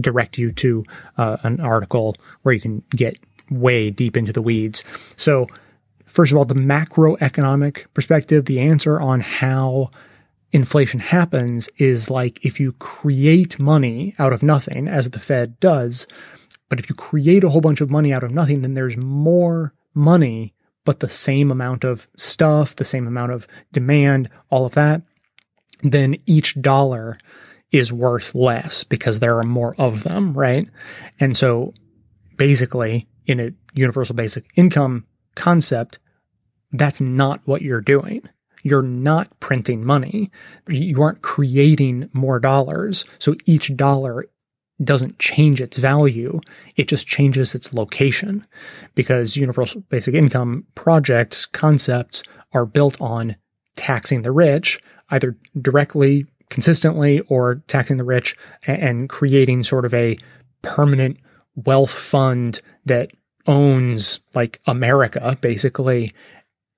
direct 0.00 0.38
you 0.38 0.50
to 0.52 0.84
uh, 1.18 1.36
an 1.42 1.60
article 1.60 2.16
where 2.42 2.54
you 2.54 2.60
can 2.60 2.82
get 2.90 3.18
way 3.50 3.90
deep 3.90 4.16
into 4.16 4.32
the 4.32 4.40
weeds. 4.40 4.82
So 5.18 5.46
first 6.06 6.32
of 6.32 6.38
all, 6.38 6.46
the 6.46 6.54
macroeconomic 6.54 7.84
perspective, 7.92 8.46
the 8.46 8.60
answer 8.60 8.98
on 8.98 9.20
how 9.20 9.90
inflation 10.52 11.00
happens 11.00 11.68
is 11.76 12.10
like 12.10 12.44
if 12.44 12.58
you 12.58 12.72
create 12.72 13.58
money 13.58 14.14
out 14.18 14.32
of 14.32 14.42
nothing, 14.42 14.88
as 14.88 15.10
the 15.10 15.20
Fed 15.20 15.58
does, 15.60 16.06
but 16.68 16.78
if 16.78 16.88
you 16.88 16.94
create 16.94 17.44
a 17.44 17.50
whole 17.50 17.60
bunch 17.60 17.80
of 17.80 17.90
money 17.90 18.12
out 18.12 18.24
of 18.24 18.30
nothing, 18.30 18.62
then 18.62 18.74
there's 18.74 18.96
more 18.96 19.74
money, 19.94 20.54
but 20.84 21.00
the 21.00 21.10
same 21.10 21.50
amount 21.50 21.84
of 21.84 22.08
stuff, 22.16 22.76
the 22.76 22.84
same 22.84 23.06
amount 23.06 23.32
of 23.32 23.46
demand, 23.72 24.30
all 24.50 24.66
of 24.66 24.74
that, 24.74 25.02
then 25.82 26.16
each 26.26 26.60
dollar 26.60 27.18
is 27.72 27.92
worth 27.92 28.34
less 28.34 28.84
because 28.84 29.18
there 29.18 29.38
are 29.38 29.44
more 29.44 29.74
of 29.78 30.02
them, 30.02 30.34
right? 30.34 30.68
And 31.18 31.36
so 31.36 31.74
basically, 32.36 33.08
in 33.26 33.38
a 33.38 33.52
universal 33.74 34.14
basic 34.14 34.46
income 34.56 35.06
concept, 35.34 35.98
that's 36.72 37.00
not 37.00 37.40
what 37.44 37.62
you're 37.62 37.80
doing 37.80 38.28
you're 38.62 38.82
not 38.82 39.38
printing 39.40 39.84
money. 39.84 40.30
You 40.68 41.02
aren't 41.02 41.22
creating 41.22 42.10
more 42.12 42.38
dollars. 42.38 43.04
So 43.18 43.34
each 43.46 43.76
dollar 43.76 44.26
doesn't 44.82 45.18
change 45.18 45.60
its 45.60 45.76
value. 45.76 46.40
It 46.76 46.88
just 46.88 47.06
changes 47.06 47.54
its 47.54 47.74
location 47.74 48.46
because 48.94 49.36
universal 49.36 49.82
basic 49.88 50.14
income 50.14 50.66
projects 50.74 51.46
concepts 51.46 52.22
are 52.54 52.66
built 52.66 53.00
on 53.00 53.36
taxing 53.76 54.22
the 54.22 54.32
rich 54.32 54.80
either 55.10 55.36
directly, 55.60 56.26
consistently 56.48 57.20
or 57.28 57.62
taxing 57.66 57.96
the 57.96 58.04
rich 58.04 58.36
and 58.66 59.08
creating 59.08 59.64
sort 59.64 59.84
of 59.84 59.92
a 59.92 60.16
permanent 60.62 61.18
wealth 61.54 61.92
fund 61.92 62.60
that 62.84 63.10
owns 63.46 64.20
like 64.34 64.60
America 64.66 65.36
basically 65.40 66.14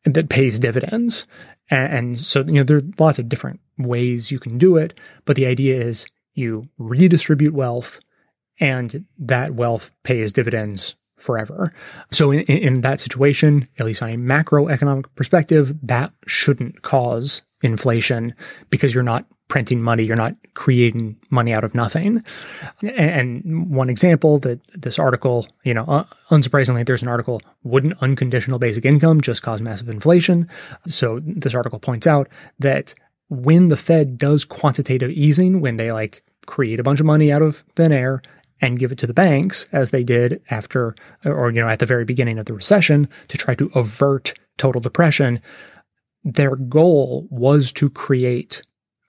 that 0.05 0.28
pays 0.28 0.59
dividends. 0.59 1.26
And, 1.70 2.20
so, 2.20 2.40
you 2.40 2.52
know, 2.52 2.62
there 2.64 2.78
are 2.78 2.82
lots 2.98 3.18
of 3.18 3.28
different 3.28 3.60
ways 3.78 4.30
you 4.30 4.38
can 4.38 4.58
do 4.58 4.76
it, 4.76 4.98
but 5.24 5.36
the 5.36 5.46
idea 5.46 5.80
is 5.80 6.06
you 6.34 6.68
redistribute 6.78 7.54
wealth 7.54 7.98
and 8.60 9.06
that 9.18 9.54
wealth 9.54 9.90
pays 10.02 10.32
dividends 10.32 10.94
forever. 11.16 11.72
So 12.10 12.30
in, 12.30 12.40
in 12.40 12.80
that 12.82 13.00
situation, 13.00 13.68
at 13.78 13.86
least 13.86 14.02
on 14.02 14.10
a 14.10 14.16
macroeconomic 14.16 15.06
perspective, 15.14 15.74
that 15.82 16.12
shouldn't 16.26 16.82
cause 16.82 17.42
inflation 17.62 18.34
because 18.70 18.92
you're 18.92 19.02
not 19.02 19.26
printing 19.53 19.82
money. 19.82 20.03
You're 20.03 20.16
not 20.16 20.34
creating 20.55 21.14
money 21.28 21.53
out 21.53 21.62
of 21.62 21.74
nothing. 21.74 22.24
And 22.80 23.70
one 23.70 23.90
example 23.90 24.38
that 24.38 24.61
this 24.72 24.98
article, 24.98 25.46
you 25.62 25.74
know, 25.74 26.07
unsurprisingly, 26.30 26.86
there's 26.86 27.03
an 27.03 27.09
article, 27.09 27.42
wouldn't 27.62 27.98
unconditional 28.00 28.59
basic 28.59 28.86
income 28.86 29.20
just 29.20 29.42
cause 29.42 29.61
massive 29.61 29.90
inflation? 29.90 30.48
So 30.86 31.20
this 31.22 31.55
article 31.55 31.78
points 31.78 32.07
out 32.07 32.28
that 32.59 32.94
when 33.28 33.68
the 33.68 33.76
Fed 33.76 34.16
does 34.16 34.46
quantitative 34.46 35.11
easing, 35.11 35.61
when 35.61 35.76
they 35.76 35.92
like 35.92 36.24
create 36.46 36.80
a 36.80 36.82
bunch 36.82 37.00
of 37.00 37.05
money 37.05 37.30
out 37.30 37.42
of 37.42 37.62
thin 37.76 37.92
air 37.92 38.22
and 38.62 38.78
give 38.78 38.90
it 38.90 38.96
to 39.00 39.07
the 39.07 39.12
banks 39.12 39.66
as 39.70 39.90
they 39.90 40.03
did 40.03 40.42
after, 40.48 40.94
or, 41.26 41.50
you 41.50 41.61
know, 41.61 41.68
at 41.68 41.78
the 41.78 41.84
very 41.84 42.07
beginning 42.07 42.38
of 42.38 42.46
the 42.46 42.55
recession 42.55 43.07
to 43.28 43.36
try 43.36 43.55
to 43.55 43.70
avert 43.74 44.32
total 44.57 44.80
depression, 44.80 45.42
their 46.24 46.57
goal 46.57 47.26
was 47.28 47.70
to 47.72 47.90
create 47.90 48.62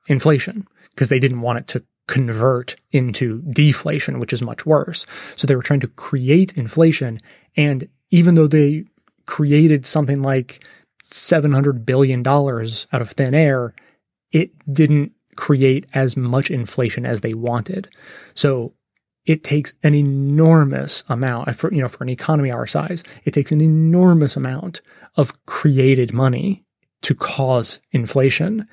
inflation 0.08 0.68
because 0.90 1.10
they 1.10 1.20
didn't 1.20 1.42
want 1.42 1.60
it 1.60 1.68
to 1.68 1.84
convert 2.08 2.76
into 2.92 3.42
deflation, 3.44 4.20
which 4.20 4.34
is 4.34 4.42
much 4.42 4.66
worse. 4.66 5.06
So 5.36 5.48
they 5.48 5.56
were 5.56 5.64
trying 5.64 5.80
to 5.82 5.88
create 5.88 6.58
inflation. 6.58 7.20
And 7.56 7.88
even 8.12 8.36
though 8.36 8.48
they 8.48 8.86
created 9.26 9.86
something 9.86 10.22
like 10.22 10.66
$700 11.06 11.86
billion 11.86 12.26
out 12.28 13.02
of 13.02 13.12
thin 13.12 13.34
air, 13.34 13.74
it 14.32 14.52
didn't 14.72 15.14
create 15.36 15.86
as 15.94 16.18
much 16.18 16.52
inflation 16.52 17.06
as 17.06 17.22
they 17.22 17.34
wanted. 17.34 17.90
So 18.34 18.74
it 19.26 19.44
takes 19.44 19.74
an 19.84 19.94
enormous 19.96 21.04
amount 21.08 21.56
for, 21.56 21.74
you 21.74 21.82
know, 21.82 21.88
for 21.88 22.04
an 22.04 22.10
economy 22.10 22.52
our 22.52 22.68
size, 22.68 23.04
it 23.24 23.32
takes 23.32 23.52
an 23.52 23.62
enormous 23.62 24.36
amount 24.36 24.82
of 25.16 25.46
created 25.46 26.14
money 26.14 26.66
to 27.04 27.16
cause 27.16 27.80
inflation. 27.92 28.68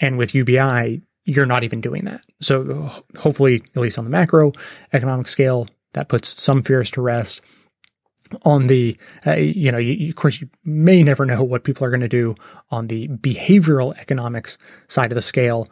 And 0.00 0.16
with 0.16 0.34
UBI, 0.34 1.02
you're 1.24 1.46
not 1.46 1.64
even 1.64 1.80
doing 1.80 2.04
that. 2.06 2.24
So 2.40 3.04
hopefully, 3.18 3.62
at 3.76 3.82
least 3.82 3.98
on 3.98 4.04
the 4.04 4.10
macro 4.10 4.52
economic 4.92 5.28
scale, 5.28 5.68
that 5.92 6.08
puts 6.08 6.40
some 6.40 6.62
fears 6.62 6.90
to 6.92 7.02
rest. 7.02 7.40
On 8.42 8.68
the, 8.68 8.96
uh, 9.26 9.32
you 9.32 9.72
know, 9.72 9.78
you, 9.78 10.08
of 10.08 10.16
course, 10.16 10.40
you 10.40 10.48
may 10.64 11.02
never 11.02 11.26
know 11.26 11.42
what 11.42 11.64
people 11.64 11.84
are 11.84 11.90
going 11.90 12.00
to 12.00 12.08
do 12.08 12.36
on 12.70 12.86
the 12.86 13.08
behavioral 13.08 13.96
economics 13.98 14.56
side 14.86 15.10
of 15.10 15.16
the 15.16 15.22
scale, 15.22 15.68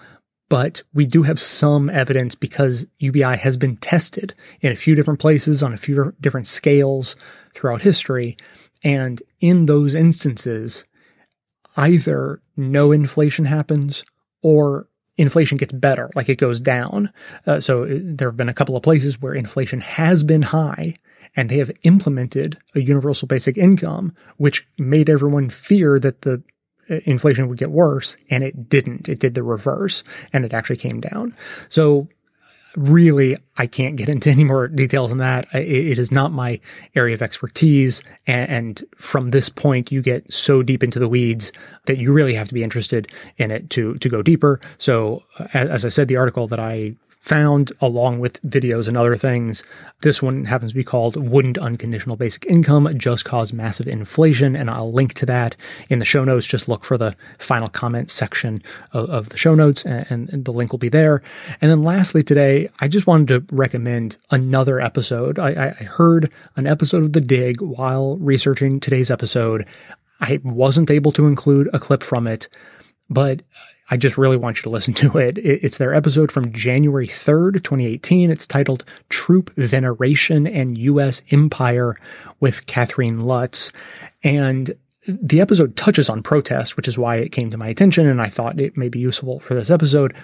but 0.48 0.82
we 0.92 1.06
do 1.06 1.22
have 1.22 1.38
some 1.38 1.88
evidence 1.88 2.34
because 2.34 2.86
UBI 2.98 3.36
has 3.36 3.56
been 3.56 3.76
tested 3.76 4.34
in 4.60 4.72
a 4.72 4.76
few 4.76 4.96
different 4.96 5.20
places 5.20 5.62
on 5.62 5.72
a 5.72 5.78
few 5.78 6.14
different 6.20 6.48
scales 6.48 7.14
throughout 7.54 7.82
history. 7.82 8.36
And 8.82 9.22
in 9.40 9.66
those 9.66 9.94
instances, 9.94 10.84
either 11.76 12.40
no 12.56 12.90
inflation 12.90 13.44
happens 13.44 14.04
or 14.42 14.88
inflation 15.16 15.58
gets 15.58 15.72
better, 15.72 16.10
like 16.14 16.28
it 16.28 16.38
goes 16.38 16.60
down. 16.60 17.12
Uh, 17.46 17.60
so 17.60 17.82
uh, 17.84 17.98
there 18.02 18.28
have 18.28 18.36
been 18.36 18.48
a 18.48 18.54
couple 18.54 18.76
of 18.76 18.82
places 18.82 19.20
where 19.20 19.34
inflation 19.34 19.80
has 19.80 20.22
been 20.22 20.42
high 20.42 20.94
and 21.36 21.50
they 21.50 21.58
have 21.58 21.72
implemented 21.82 22.58
a 22.74 22.80
universal 22.80 23.28
basic 23.28 23.58
income, 23.58 24.14
which 24.36 24.66
made 24.78 25.10
everyone 25.10 25.50
fear 25.50 25.98
that 25.98 26.22
the 26.22 26.42
uh, 26.88 27.00
inflation 27.04 27.48
would 27.48 27.58
get 27.58 27.70
worse 27.70 28.16
and 28.30 28.44
it 28.44 28.68
didn't. 28.68 29.08
It 29.08 29.18
did 29.18 29.34
the 29.34 29.42
reverse 29.42 30.04
and 30.32 30.44
it 30.44 30.54
actually 30.54 30.76
came 30.76 31.00
down. 31.00 31.36
So 31.68 32.08
really, 32.78 33.36
I 33.56 33.66
can't 33.66 33.96
get 33.96 34.08
into 34.08 34.30
any 34.36 34.44
more 34.44 34.68
details 34.68 35.10
on 35.10 35.18
that. 35.18 35.46
It, 35.52 35.88
it 35.88 35.98
is 35.98 36.10
not 36.10 36.32
my 36.32 36.60
area 36.94 37.14
of 37.14 37.22
expertise. 37.22 38.02
And, 38.26 38.50
and, 38.50 38.84
from 38.96 39.30
this 39.30 39.48
point, 39.48 39.90
you 39.90 40.02
get 40.02 40.32
so 40.32 40.62
deep 40.62 40.82
into 40.82 40.98
the 40.98 41.08
weeds 41.08 41.52
that 41.86 41.98
you 41.98 42.12
really 42.12 42.34
have 42.34 42.48
to 42.48 42.54
be 42.54 42.62
interested 42.62 43.10
in 43.36 43.50
it 43.50 43.70
to, 43.70 43.94
to 43.96 44.08
go 44.08 44.22
deeper. 44.22 44.60
So, 44.76 45.24
uh, 45.38 45.48
as, 45.54 45.68
as 45.68 45.84
I 45.84 45.88
said, 45.88 46.08
the 46.08 46.16
article 46.16 46.48
that 46.48 46.60
I 46.60 46.94
found 47.28 47.70
along 47.82 48.18
with 48.18 48.42
videos 48.42 48.88
and 48.88 48.96
other 48.96 49.14
things. 49.14 49.62
This 50.00 50.22
one 50.22 50.46
happens 50.46 50.70
to 50.70 50.74
be 50.74 50.82
called 50.82 51.14
Wouldn't 51.14 51.58
Unconditional 51.58 52.16
Basic 52.16 52.46
Income 52.46 52.90
Just 52.96 53.26
Cause 53.26 53.52
Massive 53.52 53.86
Inflation? 53.86 54.56
And 54.56 54.70
I'll 54.70 54.90
link 54.90 55.12
to 55.14 55.26
that 55.26 55.54
in 55.90 55.98
the 55.98 56.06
show 56.06 56.24
notes. 56.24 56.46
Just 56.46 56.68
look 56.68 56.86
for 56.86 56.96
the 56.96 57.14
final 57.38 57.68
comment 57.68 58.10
section 58.10 58.62
of, 58.92 59.10
of 59.10 59.28
the 59.28 59.36
show 59.36 59.54
notes 59.54 59.84
and, 59.84 60.30
and, 60.30 60.46
the 60.46 60.52
link 60.52 60.72
will 60.72 60.78
be 60.78 60.88
there. 60.88 61.20
And 61.60 61.70
then 61.70 61.82
lastly 61.82 62.22
today, 62.22 62.70
I 62.80 62.88
just 62.88 63.06
wanted 63.06 63.28
to 63.28 63.54
recommend 63.54 64.16
another 64.30 64.80
episode. 64.80 65.38
I, 65.38 65.74
I 65.78 65.84
heard 65.84 66.32
an 66.56 66.66
episode 66.66 67.02
of 67.02 67.12
The 67.12 67.20
Dig 67.20 67.60
while 67.60 68.16
researching 68.16 68.80
today's 68.80 69.10
episode. 69.10 69.66
I 70.18 70.40
wasn't 70.42 70.90
able 70.90 71.12
to 71.12 71.26
include 71.26 71.68
a 71.74 71.78
clip 71.78 72.02
from 72.02 72.26
it, 72.26 72.48
but 73.10 73.42
I 73.90 73.96
just 73.96 74.18
really 74.18 74.36
want 74.36 74.58
you 74.58 74.62
to 74.64 74.70
listen 74.70 74.94
to 74.94 75.16
it. 75.18 75.38
It's 75.38 75.78
their 75.78 75.94
episode 75.94 76.30
from 76.30 76.52
January 76.52 77.08
3rd, 77.08 77.54
2018. 77.64 78.30
It's 78.30 78.46
titled 78.46 78.84
Troop 79.08 79.50
Veneration 79.56 80.46
and 80.46 80.76
U.S. 80.78 81.22
Empire 81.30 81.96
with 82.38 82.66
Catherine 82.66 83.20
Lutz. 83.20 83.72
And 84.22 84.76
the 85.06 85.40
episode 85.40 85.74
touches 85.74 86.10
on 86.10 86.22
protest, 86.22 86.76
which 86.76 86.86
is 86.86 86.98
why 86.98 87.16
it 87.16 87.32
came 87.32 87.50
to 87.50 87.56
my 87.56 87.68
attention 87.68 88.06
and 88.06 88.20
I 88.20 88.28
thought 88.28 88.60
it 88.60 88.76
may 88.76 88.90
be 88.90 88.98
useful 88.98 89.40
for 89.40 89.54
this 89.54 89.70
episode. 89.70 90.14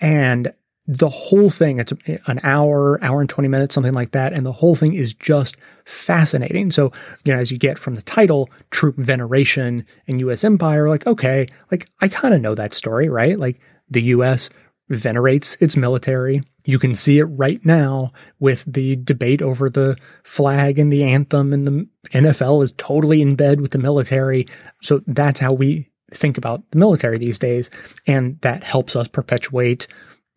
And 0.00 0.52
the 0.90 1.10
whole 1.10 1.50
thing, 1.50 1.78
it's 1.78 1.92
an 2.26 2.40
hour, 2.42 2.98
hour 3.04 3.20
and 3.20 3.28
20 3.28 3.46
minutes, 3.46 3.74
something 3.74 3.92
like 3.92 4.12
that. 4.12 4.32
And 4.32 4.46
the 4.46 4.52
whole 4.52 4.74
thing 4.74 4.94
is 4.94 5.12
just 5.12 5.54
fascinating. 5.84 6.72
So, 6.72 6.92
you 7.24 7.34
know, 7.34 7.38
as 7.38 7.50
you 7.50 7.58
get 7.58 7.78
from 7.78 7.94
the 7.94 8.00
title, 8.00 8.48
troop 8.70 8.96
veneration 8.96 9.84
and 10.06 10.18
U.S. 10.20 10.44
empire, 10.44 10.88
like, 10.88 11.06
okay, 11.06 11.46
like 11.70 11.90
I 12.00 12.08
kind 12.08 12.32
of 12.32 12.40
know 12.40 12.54
that 12.54 12.72
story, 12.72 13.10
right? 13.10 13.38
Like 13.38 13.60
the 13.90 14.00
U.S. 14.02 14.48
venerates 14.88 15.58
its 15.60 15.76
military. 15.76 16.42
You 16.64 16.78
can 16.78 16.94
see 16.94 17.18
it 17.18 17.24
right 17.24 17.64
now 17.66 18.12
with 18.40 18.64
the 18.66 18.96
debate 18.96 19.42
over 19.42 19.68
the 19.68 19.98
flag 20.22 20.78
and 20.78 20.90
the 20.90 21.04
anthem 21.04 21.52
and 21.52 21.66
the 21.66 21.88
NFL 22.12 22.64
is 22.64 22.72
totally 22.78 23.20
in 23.20 23.36
bed 23.36 23.60
with 23.60 23.72
the 23.72 23.78
military. 23.78 24.46
So 24.80 25.02
that's 25.06 25.40
how 25.40 25.52
we 25.52 25.90
think 26.14 26.38
about 26.38 26.70
the 26.70 26.78
military 26.78 27.18
these 27.18 27.38
days. 27.38 27.70
And 28.06 28.40
that 28.40 28.64
helps 28.64 28.96
us 28.96 29.06
perpetuate 29.06 29.86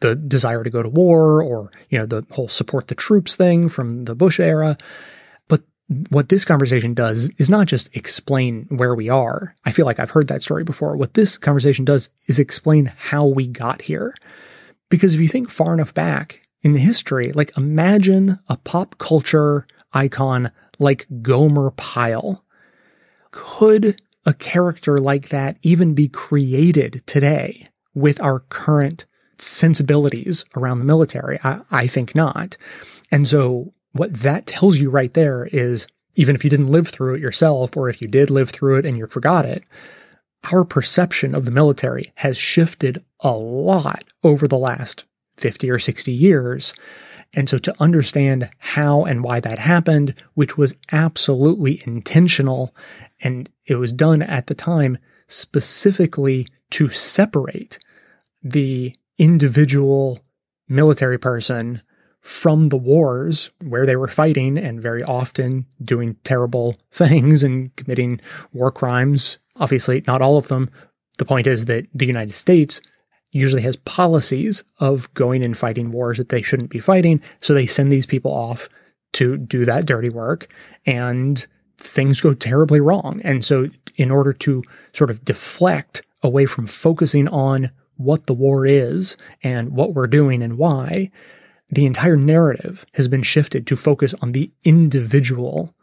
the 0.02 0.16
desire 0.16 0.64
to 0.64 0.70
go 0.70 0.84
to 0.84 0.90
war 0.90 1.42
or, 1.42 1.72
you 1.90 1.98
know, 1.98 2.06
the 2.06 2.26
whole 2.32 2.50
support 2.50 2.88
the 2.88 2.96
troops 2.96 3.36
thing 3.36 3.70
from 3.70 4.06
the 4.06 4.16
Bush 4.16 4.40
era. 4.40 4.78
But 5.48 5.64
what 6.10 6.30
this 6.30 6.46
conversation 6.46 6.94
does 6.94 7.30
is 7.38 7.50
not 7.50 7.68
just 7.68 7.90
explain 7.96 8.66
where 8.70 8.94
we 8.94 9.10
are. 9.10 9.56
I 9.66 9.72
feel 9.72 9.86
like 9.86 10.00
I've 10.00 10.12
heard 10.12 10.28
that 10.28 10.42
story 10.42 10.64
before. 10.64 10.96
What 10.98 11.14
this 11.14 11.38
conversation 11.38 11.86
does 11.86 12.10
is 12.28 12.40
explain 12.40 12.88
how 12.98 13.26
we 13.26 13.48
got 13.48 13.84
here. 13.84 14.14
Because 14.90 15.14
if 15.14 15.22
you 15.22 15.30
think 15.30 15.50
far 15.50 15.74
enough 15.74 15.94
back 15.94 16.48
in 16.62 16.74
the 16.74 16.80
history, 16.80 17.32
like 17.32 17.56
imagine 17.58 18.40
a 18.48 18.58
pop 18.58 18.98
culture 18.98 19.66
icon 19.94 20.52
like 20.80 21.08
Gomer 21.22 21.72
Pyle. 21.72 22.44
Could 23.32 24.02
a 24.26 24.34
character 24.34 25.00
like 25.00 25.30
that 25.30 25.58
even 25.62 25.94
be 25.94 26.08
created 26.08 27.04
today 27.06 27.70
with 27.94 28.22
our 28.22 28.40
current 28.40 29.06
sensibilities 29.42 30.46
around 30.56 30.80
the 30.80 30.86
military? 30.86 31.40
I, 31.44 31.62
I 31.72 31.88
think 31.88 32.16
not. 32.16 32.58
And 33.12 33.28
so 33.28 33.74
what 33.92 34.14
that 34.22 34.46
tells 34.46 34.78
you 34.78 34.90
right 34.90 35.14
there 35.14 35.48
is 35.52 35.88
even 36.16 36.36
if 36.36 36.44
you 36.44 36.50
didn't 36.50 36.72
live 36.72 36.90
through 36.90 37.16
it 37.16 37.22
yourself, 37.22 37.76
or 37.78 37.90
if 37.90 38.02
you 38.02 38.08
did 38.08 38.30
live 38.30 38.50
through 38.50 38.78
it 38.78 38.86
and 38.86 38.98
you 38.98 39.08
forgot 39.08 39.46
it, 39.46 39.64
our 40.52 40.64
perception 40.64 41.34
of 41.36 41.46
the 41.46 41.52
military 41.52 42.12
has 42.16 42.38
shifted 42.38 43.04
a 43.22 43.32
lot 43.32 44.04
over 44.24 44.48
the 44.48 44.58
last 44.58 45.06
50 45.38 45.70
or 45.70 45.80
60 45.80 46.12
years. 46.12 46.74
And 47.34 47.48
so 47.48 47.58
to 47.60 47.76
understand 47.80 48.50
how 48.58 49.06
and 49.06 49.24
why 49.24 49.40
that 49.40 49.60
happened, 49.60 50.16
which 50.34 50.58
was 50.58 50.76
absolutely 50.92 51.82
intentional, 51.86 52.76
and 53.22 53.50
it 53.66 53.76
was 53.76 53.94
done 53.94 54.22
at 54.22 54.48
the 54.48 54.56
time 54.56 54.98
specifically 55.28 56.48
to 56.72 56.90
separate 56.90 57.80
the 58.44 58.96
individual 59.18 60.20
military 60.68 61.18
person 61.18 61.82
from 62.22 62.70
the 62.70 62.78
wars 62.78 63.50
where 63.64 63.86
they 63.86 63.96
were 63.96 64.08
fighting 64.08 64.58
and 64.58 64.82
very 64.82 65.04
often 65.04 65.66
doing 65.84 66.16
terrible 66.24 66.78
things 66.92 67.44
and 67.44 67.76
committing 67.76 68.22
war 68.54 68.72
crimes. 68.72 69.40
Obviously, 69.56 70.04
not 70.08 70.22
all 70.22 70.38
of 70.38 70.48
them. 70.48 70.70
The 71.18 71.26
point 71.26 71.48
is 71.48 71.66
that 71.66 71.88
the 71.94 72.06
United 72.06 72.34
States 72.34 72.80
usually 73.32 73.62
has 73.62 73.76
policies 73.78 74.64
of 74.80 75.12
going 75.14 75.44
and 75.44 75.58
fighting 75.58 75.92
wars 75.92 76.18
that 76.18 76.30
they 76.30 76.42
shouldn't 76.42 76.70
be 76.70 76.80
fighting. 76.80 77.22
So 77.40 77.54
they 77.54 77.66
send 77.66 77.92
these 77.92 78.06
people 78.06 78.32
off 78.32 78.70
to 79.14 79.38
do 79.38 79.66
that 79.66 79.86
dirty 79.86 80.10
work 80.10 80.54
and 80.86 81.46
things 81.78 82.22
go 82.22 82.34
terribly 82.34 82.80
wrong. 82.80 83.22
And 83.24 83.44
so 83.44 83.70
in 83.98 84.12
order 84.12 84.34
to 84.34 84.64
sort 84.94 85.10
of 85.10 85.26
deflect 85.26 86.04
away 86.24 86.46
from 86.46 86.68
focusing 86.68 87.28
on 87.28 87.72
what 88.04 88.26
the 88.26 88.34
war 88.34 88.66
is 88.66 89.18
and 89.44 89.72
what 89.72 89.94
we're 89.94 90.08
doing 90.08 90.42
and 90.42 90.58
why, 90.58 91.12
the 91.70 91.86
entire 91.86 92.18
narrative 92.18 92.86
has 92.94 93.08
been 93.08 93.24
shifted 93.24 93.66
to 93.68 93.76
focus 93.76 94.14
on 94.22 94.34
the 94.34 94.52
individual 94.64 95.74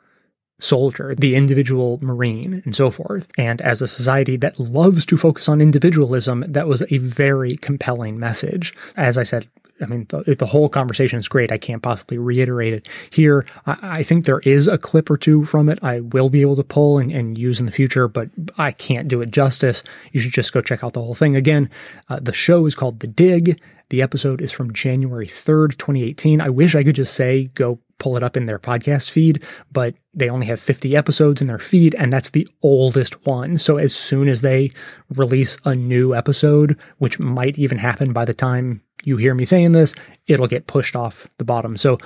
soldier, 0.61 1.15
the 1.15 1.35
individual 1.35 1.99
Marine, 2.03 2.63
and 2.65 2.75
so 2.75 2.91
forth. 2.91 3.29
And 3.39 3.61
as 3.61 3.81
a 3.81 3.89
society 3.89 4.37
that 4.39 4.59
loves 4.59 5.07
to 5.07 5.17
focus 5.17 5.49
on 5.49 5.61
individualism, 5.61 6.45
that 6.49 6.67
was 6.67 6.83
a 6.91 6.99
very 6.99 7.57
compelling 7.57 8.19
message. 8.19 8.75
As 8.97 9.17
I 9.17 9.23
said, 9.23 9.49
I 9.81 9.87
mean, 9.87 10.07
the, 10.09 10.35
the, 10.35 10.47
whole 10.47 10.69
conversation 10.69 11.19
is 11.19 11.29
great. 11.29 11.53
I 11.53 11.59
can't 11.59 11.83
possibly 11.83 12.19
reiterate 12.19 12.75
it 12.75 12.89
here. 13.11 13.45
I, 13.67 13.79
I, 13.83 14.03
think 14.03 14.25
there 14.25 14.41
is 14.41 14.67
a 14.67 14.79
clip 14.79 15.11
or 15.11 15.17
two 15.17 15.45
from 15.45 15.69
it 15.69 15.79
I 15.83 16.01
will 16.01 16.31
be 16.31 16.41
able 16.41 16.57
to 16.57 16.65
pull 16.65 16.99
and, 16.99 17.13
and, 17.13 17.39
use 17.39 17.61
in 17.61 17.67
the 17.67 17.73
future, 17.73 18.09
but 18.09 18.31
I 18.57 18.73
can't 18.73 19.09
do 19.09 19.21
it 19.21 19.31
justice. 19.31 19.83
You 20.13 20.21
should 20.21 20.33
just 20.33 20.53
go 20.53 20.61
check 20.61 20.83
out 20.83 20.95
the 20.95 21.03
whole 21.03 21.15
thing. 21.15 21.37
Again, 21.37 21.71
uh, 22.09 22.21
the 22.21 22.33
show 22.33 22.67
is 22.67 22.75
called 22.75 23.01
The 23.01 23.07
Dig. 23.07 23.61
The 23.91 24.03
episode 24.03 24.41
is 24.41 24.53
from 24.53 24.73
January 24.73 25.27
3rd, 25.27 25.79
2018. 25.79 26.41
I 26.41 26.51
wish 26.51 26.75
I 26.75 26.85
could 26.85 26.97
just 26.97 27.15
say 27.15 27.45
go 27.55 27.79
pull 27.99 28.17
it 28.17 28.23
up 28.23 28.37
in 28.37 28.47
their 28.47 28.59
podcast 28.59 29.11
feed, 29.11 29.43
but 29.73 29.95
they 30.15 30.29
only 30.29 30.47
have 30.47 30.61
50 30.61 30.97
episodes 30.97 31.41
in 31.41 31.47
their 31.47 31.59
feed, 31.59 31.95
and 31.97 32.13
that's 32.13 32.31
the 32.31 32.49
oldest 32.63 33.27
one. 33.27 33.59
So 33.59 33.77
as 33.77 33.95
soon 33.95 34.29
as 34.29 34.41
they 34.41 34.73
release 35.11 35.59
a 35.65 35.75
new 35.75 36.15
episode, 36.15 36.79
which 36.99 37.19
might 37.19 37.59
even 37.59 37.79
happen 37.79 38.13
by 38.13 38.25
the 38.25 38.35
time 38.35 38.83
you 39.09 39.17
hear 39.17 39.35
me 39.35 39.47
saying 39.47 39.73
this, 39.73 39.95
it'll 40.27 40.47
get 40.47 40.67
pushed 40.67 40.95
off 40.95 41.29
the 41.39 41.45
bottom. 41.45 41.79
So 41.79 41.99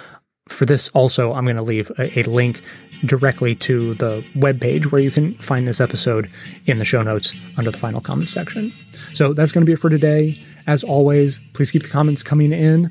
for 0.49 0.67
this 0.67 0.89
also, 0.91 1.33
I'm 1.33 1.45
going 1.45 1.57
to 1.57 1.63
leave 1.63 1.91
a, 1.99 2.21
a 2.21 2.23
link 2.23 2.63
directly 3.05 3.57
to 3.57 3.95
the 3.95 4.25
web 4.37 4.61
page 4.61 4.91
where 4.93 5.01
you 5.01 5.11
can 5.11 5.35
find 5.39 5.67
this 5.67 5.81
episode 5.81 6.31
in 6.67 6.79
the 6.79 6.85
show 6.85 7.03
notes 7.03 7.33
under 7.57 7.73
the 7.73 7.79
final 7.79 8.01
comments 8.01 8.33
section. 8.33 8.73
So 9.15 9.33
that's 9.33 9.51
going 9.51 9.63
to 9.63 9.67
be 9.67 9.73
it 9.73 9.81
for 9.81 9.91
today. 9.91 10.41
As 10.67 10.85
always, 10.85 11.41
please 11.55 11.73
keep 11.73 11.83
the 11.83 11.89
comments 11.89 12.23
coming 12.23 12.53
in 12.53 12.91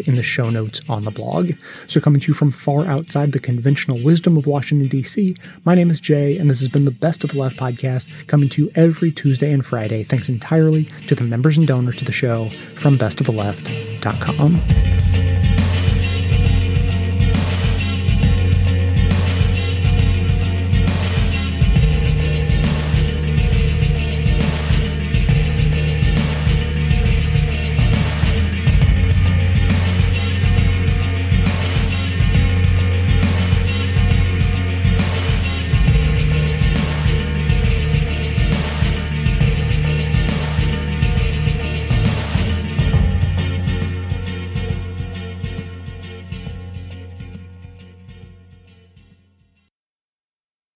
in 0.00 0.16
the 0.16 0.22
show 0.22 0.50
notes 0.50 0.80
on 0.88 1.04
the 1.04 1.10
blog. 1.10 1.52
So, 1.86 2.00
coming 2.00 2.20
to 2.20 2.28
you 2.28 2.34
from 2.34 2.50
far 2.50 2.86
outside 2.86 3.32
the 3.32 3.40
conventional 3.40 4.02
wisdom 4.02 4.36
of 4.36 4.46
Washington, 4.46 4.88
D.C., 4.88 5.36
my 5.64 5.74
name 5.74 5.90
is 5.90 6.00
Jay, 6.00 6.36
and 6.36 6.50
this 6.50 6.60
has 6.60 6.68
been 6.68 6.84
the 6.84 6.90
Best 6.90 7.24
of 7.24 7.30
the 7.30 7.38
Left 7.38 7.56
podcast, 7.56 8.08
coming 8.26 8.48
to 8.50 8.62
you 8.62 8.70
every 8.74 9.12
Tuesday 9.12 9.52
and 9.52 9.64
Friday, 9.64 10.04
thanks 10.04 10.28
entirely 10.28 10.88
to 11.06 11.14
the 11.14 11.24
members 11.24 11.56
and 11.56 11.66
donors 11.66 11.96
to 11.96 12.04
the 12.04 12.12
show 12.12 12.50
from 12.76 12.98
bestoftheleft.com. 12.98 15.37